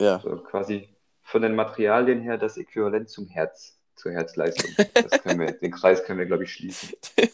Ja. 0.00 0.20
So 0.20 0.36
quasi 0.36 0.95
von 1.26 1.42
den 1.42 1.56
Materialien 1.56 2.22
her 2.22 2.38
das 2.38 2.56
Äquivalent 2.56 3.10
zum 3.10 3.26
Herz, 3.26 3.76
zur 3.96 4.12
Herzleistung. 4.12 4.70
Das 4.94 5.22
können 5.22 5.40
wir, 5.40 5.52
den 5.60 5.72
Kreis 5.72 6.04
können 6.04 6.20
wir, 6.20 6.26
glaube 6.26 6.44
ich, 6.44 6.52
schließen. 6.52 6.90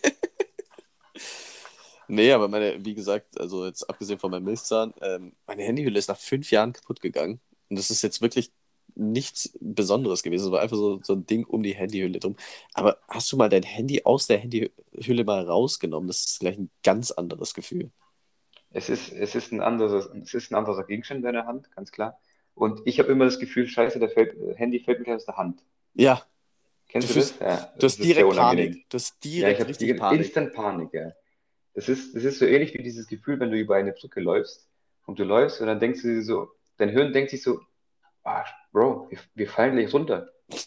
Nee, 2.08 2.32
aber 2.32 2.46
meine, 2.48 2.84
wie 2.84 2.94
gesagt, 2.94 3.40
also 3.40 3.64
jetzt 3.64 3.88
abgesehen 3.88 4.18
von 4.18 4.30
meinem 4.30 4.44
Milchzahn, 4.44 4.92
ähm, 5.00 5.32
meine 5.46 5.62
Handyhülle 5.62 5.98
ist 5.98 6.08
nach 6.08 6.18
fünf 6.18 6.50
Jahren 6.50 6.74
kaputt 6.74 7.00
gegangen. 7.00 7.40
Und 7.70 7.78
das 7.78 7.88
ist 7.88 8.02
jetzt 8.02 8.20
wirklich 8.20 8.52
nichts 8.94 9.56
Besonderes 9.60 10.22
gewesen. 10.22 10.46
Es 10.46 10.52
war 10.52 10.60
einfach 10.60 10.76
so, 10.76 11.00
so 11.02 11.14
ein 11.14 11.24
Ding 11.24 11.44
um 11.46 11.62
die 11.62 11.74
Handyhülle 11.74 12.18
drum. 12.18 12.36
Aber 12.74 12.98
hast 13.08 13.32
du 13.32 13.38
mal 13.38 13.48
dein 13.48 13.62
Handy 13.62 14.02
aus 14.04 14.26
der 14.26 14.36
Handyhülle 14.36 15.24
mal 15.24 15.48
rausgenommen? 15.48 16.06
Das 16.06 16.18
ist 16.18 16.40
gleich 16.40 16.58
ein 16.58 16.70
ganz 16.82 17.12
anderes 17.12 17.54
Gefühl. 17.54 17.90
Es 18.72 18.90
ist, 18.90 19.10
es 19.12 19.34
ist 19.34 19.50
ein 19.52 19.62
anderes, 19.62 20.10
es 20.22 20.34
ist 20.34 20.50
ein 20.50 20.56
anderer 20.56 20.84
Gegenstand 20.84 21.18
in 21.18 21.24
deiner 21.24 21.46
Hand, 21.46 21.70
ganz 21.74 21.92
klar. 21.92 22.18
Und 22.54 22.82
ich 22.84 22.98
habe 22.98 23.10
immer 23.10 23.24
das 23.24 23.38
Gefühl, 23.38 23.66
scheiße, 23.66 23.98
das 23.98 24.12
fällt, 24.12 24.36
Handy 24.58 24.80
fällt 24.80 24.98
mir 24.98 25.04
gleich 25.04 25.16
aus 25.16 25.26
der 25.26 25.36
Hand. 25.36 25.62
Ja, 25.94 26.22
Kennst 26.92 27.08
Du 27.08 27.14
du 27.14 27.20
das? 27.20 27.38
Ja, 27.40 27.72
das 27.78 27.94
ist 27.94 28.04
direkt. 28.04 28.36
Panik. 28.36 28.90
Du 28.90 28.96
hast 28.96 29.24
Ja, 29.24 29.48
ich 29.48 29.78
direkt 29.78 29.98
Panik. 29.98 30.20
Instant 30.20 30.52
Panik, 30.52 30.92
ja. 30.92 31.12
Das 31.72 31.88
ist, 31.88 32.14
das 32.14 32.22
ist 32.24 32.38
so 32.38 32.44
ähnlich 32.44 32.74
wie 32.74 32.82
dieses 32.82 33.06
Gefühl, 33.06 33.40
wenn 33.40 33.50
du 33.50 33.58
über 33.58 33.76
eine 33.76 33.92
Brücke 33.92 34.20
läufst 34.20 34.68
und 35.06 35.18
du 35.18 35.24
läufst 35.24 35.62
und 35.62 35.68
dann 35.68 35.80
denkst 35.80 36.02
du 36.02 36.08
dir 36.08 36.22
so, 36.22 36.50
dein 36.76 36.90
Hirn 36.90 37.14
denkt 37.14 37.30
sich 37.30 37.42
so, 37.42 37.60
ah, 38.24 38.44
Bro, 38.72 39.06
wir, 39.10 39.18
wir 39.34 39.48
fallen 39.48 39.76
gleich 39.76 39.92
runter. 39.92 40.30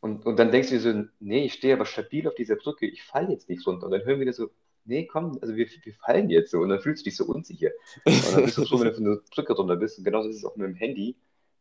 Und, 0.00 0.26
und 0.26 0.38
dann 0.38 0.52
denkst 0.52 0.68
du 0.68 0.74
dir 0.74 0.80
so, 0.82 1.04
nee, 1.18 1.46
ich 1.46 1.54
stehe 1.54 1.72
aber 1.72 1.86
stabil 1.86 2.28
auf 2.28 2.34
dieser 2.34 2.56
Brücke, 2.56 2.84
ich 2.84 3.02
falle 3.02 3.30
jetzt 3.32 3.48
nicht 3.48 3.66
runter. 3.66 3.86
Und 3.86 3.92
dann 3.92 4.02
hören 4.02 4.18
wir 4.18 4.26
wieder 4.26 4.34
so, 4.34 4.50
nee, 4.84 5.06
komm, 5.06 5.38
also 5.42 5.56
wir, 5.56 5.66
wir 5.68 5.94
fallen 5.94 6.30
jetzt 6.30 6.50
so. 6.50 6.60
Und 6.60 6.70
dann 6.70 6.80
fühlst 6.80 7.02
du 7.04 7.10
dich 7.10 7.16
so 7.16 7.24
unsicher. 7.26 7.70
Und 8.04 8.32
dann 8.34 8.44
bist 8.44 8.56
du 8.58 8.62
froh, 8.64 8.78
wenn 8.80 8.88
du 8.88 8.94
von 8.94 9.04
der 9.04 9.20
Brücke 9.30 9.52
runter 9.54 9.76
bist. 9.76 9.98
Und 9.98 10.04
genauso 10.04 10.28
ist 10.28 10.36
es 10.36 10.44
auch 10.44 10.56
mit 10.56 10.66
dem 10.68 10.74
Handy. 10.74 11.16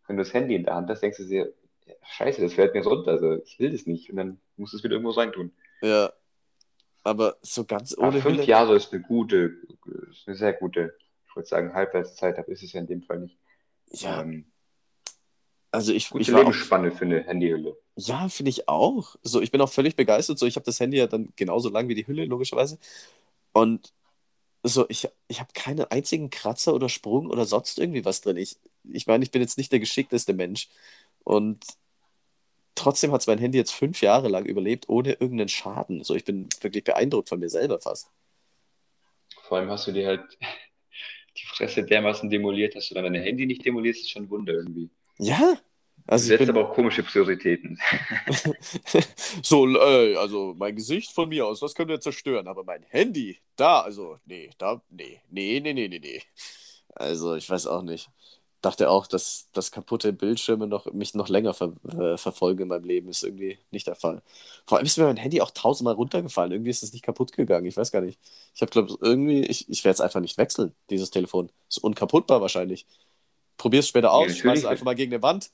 Wenn 0.08 0.18
du 0.18 0.24
das 0.24 0.34
Handy 0.34 0.56
in 0.56 0.64
der 0.66 0.76
Hand 0.76 0.90
hast, 0.90 1.02
denkst 1.02 1.18
du 1.18 1.26
dir, 1.26 1.54
ja, 1.86 1.94
scheiße, 2.04 2.42
das 2.42 2.54
fällt 2.54 2.74
mir 2.74 2.84
runter. 2.86 3.12
Also 3.12 3.42
ich 3.44 3.60
will 3.60 3.72
das 3.72 3.86
nicht. 3.86 4.10
Und 4.10 4.18
dann 4.18 4.42
musst 4.58 4.74
du 4.74 4.78
es 4.78 4.84
wieder 4.84 4.94
irgendwo 4.96 5.12
reintun. 5.12 5.52
Ja, 5.82 6.14
aber 7.04 7.38
so 7.42 7.66
ganz 7.66 7.94
Aber 7.98 8.08
ohne 8.08 8.22
fünf 8.22 8.24
Hülle. 8.24 8.44
Jahre 8.48 8.76
ist 8.76 8.94
eine 8.94 9.02
gute, 9.04 9.54
ist 10.12 10.28
eine 10.28 10.36
sehr 10.38 10.54
gute, 10.54 10.96
ich 11.28 11.36
würde 11.36 11.48
sagen, 11.48 11.74
Halbwertszeit, 11.74 12.38
aber 12.40 12.50
ist 12.50 12.64
es 12.64 12.74
ja 12.74 12.82
in 12.82 12.88
dem 12.88 13.04
Fall 13.04 13.20
nicht. 13.20 13.38
Ja, 13.92 14.22
Ähm, 14.22 14.53
also 15.74 15.92
ich, 15.92 16.10
gute 16.10 16.22
ich 16.22 16.32
war 16.32 16.42
auch, 16.42 16.54
Lebensspanne 16.54 16.92
für 16.92 17.06
eine 17.06 17.24
Handyhülle. 17.26 17.78
ja, 17.98 18.30
finde 18.30 18.52
ich 18.52 18.70
auch. 18.70 19.16
So, 19.24 19.42
ich 19.42 19.52
bin 19.52 19.62
auch 19.62 19.72
völlig 19.72 19.96
begeistert. 19.96 20.40
So, 20.40 20.46
ich 20.46 20.56
habe 20.56 20.66
das 20.66 20.80
Handy 20.80 20.98
ja 20.98 21.08
dann 21.08 21.34
genauso 21.36 21.70
lang 21.70 21.88
wie 21.90 21.96
die 21.96 22.08
Hülle, 22.08 22.26
logischerweise. 22.26 22.80
Und 23.54 23.94
so, 24.64 24.88
ich, 24.90 25.10
ich 25.28 25.40
habe 25.40 25.52
keinen 25.54 25.86
einzigen 25.86 26.30
Kratzer 26.30 26.74
oder 26.76 26.90
Sprung 26.90 27.30
oder 27.30 27.46
sonst 27.46 27.80
irgendwie 27.80 28.06
was 28.06 28.22
drin. 28.22 28.38
Ich, 28.38 28.58
ich 28.86 29.08
meine, 29.08 29.24
ich 29.24 29.32
bin 29.32 29.42
jetzt 29.42 29.58
nicht 29.58 29.72
der 29.72 29.80
geschickteste 29.80 30.34
Mensch. 30.34 30.70
Und 31.24 31.66
trotzdem 32.76 33.12
hat 33.12 33.26
mein 33.28 33.40
Handy 33.40 33.58
jetzt 33.58 33.74
fünf 33.74 34.02
Jahre 34.02 34.30
lang 34.30 34.46
überlebt, 34.46 34.90
ohne 34.90 35.14
irgendeinen 35.14 35.50
Schaden. 35.50 36.04
So, 36.04 36.16
ich 36.16 36.26
bin 36.26 36.50
wirklich 36.62 36.84
beeindruckt 36.84 37.30
von 37.30 37.40
mir 37.40 37.50
selber 37.50 37.80
fast. 37.80 38.10
Vor 39.44 39.58
allem 39.58 39.70
hast 39.70 39.88
du 39.88 39.92
dir 39.92 40.08
halt 40.08 40.24
die 41.38 41.46
Fresse 41.48 41.84
dermaßen 41.84 42.30
demoliert, 42.30 42.76
dass 42.76 42.90
du 42.90 42.96
dann 42.96 43.06
dein 43.06 43.24
Handy 43.24 43.46
nicht 43.48 43.66
demolierst, 43.66 44.02
ist 44.02 44.12
schon 44.12 44.26
ein 44.26 44.30
Wunder 44.30 44.54
irgendwie. 44.54 44.90
Ja, 45.17 45.56
Du 46.08 46.19
also 46.19 46.28
ich 46.28 46.38
setzt 46.38 46.38
bin 46.38 46.49
aber 46.49 46.62
auch 46.69 46.73
komische 46.76 47.04
Prioritäten. 47.04 47.80
so, 49.43 49.67
äh, 49.67 50.15
also 50.17 50.54
mein 50.58 50.76
Gesicht 50.76 51.12
von 51.12 51.30
mir 51.30 51.45
aus, 51.47 51.60
das 51.60 51.76
können 51.76 51.89
wir 51.89 51.99
zerstören, 51.99 52.47
aber 52.47 52.63
mein 52.63 52.84
Handy, 52.84 53.39
da, 53.56 53.82
also, 53.82 54.17
nee, 54.26 54.49
da, 54.58 54.82
nee, 54.89 55.21
nee, 55.30 55.60
nee, 55.60 55.73
nee, 55.73 55.88
nee, 55.88 55.99
nee. 55.99 56.21
Also, 56.95 57.36
ich 57.36 57.49
weiß 57.49 57.67
auch 57.67 57.82
nicht. 57.82 58.10
Dachte 58.62 58.89
auch, 58.89 59.08
dass, 59.08 59.49
dass 59.54 59.71
kaputte 59.71 60.13
Bildschirme 60.13 60.67
noch, 60.67 60.86
mich 60.93 61.13
noch 61.15 61.28
länger 61.30 61.54
ver 61.54 61.73
äh, 61.89 62.17
verfolgen 62.17 62.63
in 62.63 62.67
meinem 62.69 62.86
Leben, 62.86 63.10
ist 63.10 63.23
irgendwie 63.23 63.60
nicht 63.71 63.88
der 63.88 63.95
Fall. 63.95 64.21
Vor 64.65 64.78
allem 64.78 64.86
ist 64.88 64.97
mir 64.97 65.04
mein 65.06 65.17
Handy 65.17 65.41
auch 65.41 65.52
tausendmal 65.52 65.95
runtergefallen. 65.95 66.52
Irgendwie 66.54 66.69
ist 66.71 66.82
es 66.84 66.93
nicht 66.93 67.04
kaputt 67.04 67.34
gegangen. 67.34 67.65
Ich 67.65 67.76
weiß 67.78 67.91
gar 67.91 68.02
nicht. 68.02 68.19
Ich 68.56 68.62
habe, 68.62 68.71
glaube 68.71 68.97
irgendwie, 69.02 69.41
ich, 69.45 69.69
ich 69.69 69.84
werde 69.84 69.95
es 69.95 70.02
einfach 70.02 70.21
nicht 70.21 70.38
wechseln, 70.38 70.73
dieses 70.89 71.12
Telefon. 71.12 71.52
Ist 71.69 71.80
unkaputtbar 71.84 72.39
wahrscheinlich. 72.41 72.86
Probier 73.63 73.80
es 73.80 73.88
später 73.88 74.12
aus, 74.12 74.23
natürlich. 74.23 74.41
schmeiß 74.41 74.60
es 74.60 74.65
einfach 74.65 74.84
mal 74.84 74.93
gegen 74.93 75.13
eine 75.13 75.23
Wand. 75.23 75.49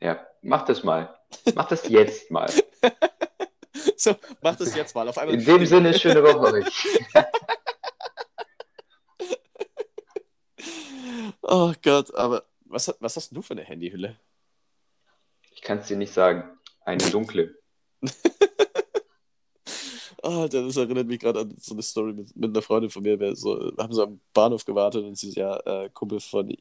Ja, 0.00 0.26
mach 0.42 0.64
das 0.64 0.82
mal. 0.82 1.16
Mach 1.54 1.68
das 1.68 1.88
jetzt 1.88 2.28
mal. 2.30 2.52
So, 3.98 4.16
mach 4.42 4.56
das 4.56 4.74
jetzt 4.74 4.94
mal. 4.94 5.08
Auf 5.08 5.16
einmal 5.16 5.36
In 5.36 5.44
dem 5.44 5.64
Sinne, 5.72 5.96
schöne 5.96 6.22
Woche 6.24 6.54
euch. 6.54 6.88
Oh 11.42 11.72
Gott, 11.82 12.12
aber 12.14 12.44
was, 12.64 12.92
was 12.98 13.16
hast 13.16 13.30
du 13.30 13.40
für 13.42 13.54
eine 13.54 13.62
Handyhülle? 13.62 14.18
Ich 15.52 15.62
kann 15.62 15.78
es 15.78 15.86
dir 15.86 15.96
nicht 15.96 16.12
sagen. 16.12 16.58
Eine 16.84 17.08
dunkle. 17.10 17.54
Oh, 20.28 20.48
das 20.48 20.76
erinnert 20.76 21.06
mich 21.06 21.20
gerade 21.20 21.40
an 21.40 21.54
so 21.60 21.74
eine 21.74 21.82
Story 21.82 22.12
mit, 22.12 22.34
mit 22.36 22.50
einer 22.50 22.62
Freundin 22.62 22.90
von 22.90 23.02
mir. 23.02 23.18
Wir 23.20 23.36
so, 23.36 23.72
haben 23.78 23.92
so 23.92 24.02
am 24.02 24.20
Bahnhof 24.34 24.64
gewartet 24.64 25.04
und 25.04 25.16
sie 25.16 25.30
so, 25.30 25.40
ja, 25.40 25.56
äh, 25.60 25.88
Kumpel 25.90 26.18
von 26.18 26.52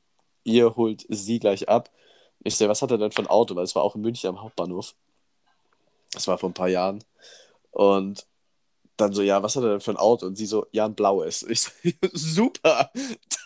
ihr 0.43 0.75
holt 0.75 1.03
sie 1.09 1.39
gleich 1.39 1.67
ab. 1.67 1.89
Ich 2.43 2.55
sehe, 2.55 2.69
was 2.69 2.83
hat 2.83 2.91
er 2.91 2.99
denn 2.99 3.11
für 3.11 3.23
ein 3.23 3.27
Auto? 3.27 3.55
Weil 3.55 3.63
es 3.63 3.75
war 3.75 3.81
auch 3.81 3.95
in 3.95 4.01
München 4.01 4.29
am 4.29 4.41
Hauptbahnhof. 4.41 4.93
Das 6.11 6.27
war 6.27 6.37
vor 6.37 6.49
ein 6.49 6.53
paar 6.53 6.69
Jahren. 6.69 7.03
Und 7.71 8.27
dann 8.97 9.13
so, 9.13 9.23
ja, 9.23 9.41
was 9.41 9.55
hat 9.55 9.63
er 9.63 9.71
denn 9.71 9.81
für 9.81 9.91
ein 9.91 9.97
Auto? 9.97 10.27
Und 10.27 10.35
sie 10.35 10.45
so, 10.45 10.67
ja, 10.71 10.85
ein 10.85 10.95
blaues. 10.95 11.43
Ich 11.43 11.61
so, 11.61 11.71
super, 12.13 12.91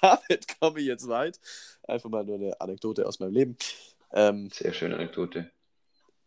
damit 0.01 0.59
komme 0.59 0.81
ich 0.81 0.87
jetzt 0.87 1.07
weit. 1.07 1.39
Einfach 1.83 2.09
mal 2.09 2.25
nur 2.25 2.35
eine 2.35 2.59
Anekdote 2.59 3.07
aus 3.07 3.19
meinem 3.19 3.33
Leben. 3.33 3.57
Ähm, 4.11 4.49
Sehr 4.51 4.73
schöne 4.73 4.95
Anekdote. 4.95 5.49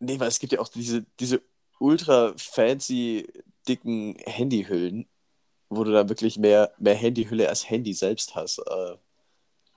Nee, 0.00 0.18
weil 0.18 0.28
es 0.28 0.38
gibt 0.38 0.52
ja 0.55 0.61
auch 0.61 0.68
diese, 0.68 1.05
diese 1.20 1.42
ultra 1.78 2.33
fancy, 2.37 3.28
dicken 3.68 4.16
Handyhüllen, 4.27 5.07
wo 5.70 5.85
du 5.85 5.92
dann 5.92 6.09
wirklich 6.09 6.38
mehr, 6.38 6.72
mehr 6.79 6.94
Handyhülle 6.94 7.48
als 7.48 7.68
Handy 7.68 7.94
selbst 7.94 8.35
hast. 8.35 8.59
Äh, 8.59 8.96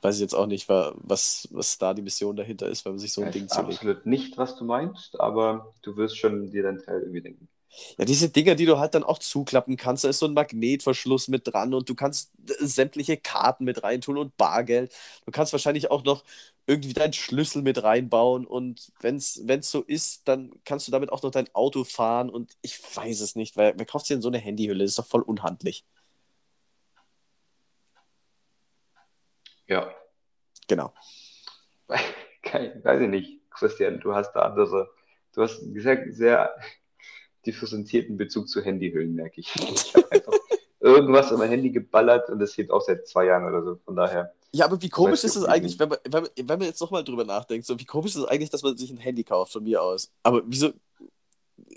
weiß 0.02 0.16
ich 0.16 0.22
jetzt 0.22 0.36
auch 0.36 0.48
nicht, 0.48 0.70
wa- 0.70 0.94
was, 0.98 1.48
was 1.52 1.78
da 1.78 1.94
die 1.94 2.02
Mission 2.02 2.36
dahinter 2.36 2.68
ist, 2.68 2.86
wenn 2.86 2.94
man 2.94 3.00
sich 3.00 3.14
so 3.14 3.22
ein 3.22 3.30
Ich 3.30 3.34
Ding 3.36 3.50
zulegt. 3.50 3.74
absolut 3.74 4.06
nicht, 4.06 4.38
was 4.38 4.56
du 4.56 4.66
meinst, 4.66 5.20
aber 5.20 5.74
du 5.82 5.98
wirst 5.98 6.18
schon 6.18 6.52
dir 6.52 6.64
deinen 6.64 6.80
Teil 6.80 7.02
irgendwie 7.02 7.22
denken. 7.22 7.48
Ja, 7.98 8.06
diese 8.06 8.30
Dinger, 8.30 8.56
die 8.56 8.66
du 8.66 8.78
halt 8.80 8.96
dann 8.96 9.04
auch 9.04 9.20
zuklappen 9.20 9.76
kannst, 9.76 10.04
da 10.06 10.10
ist 10.10 10.20
so 10.20 10.28
ein 10.28 10.34
Magnetverschluss 10.34 11.28
mit 11.28 11.48
dran 11.52 11.74
und 11.74 11.90
du 11.90 11.96
kannst 11.96 12.32
äh, 12.48 12.66
sämtliche 12.66 13.18
Karten 13.18 13.66
mit 13.66 13.84
reintun 13.84 14.18
und 14.18 14.38
Bargeld. 14.38 14.94
Du 15.26 15.32
kannst 15.32 15.52
wahrscheinlich 15.52 15.92
auch 15.92 16.04
noch 16.06 16.24
irgendwie 16.68 16.94
deinen 16.94 17.14
Schlüssel 17.14 17.62
mit 17.62 17.84
reinbauen 17.84 18.46
und 18.48 18.92
wenn 19.02 19.18
es 19.18 19.36
so 19.72 19.82
ist, 19.82 20.28
dann 20.28 20.52
kannst 20.66 20.88
du 20.88 20.92
damit 20.92 21.12
auch 21.12 21.22
noch 21.24 21.32
dein 21.32 21.54
Auto 21.54 21.84
fahren 21.84 22.30
und 22.30 22.58
ich 22.62 22.80
weiß 22.96 23.22
es 23.22 23.36
nicht, 23.36 23.56
weil 23.58 23.74
wer 23.78 23.86
kauft 23.86 24.08
sich 24.08 24.16
denn 24.16 24.22
so 24.22 24.30
eine 24.30 24.40
Handyhülle? 24.40 24.84
Das 24.84 24.92
ist 24.92 25.00
doch 25.00 25.06
voll 25.08 25.22
unhandlich. 25.22 25.86
Ja, 29.68 29.92
Genau. 30.68 30.94
weiß 31.88 33.02
ich 33.02 33.10
nicht, 33.10 33.42
Christian, 33.52 34.00
du 34.00 34.14
hast 34.14 34.34
da 34.34 34.42
andere, 34.42 34.90
du 35.34 35.42
hast 35.42 35.62
einen 35.62 35.80
sehr, 35.80 36.06
sehr 36.12 36.56
differenzierten 37.46 38.18
Bezug 38.18 38.50
zu 38.50 38.62
Handyhüllen, 38.64 39.14
merke 39.14 39.42
ich. 39.42 39.54
Ich 39.56 39.96
habe 39.96 40.12
einfach 40.12 40.34
irgendwas 40.80 41.32
in 41.32 41.38
mein 41.38 41.50
Handy 41.50 41.72
geballert 41.72 42.30
und 42.30 42.40
das 42.40 42.58
hebt 42.58 42.72
auch 42.72 42.82
seit 42.82 43.08
zwei 43.08 43.26
Jahren 43.26 43.46
oder 43.46 43.64
so, 43.64 43.76
von 43.86 43.96
daher. 43.96 44.34
Ja, 44.56 44.64
aber 44.64 44.82
wie 44.82 44.88
komisch 44.88 45.24
Weißt 45.24 45.24
du, 45.24 45.28
ist 45.28 45.36
es 45.36 45.44
eigentlich, 45.44 45.78
wenn 45.80 45.90
man, 45.90 45.98
wenn, 46.06 46.24
man, 46.24 46.32
wenn 46.38 46.60
man 46.60 46.68
jetzt 46.70 46.80
nochmal 46.80 47.04
drüber 47.04 47.26
nachdenkt, 47.26 47.66
so 47.66 47.78
wie 47.78 47.84
komisch 47.84 48.12
ist 48.12 48.22
es 48.22 48.26
eigentlich, 48.26 48.50
dass 48.50 48.64
man 48.64 48.78
sich 48.78 48.90
ein 48.90 48.96
Handy 48.96 49.26
kauft, 49.26 49.52
von 49.52 49.66
mir 49.66 49.82
aus. 49.82 50.14
Aber 50.24 50.44
wieso 50.46 50.72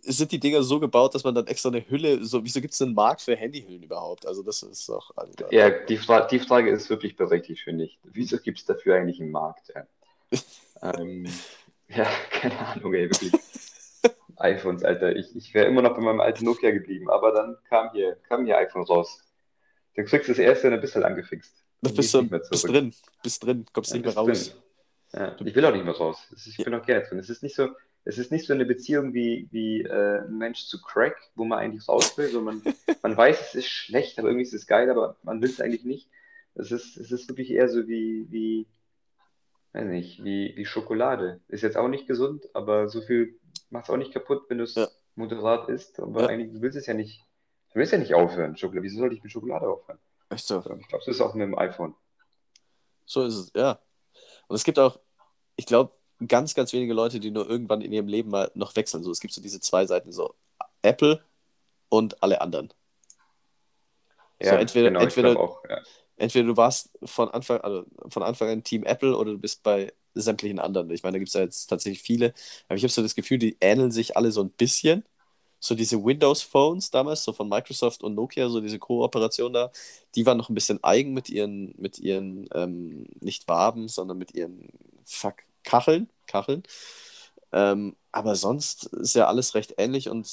sind 0.05 0.31
die 0.31 0.39
Dinger 0.39 0.63
so 0.63 0.79
gebaut, 0.79 1.13
dass 1.17 1.25
man 1.25 1.35
dann 1.35 1.49
extra 1.49 1.71
eine 1.71 1.91
Hülle, 1.91 2.25
so, 2.25 2.45
wieso 2.45 2.61
gibt 2.61 2.75
es 2.75 2.81
einen 2.81 2.95
Markt 2.95 3.23
für 3.23 3.35
Handyhüllen 3.35 3.83
überhaupt? 3.83 4.27
Also 4.27 4.45
das 4.45 4.63
ist 4.63 4.89
doch. 4.89 5.11
Also, 5.17 5.33
Ja, 5.51 5.71
die, 5.71 5.97
Fra 5.97 6.21
die 6.29 6.39
Frage 6.39 6.71
ist 6.71 6.89
wirklich 6.89 7.17
berechtigt, 7.17 7.63
finde 7.63 7.87
ich. 7.87 7.99
Wieso 8.05 8.39
gibt 8.39 8.59
es 8.59 8.65
dafür 8.65 8.95
eigentlich 8.95 9.21
einen 9.21 9.33
Markt? 9.33 9.73
Ja, 9.75 9.85
ähm, 11.01 11.27
ja 11.89 12.07
keine 12.31 12.61
Ahnung, 12.61 12.95
ey, 12.95 13.11
wirklich. 13.11 13.33
iPhones, 14.37 14.85
Alter. 14.85 15.17
Ich, 15.17 15.35
ich 15.35 15.53
wäre 15.53 15.67
immer 15.67 15.83
noch 15.83 15.97
bei 15.97 16.01
meinem 16.01 16.21
alten 16.21 16.45
Nokia 16.45 16.71
geblieben, 16.71 17.11
aber 17.11 17.33
dann 17.33 17.57
kam 17.69 17.91
hier, 17.91 18.19
kam 18.29 18.45
hier 18.45 18.57
iPhone 18.57 18.85
raus. 18.85 19.21
Du 19.97 20.05
kriegst 20.05 20.29
das 20.29 20.39
erste 20.39 20.69
und 20.69 20.75
dann 20.75 20.81
bist 20.81 20.95
du 20.95 21.01
halt 21.01 21.07
angefixt. 21.07 21.65
Da 21.81 21.91
bist 21.91 22.13
du 22.13 22.29
bist 22.29 22.69
drin, 22.69 22.95
bist 23.23 23.45
drin, 23.45 23.65
kommst 23.73 23.91
Ja, 23.91 23.97
nicht 23.97 24.07
mehr 24.07 24.15
raus. 24.15 24.55
Ja, 25.13 25.37
ich 25.43 25.55
will 25.55 25.65
auch 25.65 25.73
nicht 25.73 25.85
mehr 25.85 25.95
raus. 25.95 26.19
Ich 26.47 26.63
bin 26.63 26.75
auch 26.75 26.85
gerne 26.85 27.05
drin. 27.05 27.19
Es 27.19 27.31
ist 27.31 27.43
nicht 27.43 27.55
so, 27.55 27.71
es 28.05 28.19
ist 28.19 28.33
nicht 28.33 28.47
so 28.47 28.53
eine 28.53 28.67
Beziehung 28.67 29.15
wie, 29.15 29.49
wie 29.51 29.83
äh, 29.83 30.21
ein 30.21 30.37
Mensch 30.37 30.67
zu 30.67 30.81
Crack, 30.83 31.17
wo 31.35 31.45
man 31.45 31.59
eigentlich 31.59 31.89
raus 31.89 32.17
will. 32.19 32.29
So 32.29 32.41
man, 32.41 32.63
man 33.03 33.17
weiß, 33.17 33.41
es 33.49 33.55
ist 33.55 33.69
schlecht, 33.69 34.19
aber 34.19 34.29
irgendwie 34.29 34.45
ist 34.45 34.55
es 34.55 34.67
geil, 34.67 34.91
aber 34.91 35.17
man 35.23 35.41
will 35.41 35.51
es 35.51 35.61
eigentlich 35.61 35.85
nicht. 35.85 36.09
Es 36.55 36.73
ist, 36.73 36.97
es 36.97 37.13
ist 37.13 37.29
wirklich 37.29 37.51
eher 37.51 37.69
so 37.69 37.87
wie, 37.87 38.27
wie, 38.31 38.67
weiß 39.73 39.87
nicht, 39.87 40.25
wie, 40.25 40.55
wie 40.57 40.65
Schokolade. 40.65 41.41
Ist 41.49 41.63
jetzt 41.63 41.77
auch 41.77 41.89
nicht 41.89 42.09
gesund, 42.09 42.49
aber 42.55 42.89
so 42.89 43.01
viel 43.01 43.39
macht 43.71 43.85
es 43.85 43.91
auch 43.91 43.97
nicht 43.97 44.13
kaputt, 44.13 44.45
wenn 44.49 44.59
du 44.59 44.65
es 44.65 44.75
Ja, 44.75 44.89
moderat 45.15 45.69
isst. 45.69 46.01
Aber 46.01 46.23
ja, 46.23 46.27
eigentlich, 46.29 46.53
du 46.53 46.61
willst 46.61 46.77
es 46.77 46.87
ja 46.87 46.95
nicht, 46.95 47.25
du 47.73 47.79
willst 47.79 47.93
ja 47.93 47.99
nicht 47.99 48.15
aufhören, 48.15 48.57
Schokolade. 48.57 48.83
Wieso 48.85 48.99
soll 48.99 49.13
ich 49.13 49.23
mit 49.23 49.31
Schokolade 49.33 49.69
aufhören? 49.69 49.99
Echt 50.31 50.47
so. 50.47 50.61
So, 50.61 50.75
ich 50.75 50.89
glaube, 50.89 51.05
das 51.05 51.15
ist 51.15 51.21
auch 51.21 51.35
mit 51.35 51.43
dem 51.43 51.59
iPhone. 51.59 51.95
So 53.07 53.25
ist 53.25 53.35
es, 53.35 53.53
ja. 53.55 53.79
Und 54.49 54.57
es 54.57 54.65
gibt 54.65 54.79
auch, 54.79 54.99
ich 55.57 55.67
glaube, 55.67 55.93
ganz, 56.27 56.55
ganz 56.55 56.73
wenige 56.73 56.95
Leute, 56.95 57.21
die 57.21 57.31
nur 57.31 57.49
irgendwann 57.49 57.81
in 57.81 57.93
ihrem 57.93 58.09
Leben 58.09 58.31
mal 58.31 58.51
noch 58.55 58.75
wechseln. 58.77 59.03
So, 59.03 59.11
es 59.11 59.21
gibt 59.21 59.33
so 59.33 59.41
diese 59.41 59.61
zwei 59.61 59.87
Seiten, 59.87 60.13
so 60.13 60.35
Apple 60.83 61.23
und 61.89 62.23
alle 62.23 62.41
anderen. 62.41 62.73
So, 64.41 64.47
Ja, 64.47 64.59
entweder, 64.59 64.89
genau, 64.89 65.01
entweder, 65.01 65.39
auch. 65.39 65.63
Ja. 65.69 65.81
entweder 66.17 66.47
du 66.47 66.57
warst 66.57 66.91
von 67.05 67.29
Anfang, 67.31 67.61
also 67.61 67.85
von 68.09 68.23
Anfang 68.23 68.49
an 68.49 68.65
Team 68.65 68.85
Apple 68.85 69.17
oder 69.17 69.33
du 69.33 69.39
bist 69.39 69.63
bei 69.63 69.93
sämtlichen 70.15 70.59
anderen. 70.59 70.91
Ich 70.91 71.03
meine, 71.03 71.15
da 71.15 71.19
gibt 71.19 71.29
es 71.29 71.35
ja 71.35 71.43
jetzt 71.43 71.67
tatsächlich 71.67 72.03
viele, 72.03 72.35
aber 72.69 72.77
ich 72.77 72.83
habe 72.83 72.93
so 72.93 73.03
das 73.03 73.15
Gefühl, 73.15 73.39
die 73.39 73.57
ähneln 73.61 73.91
sich 73.91 74.17
alle 74.17 74.33
so 74.33 74.43
ein 74.43 74.51
bisschen. 74.51 75.05
So 75.61 75.75
diese 75.75 76.03
Windows 76.05 76.43
Phones 76.43 76.91
damals, 76.91 77.25
so 77.25 77.33
von 77.33 77.49
Microsoft 77.49 78.03
und 78.03 78.15
Nokia, 78.15 78.49
so 78.49 78.61
diese 78.61 78.79
Kooperation 78.79 79.53
da, 79.53 79.71
die 80.15 80.27
waren 80.27 80.39
noch 80.39 80.49
ein 80.49 80.55
bisschen 80.55 80.83
eigen 80.85 81.15
mit 81.15 81.29
ihren, 81.31 81.75
mit 81.79 81.99
ihren, 81.99 82.49
ähm, 82.55 83.07
nicht 83.21 83.49
Waben, 83.49 83.89
sondern 83.89 84.19
mit 84.19 84.35
ihren 84.35 84.69
Fuck, 85.05 85.37
Kacheln, 85.65 86.09
Kacheln. 86.27 86.63
Ähm, 87.53 87.97
aber 88.13 88.37
sonst 88.37 88.85
ist 88.87 89.15
ja 89.15 89.27
alles 89.27 89.55
recht 89.55 89.75
ähnlich 89.79 90.09
und 90.09 90.29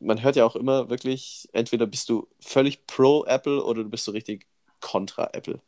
man 0.00 0.22
hört 0.22 0.36
ja 0.36 0.44
auch 0.44 0.56
immer 0.56 0.90
wirklich, 0.90 1.48
entweder 1.52 1.86
bist 1.86 2.08
du 2.08 2.28
völlig 2.40 2.86
pro 2.86 3.24
Apple 3.24 3.62
oder 3.64 3.82
du 3.82 3.90
bist 3.90 4.04
so 4.04 4.12
richtig 4.12 4.46
kontra 4.80 5.30
Apple. 5.32 5.60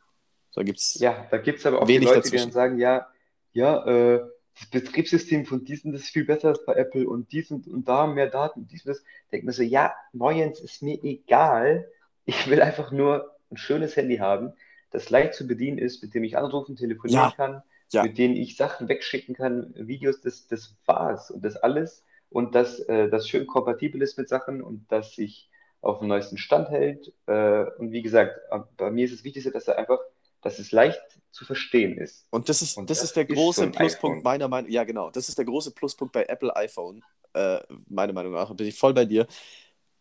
So 0.51 0.61
gibt's 0.63 0.95
Ja, 0.99 1.27
da 1.31 1.37
gibt 1.37 1.59
es 1.59 1.65
aber 1.65 1.81
auch 1.81 1.87
wenig 1.87 2.03
Leute, 2.03 2.29
die 2.29 2.31
dann 2.31 2.51
dazwischen. 2.51 2.51
sagen, 2.51 2.77
ja, 2.79 3.07
ja, 3.53 3.85
äh, 3.85 4.21
das 4.55 4.69
Betriebssystem 4.69 5.45
von 5.45 5.63
diesem, 5.63 5.91
das 5.93 6.01
ist 6.01 6.09
viel 6.09 6.25
besser 6.25 6.49
als 6.49 6.65
bei 6.65 6.73
Apple 6.73 7.07
und 7.07 7.31
dies 7.31 7.49
und, 7.51 7.67
und 7.67 7.87
da 7.87 8.07
mehr 8.07 8.27
Daten, 8.27 8.67
dies 8.67 8.85
und 8.85 8.89
das. 8.89 9.03
Denkt 9.31 9.45
mir 9.45 9.53
so, 9.53 9.63
ja, 9.63 9.93
Moins 10.11 10.59
ist 10.59 10.81
mir 10.81 11.01
egal. 11.03 11.89
Ich 12.25 12.49
will 12.49 12.61
einfach 12.61 12.91
nur 12.91 13.35
ein 13.51 13.57
schönes 13.57 13.95
Handy 13.95 14.17
haben, 14.17 14.53
das 14.91 15.09
leicht 15.09 15.33
zu 15.33 15.47
bedienen 15.47 15.77
ist, 15.77 16.03
mit 16.03 16.13
dem 16.13 16.23
ich 16.23 16.37
anrufen, 16.37 16.75
telefonieren 16.75 17.21
Ja, 17.21 17.31
kann, 17.35 17.63
ja. 17.91 18.03
mit 18.03 18.17
dem 18.17 18.33
ich 18.33 18.57
Sachen 18.57 18.89
wegschicken 18.89 19.35
kann, 19.35 19.73
Videos, 19.75 20.21
das, 20.21 20.47
das 20.47 20.75
war's 20.85 21.31
und 21.31 21.43
das 21.43 21.55
alles. 21.55 22.03
Und 22.29 22.53
das, 22.53 22.79
äh, 22.81 23.09
das 23.09 23.27
schön 23.27 23.47
kompatibel 23.47 24.01
ist 24.01 24.17
mit 24.17 24.29
Sachen 24.29 24.61
und 24.61 24.85
das 24.91 25.15
sich 25.15 25.49
auf 25.81 25.99
dem 25.99 26.09
neuesten 26.09 26.37
Stand 26.37 26.69
hält. 26.69 27.11
Äh, 27.25 27.65
und 27.79 27.91
wie 27.91 28.01
gesagt, 28.01 28.39
bei 28.77 28.91
mir 28.91 29.05
ist 29.05 29.13
es 29.13 29.23
Wichtigste, 29.23 29.51
dass 29.51 29.67
er 29.67 29.77
einfach 29.79 29.99
dass 30.41 30.59
es 30.59 30.71
leicht 30.71 31.01
zu 31.31 31.45
verstehen 31.45 31.97
ist. 31.97 32.27
Und 32.29 32.49
das 32.49 32.61
ist, 32.61 32.77
Und 32.77 32.89
das 32.89 32.99
das 32.99 33.01
ist 33.01 33.15
der 33.15 33.27
ist 33.27 33.35
große 33.35 33.67
Pluspunkt 33.67 34.23
iPhone. 34.23 34.23
meiner 34.23 34.47
Meinung 34.47 34.71
Ja, 34.71 34.83
genau. 34.83 35.09
Das 35.11 35.29
ist 35.29 35.37
der 35.37 35.45
große 35.45 35.71
Pluspunkt 35.71 36.13
bei 36.13 36.25
Apple 36.25 36.55
iPhone. 36.55 37.03
Äh, 37.33 37.59
meiner 37.87 38.13
Meinung 38.13 38.33
nach. 38.33 38.53
Bin 38.55 38.67
ich 38.67 38.77
voll 38.77 38.93
bei 38.93 39.05
dir. 39.05 39.27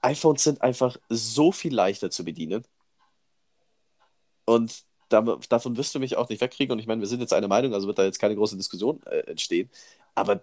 iPhones 0.03 0.45
sind 0.45 0.63
einfach 0.63 0.97
so 1.09 1.53
viel 1.53 1.75
leichter 1.75 2.11
zu 2.11 2.25
bedienen. 2.25 2.65
Und 4.45 4.83
da, 5.09 5.21
davon 5.49 5.77
wirst 5.77 5.95
du 5.95 6.01
mich 6.01 6.17
auch 6.17 6.29
nicht 6.29 6.41
wegkriegen. 6.41 6.73
Und 6.73 6.79
ich 6.79 6.87
meine, 6.87 7.01
wir 7.01 7.09
sind 7.09 7.21
jetzt 7.21 7.33
einer 7.33 7.49
Meinung, 7.49 7.75
also 7.75 7.87
wird 7.87 7.99
da 7.99 8.05
jetzt 8.05 8.19
keine 8.19 8.37
große 8.37 8.57
Diskussion 8.57 9.01
äh, 9.07 9.21
entstehen. 9.31 9.71
Aber 10.15 10.43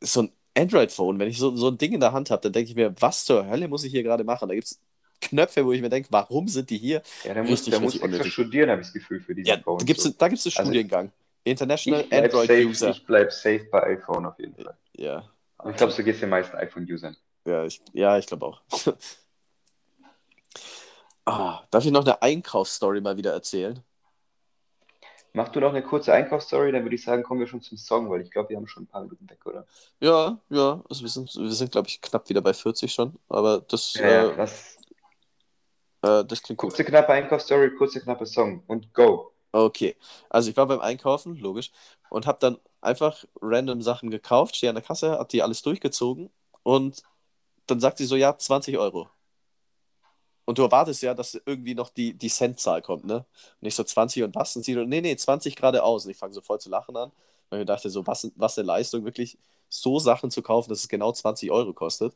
so 0.00 0.22
ein 0.22 0.32
Android-Phone, 0.56 1.18
wenn 1.18 1.28
ich 1.28 1.38
so, 1.38 1.56
so 1.56 1.68
ein 1.68 1.78
Ding 1.78 1.92
in 1.92 2.00
der 2.00 2.12
Hand 2.12 2.30
habe, 2.30 2.42
dann 2.42 2.52
denke 2.52 2.70
ich 2.70 2.76
mir, 2.76 2.94
was 3.00 3.24
zur 3.24 3.46
Hölle 3.46 3.68
muss 3.68 3.84
ich 3.84 3.92
hier 3.92 4.02
gerade 4.02 4.24
machen? 4.24 4.48
Da 4.48 4.54
gibt 4.54 4.66
es 4.68 4.80
Knöpfe, 5.22 5.64
wo 5.64 5.72
ich 5.72 5.80
mir 5.80 5.88
denke, 5.88 6.08
warum 6.10 6.48
sind 6.48 6.68
die 6.70 6.78
hier? 6.78 7.02
Ja, 7.24 7.34
der 7.34 7.44
muss, 7.44 7.64
der 7.64 7.80
muss 7.80 7.94
extra 7.94 8.06
unnötig. 8.06 8.32
studieren, 8.32 8.70
habe 8.70 8.80
ich 8.82 8.88
das 8.88 8.94
Gefühl, 8.94 9.20
für 9.20 9.34
diese 9.34 9.48
Ja, 9.48 9.56
da 9.56 9.62
Phones. 9.62 9.84
gibt 9.86 9.98
es 9.98 10.04
So. 10.04 10.10
da 10.10 10.26
einen 10.26 10.34
Also 10.34 10.50
Studiengang. 10.50 11.12
International 11.44 12.04
Android 12.10 12.48
safe, 12.48 12.66
User. 12.66 12.90
ich 12.90 13.04
bleib 13.06 13.32
safe 13.32 13.64
bei 13.70 13.82
iPhone 13.94 14.26
auf 14.26 14.38
jeden 14.38 14.54
Fall. 14.54 14.76
Ja. 14.96 15.28
Und 15.58 15.70
ich 15.72 15.76
glaube, 15.76 15.92
so 15.92 16.02
geht 16.02 16.14
es 16.14 16.20
den 16.20 16.28
meisten 16.28 16.56
iPhone-Usern. 16.56 17.16
Ja, 17.44 17.64
ich, 17.64 17.80
ja, 17.92 18.18
ich 18.18 18.26
glaube 18.26 18.46
auch. 18.46 18.60
ah, 21.24 21.60
darf 21.70 21.84
ich 21.84 21.90
noch 21.90 22.04
eine 22.04 22.20
Einkaufsstory 22.22 23.00
mal 23.00 23.16
wieder 23.16 23.32
erzählen? 23.32 23.82
Mach 25.34 25.48
du 25.48 25.60
noch 25.60 25.70
eine 25.70 25.82
kurze 25.82 26.12
Einkaufsstory, 26.12 26.72
dann 26.72 26.82
würde 26.82 26.94
ich 26.94 27.02
sagen, 27.04 27.22
kommen 27.22 27.40
wir 27.40 27.46
schon 27.46 27.62
zum 27.62 27.78
Song, 27.78 28.10
weil 28.10 28.20
ich 28.20 28.30
glaube, 28.30 28.50
wir 28.50 28.56
haben 28.58 28.66
schon 28.68 28.82
ein 28.82 28.86
paar 28.86 29.02
Minuten 29.02 29.28
weg, 29.30 29.38
oder? 29.46 29.66
Ja, 29.98 30.38
ja, 30.50 30.82
also 30.90 31.00
wir 31.02 31.08
sind, 31.08 31.34
wir 31.34 31.50
sind 31.52 31.72
glaube 31.72 31.88
ich, 31.88 32.02
knapp 32.02 32.28
wieder 32.28 32.42
bei 32.42 32.52
40 32.52 32.92
schon, 32.92 33.14
aber 33.30 33.60
das, 33.62 33.94
Ja, 33.94 34.10
ja, 34.10 34.28
äh? 34.44 34.48
Äh, 36.02 36.24
das 36.24 36.42
klingt 36.42 36.58
gut. 36.58 36.70
Kurze, 36.70 36.84
knappe 36.84 37.12
Einkaufsstory, 37.12 37.74
kurze, 37.76 38.00
knappe 38.00 38.26
Song 38.26 38.62
und 38.66 38.92
go. 38.94 39.32
Okay, 39.52 39.96
also 40.30 40.50
ich 40.50 40.56
war 40.56 40.66
beim 40.66 40.80
Einkaufen, 40.80 41.36
logisch, 41.36 41.72
und 42.10 42.26
habe 42.26 42.38
dann 42.40 42.58
einfach 42.80 43.24
random 43.40 43.82
Sachen 43.82 44.10
gekauft, 44.10 44.56
stehe 44.56 44.70
an 44.70 44.76
der 44.76 44.84
Kasse, 44.84 45.12
hab 45.12 45.28
die 45.28 45.42
alles 45.42 45.62
durchgezogen 45.62 46.30
und 46.62 47.02
dann 47.66 47.80
sagt 47.80 47.98
sie 47.98 48.06
so, 48.06 48.16
ja, 48.16 48.36
20 48.36 48.78
Euro. 48.78 49.10
Und 50.44 50.58
du 50.58 50.62
erwartest 50.62 51.02
ja, 51.02 51.14
dass 51.14 51.40
irgendwie 51.46 51.74
noch 51.74 51.90
die, 51.90 52.14
die 52.14 52.28
Centzahl 52.28 52.82
kommt, 52.82 53.04
ne? 53.04 53.24
Und 53.60 53.66
ich 53.68 53.74
so 53.74 53.84
20 53.84 54.24
und 54.24 54.34
was? 54.34 54.56
Und 54.56 54.64
sie 54.64 54.74
nee, 54.74 55.00
nee, 55.00 55.16
20 55.16 55.54
geradeaus. 55.56 56.04
Und 56.04 56.10
ich 56.10 56.16
fange 56.16 56.34
so 56.34 56.40
voll 56.40 56.60
zu 56.60 56.68
lachen 56.68 56.96
an, 56.96 57.12
weil 57.50 57.60
ich 57.60 57.66
dachte, 57.66 57.90
so, 57.90 58.06
was, 58.06 58.30
was 58.36 58.58
eine 58.58 58.66
Leistung, 58.66 59.04
wirklich 59.04 59.38
so 59.68 59.98
Sachen 60.00 60.30
zu 60.30 60.42
kaufen, 60.42 60.70
dass 60.70 60.80
es 60.80 60.88
genau 60.88 61.12
20 61.12 61.50
Euro 61.50 61.72
kostet. 61.72 62.14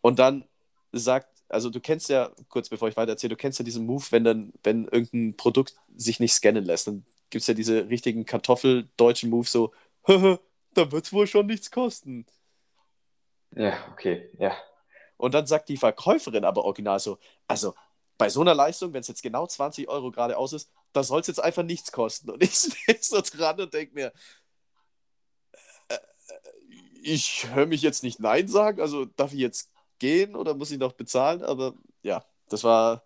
Und 0.00 0.18
dann 0.18 0.44
sagt, 0.92 1.28
also 1.48 1.70
du 1.70 1.80
kennst 1.80 2.08
ja, 2.08 2.30
kurz 2.48 2.68
bevor 2.68 2.88
ich 2.88 2.96
weiter 2.96 3.12
erzähle, 3.12 3.30
du 3.30 3.36
kennst 3.36 3.58
ja 3.58 3.64
diesen 3.64 3.86
Move, 3.86 4.04
wenn 4.10 4.24
dann, 4.24 4.52
wenn 4.62 4.84
irgendein 4.86 5.36
Produkt 5.36 5.74
sich 5.96 6.20
nicht 6.20 6.32
scannen 6.32 6.64
lässt, 6.64 6.86
dann 6.86 7.04
gibt 7.30 7.42
es 7.42 7.46
ja 7.46 7.54
diese 7.54 7.88
richtigen 7.88 8.24
Kartoffeldeutschen 8.24 9.30
Move, 9.30 9.46
so, 9.46 9.72
da 10.06 10.92
wird 10.92 11.04
es 11.04 11.12
wohl 11.12 11.26
schon 11.26 11.46
nichts 11.46 11.70
kosten. 11.70 12.26
Ja, 13.56 13.76
okay, 13.92 14.30
ja. 14.38 14.56
Und 15.16 15.34
dann 15.34 15.46
sagt 15.46 15.68
die 15.68 15.76
Verkäuferin 15.76 16.44
aber 16.44 16.64
original 16.64 16.98
so, 16.98 17.18
also 17.46 17.74
bei 18.18 18.28
so 18.28 18.40
einer 18.40 18.54
Leistung, 18.54 18.92
wenn 18.92 19.00
es 19.00 19.08
jetzt 19.08 19.22
genau 19.22 19.46
20 19.46 19.88
Euro 19.88 20.10
geradeaus 20.10 20.52
ist, 20.52 20.70
da 20.92 21.02
soll 21.02 21.20
es 21.20 21.26
jetzt 21.26 21.42
einfach 21.42 21.62
nichts 21.62 21.92
kosten. 21.92 22.30
Und 22.30 22.42
ich 22.42 22.54
stehe 22.54 22.98
so 23.00 23.20
dran 23.20 23.60
und 23.60 23.74
denke 23.74 23.94
mir, 23.94 24.12
äh, 25.88 25.98
ich 27.02 27.48
höre 27.52 27.66
mich 27.66 27.82
jetzt 27.82 28.02
nicht 28.02 28.20
Nein 28.20 28.48
sagen, 28.48 28.80
also 28.80 29.04
darf 29.04 29.32
ich 29.32 29.40
jetzt 29.40 29.70
gehen 30.04 30.36
oder 30.36 30.52
muss 30.52 30.70
ich 30.70 30.78
noch 30.78 30.92
bezahlen? 30.92 31.42
Aber 31.42 31.72
ja, 32.02 32.22
das 32.50 32.62
war, 32.62 33.02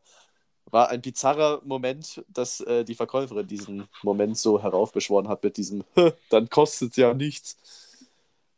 war 0.67 0.89
ein 0.89 1.01
bizarrer 1.01 1.63
Moment, 1.65 2.25
dass 2.29 2.61
äh, 2.63 2.85
die 2.85 2.97
Verkäuferin 2.97 3.47
diesen 3.47 3.89
Moment 4.03 4.37
so 4.37 4.61
heraufbeschworen 4.61 5.29
hat 5.29 5.45
mit 5.45 5.57
diesem, 5.57 5.85
dann 6.31 6.51
kostet 6.51 6.91
es 6.91 6.97
ja 6.97 7.15
nichts. 7.15 7.57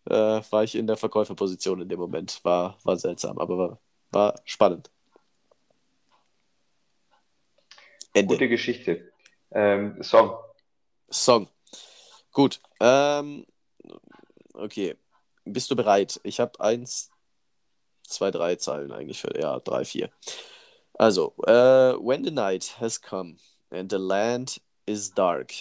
Äh, 0.06 0.40
war 0.50 0.64
ich 0.64 0.74
in 0.74 0.86
der 0.86 0.96
Verkäuferposition 0.96 1.82
in 1.82 1.88
dem 1.90 2.00
Moment. 2.00 2.40
War, 2.42 2.78
war 2.82 2.96
seltsam, 2.96 3.38
aber 3.38 3.58
war, 3.58 3.78
war 4.10 4.40
spannend. 4.46 4.90
Ende. 8.14 8.34
Gute 8.34 8.48
Geschichte. 8.48 9.12
Ähm, 9.52 10.02
Song. 10.02 10.32
Song. 11.10 11.46
Gut. 12.32 12.58
Ähm, 12.80 13.44
okay. 14.54 14.96
Bist 15.44 15.70
du 15.70 15.76
bereit? 15.76 16.18
Ich 16.22 16.40
habe 16.40 16.58
eins, 16.60 17.10
zwei, 18.10 18.30
drei 18.30 18.56
Zeilen 18.56 18.92
eigentlich 18.92 19.20
für. 19.20 19.38
Ja, 19.40 19.58
drei, 19.60 19.84
vier. 19.84 20.10
Also, 20.94 21.34
äh, 21.46 21.94
when 21.98 22.24
the 22.24 22.30
night 22.30 22.74
has 22.80 23.00
come 23.00 23.36
and 23.70 23.90
the 23.90 23.98
land 23.98 24.60
is 24.86 25.12
dark 25.12 25.52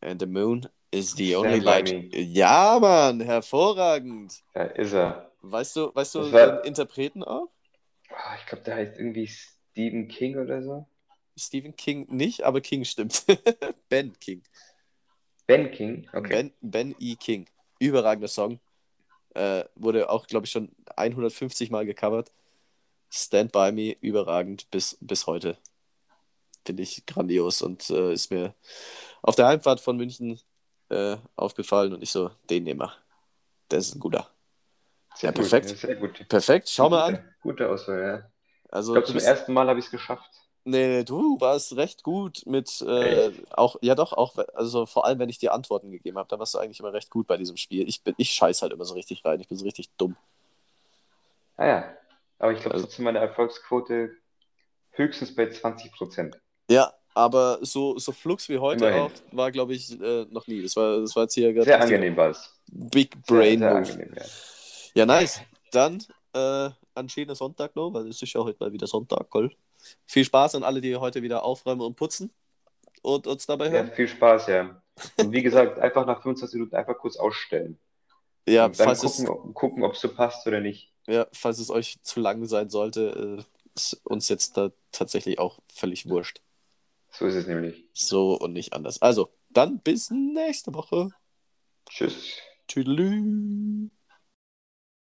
and 0.00 0.20
the 0.20 0.26
moon 0.26 0.68
is 0.90 1.14
the 1.14 1.36
only 1.36 1.60
light. 1.60 1.88
Ja, 2.14 2.78
Mann, 2.80 3.20
hervorragend. 3.20 4.42
Da 4.54 4.64
ist 4.64 4.92
er. 4.92 5.30
Weißt 5.42 5.76
du, 5.76 5.94
weißt 5.94 6.14
du 6.16 6.32
war- 6.32 6.56
den 6.62 6.64
Interpreten 6.66 7.22
auch? 7.22 7.48
Ah, 8.10 8.34
Ich 8.40 8.46
glaube, 8.46 8.64
der 8.64 8.74
heißt 8.76 8.96
irgendwie 8.98 9.28
Stephen 9.28 10.08
King 10.08 10.38
oder 10.38 10.62
so. 10.62 10.86
Stephen 11.36 11.76
King 11.76 12.06
nicht, 12.10 12.42
aber 12.42 12.60
King 12.60 12.84
stimmt. 12.84 13.24
ben 13.88 14.18
King. 14.18 14.42
Ben 15.46 15.70
King. 15.70 16.08
Okay. 16.12 16.28
Ben, 16.28 16.52
ben 16.60 16.96
E. 16.98 17.14
King. 17.14 17.46
Überragender 17.78 18.28
Song. 18.28 18.58
Äh, 19.34 19.64
wurde 19.76 20.10
auch, 20.10 20.26
glaube 20.26 20.46
ich, 20.46 20.50
schon 20.50 20.74
150 20.98 21.70
Mal 21.70 21.86
gecovert. 21.86 22.32
Stand 23.10 23.52
By 23.52 23.72
Me, 23.72 23.96
überragend 24.00 24.70
bis, 24.72 24.98
bis 25.00 25.26
heute. 25.26 25.58
Finde 26.64 26.82
ich 26.82 27.06
grandios 27.06 27.62
und 27.62 27.88
äh, 27.90 28.12
ist 28.12 28.30
mir 28.30 28.54
auf 29.22 29.36
der 29.36 29.46
Heimfahrt 29.48 29.80
von 29.80 29.96
München 29.96 30.40
äh, 30.90 31.16
aufgefallen 31.36 31.94
und 31.94 32.02
ich 32.02 32.10
so, 32.12 32.30
den 32.50 32.64
nehmen 32.64 32.80
wir. 32.80 32.92
Der 33.70 33.80
ist 33.80 33.94
ein 33.94 34.00
guter. 34.00 34.30
Sehr 35.14 35.28
Ja, 35.28 35.32
gut, 35.32 35.44
perfekt. 35.44 35.68
Sehr 35.68 35.96
gut. 35.96 36.26
Perfekt, 36.28 36.68
schau 36.68 36.90
mal 36.90 37.04
an. 37.04 37.24
Gute, 37.42 37.68
Auswahl, 37.68 38.00
ja. 38.02 38.30
Ich 38.64 38.70
Also, 38.70 38.92
glaube, 38.92 39.06
du 39.06 39.12
zum 39.12 39.14
bist, 39.14 39.26
ersten 39.26 39.52
Mal 39.52 39.68
habe 39.68 39.78
ich 39.78 39.86
es 39.86 39.90
geschafft. 39.90 40.30
nee, 40.64 41.04
du 41.04 41.40
warst 41.40 41.76
recht 41.76 42.02
gut 42.02 42.42
mit, 42.46 42.80
äh, 42.82 43.32
auch, 43.50 43.76
ja 43.82 43.94
doch, 43.94 44.12
auch, 44.12 44.36
also 44.54 44.86
vor 44.86 45.04
allem, 45.06 45.18
wenn 45.18 45.28
ich 45.28 45.38
dir 45.38 45.52
Antworten 45.54 45.90
gegeben 45.90 46.18
habe, 46.18 46.28
dann 46.28 46.38
warst 46.38 46.54
du 46.54 46.58
eigentlich 46.58 46.80
immer 46.80 46.92
recht 46.92 47.10
gut 47.10 47.26
bei 47.26 47.36
diesem 47.36 47.56
Spiel. 47.56 47.88
Ich 47.88 48.02
bin, 48.02 48.14
ich 48.18 48.30
scheiß 48.32 48.62
halt 48.62 48.72
immer 48.72 48.84
so 48.84 48.94
richtig 48.94 49.24
rein, 49.24 49.40
ich 49.40 49.48
bin 49.48 49.58
so 49.58 49.64
richtig 49.64 49.90
dumm. 49.96 50.16
Ah 51.58 51.66
ja. 51.66 51.96
Aber 52.38 52.52
ich 52.52 52.60
glaube 52.60 52.74
Also- 52.74 52.86
trotzdem 52.86 53.04
meine 53.04 53.18
Erfolgsquote 53.18 54.12
höchstens 54.92 55.34
bei 55.34 55.50
20 55.50 55.92
Prozent. 55.92 56.40
Ja, 56.70 56.92
Aber 57.14 57.58
so, 57.62 57.98
so 57.98 58.12
flux 58.12 58.48
wie 58.48 58.58
heute 58.58 58.84
Immerhin. 58.86 59.02
auch 59.06 59.10
war, 59.32 59.50
glaube 59.50 59.74
ich, 59.74 59.90
äh, 60.00 60.24
noch 60.30 60.46
nie. 60.46 60.62
Das 60.62 60.76
war, 60.76 61.00
das 61.00 61.16
war 61.16 61.24
jetzt 61.24 61.34
hier 61.34 61.52
gerade 61.52 61.64
Sehr 61.64 61.80
angenehm 61.80 62.16
war 62.16 62.30
es. 62.30 62.54
Big 62.70 63.12
Sehr, 63.26 63.36
Brain 63.36 63.58
sehr 63.58 63.68
Move. 63.70 63.78
angenehm, 63.78 64.12
ja. 64.16 64.22
Ja, 64.94 65.06
nice. 65.06 65.40
Dann 65.72 65.98
äh, 66.34 66.70
einen 66.94 67.08
schönen 67.08 67.34
Sonntag 67.34 67.74
noch, 67.74 67.90
weil 67.92 68.06
es 68.08 68.22
ist 68.22 68.32
ja 68.32 68.40
heute 68.40 68.58
mal 68.62 68.72
wieder 68.72 68.86
Sonntag, 68.86 69.26
cool. 69.34 69.50
Viel 70.06 70.24
Spaß 70.24 70.54
an 70.56 70.62
alle, 70.62 70.80
die 70.80 70.94
heute 70.94 71.20
wieder 71.22 71.42
aufräumen 71.42 71.80
und 71.80 71.96
putzen 71.96 72.30
und 73.02 73.26
uns 73.26 73.46
dabei 73.46 73.66
Ja, 73.66 73.72
hören. 73.72 73.92
viel 73.96 74.06
Spaß, 74.08 74.46
ja. 74.48 74.80
Und 75.18 75.32
wie 75.32 75.42
gesagt, 75.42 75.78
einfach 75.80 76.06
nach 76.06 76.22
25 76.22 76.54
Minuten 76.58 76.76
einfach 76.76 76.98
kurz 76.98 77.16
ausstellen. 77.16 77.78
Ja, 78.48 78.66
und 78.66 78.78
dann 78.78 78.96
gucken, 78.96 79.54
gucken 79.54 79.82
ob 79.82 79.94
es 79.94 80.00
so 80.00 80.08
passt 80.14 80.46
oder 80.46 80.60
nicht. 80.60 80.92
Ja, 81.08 81.26
falls 81.32 81.58
es 81.58 81.70
euch 81.70 81.98
zu 82.02 82.20
lang 82.20 82.46
sein 82.46 82.68
sollte, 82.70 83.38
äh, 83.40 83.44
ist 83.74 84.00
uns 84.04 84.28
jetzt 84.28 84.56
da 84.56 84.70
tatsächlich 84.92 85.38
auch 85.38 85.60
völlig 85.72 86.08
wurscht. 86.08 86.40
So 87.10 87.26
ist 87.26 87.34
es 87.34 87.46
nämlich. 87.46 87.84
So 87.92 88.38
und 88.38 88.52
nicht 88.52 88.72
anders. 88.72 89.00
Also, 89.00 89.30
dann 89.50 89.80
bis 89.80 90.10
nächste 90.10 90.74
Woche. 90.74 91.10
Tschüss. 91.88 92.38
Tschüss. 92.68 93.90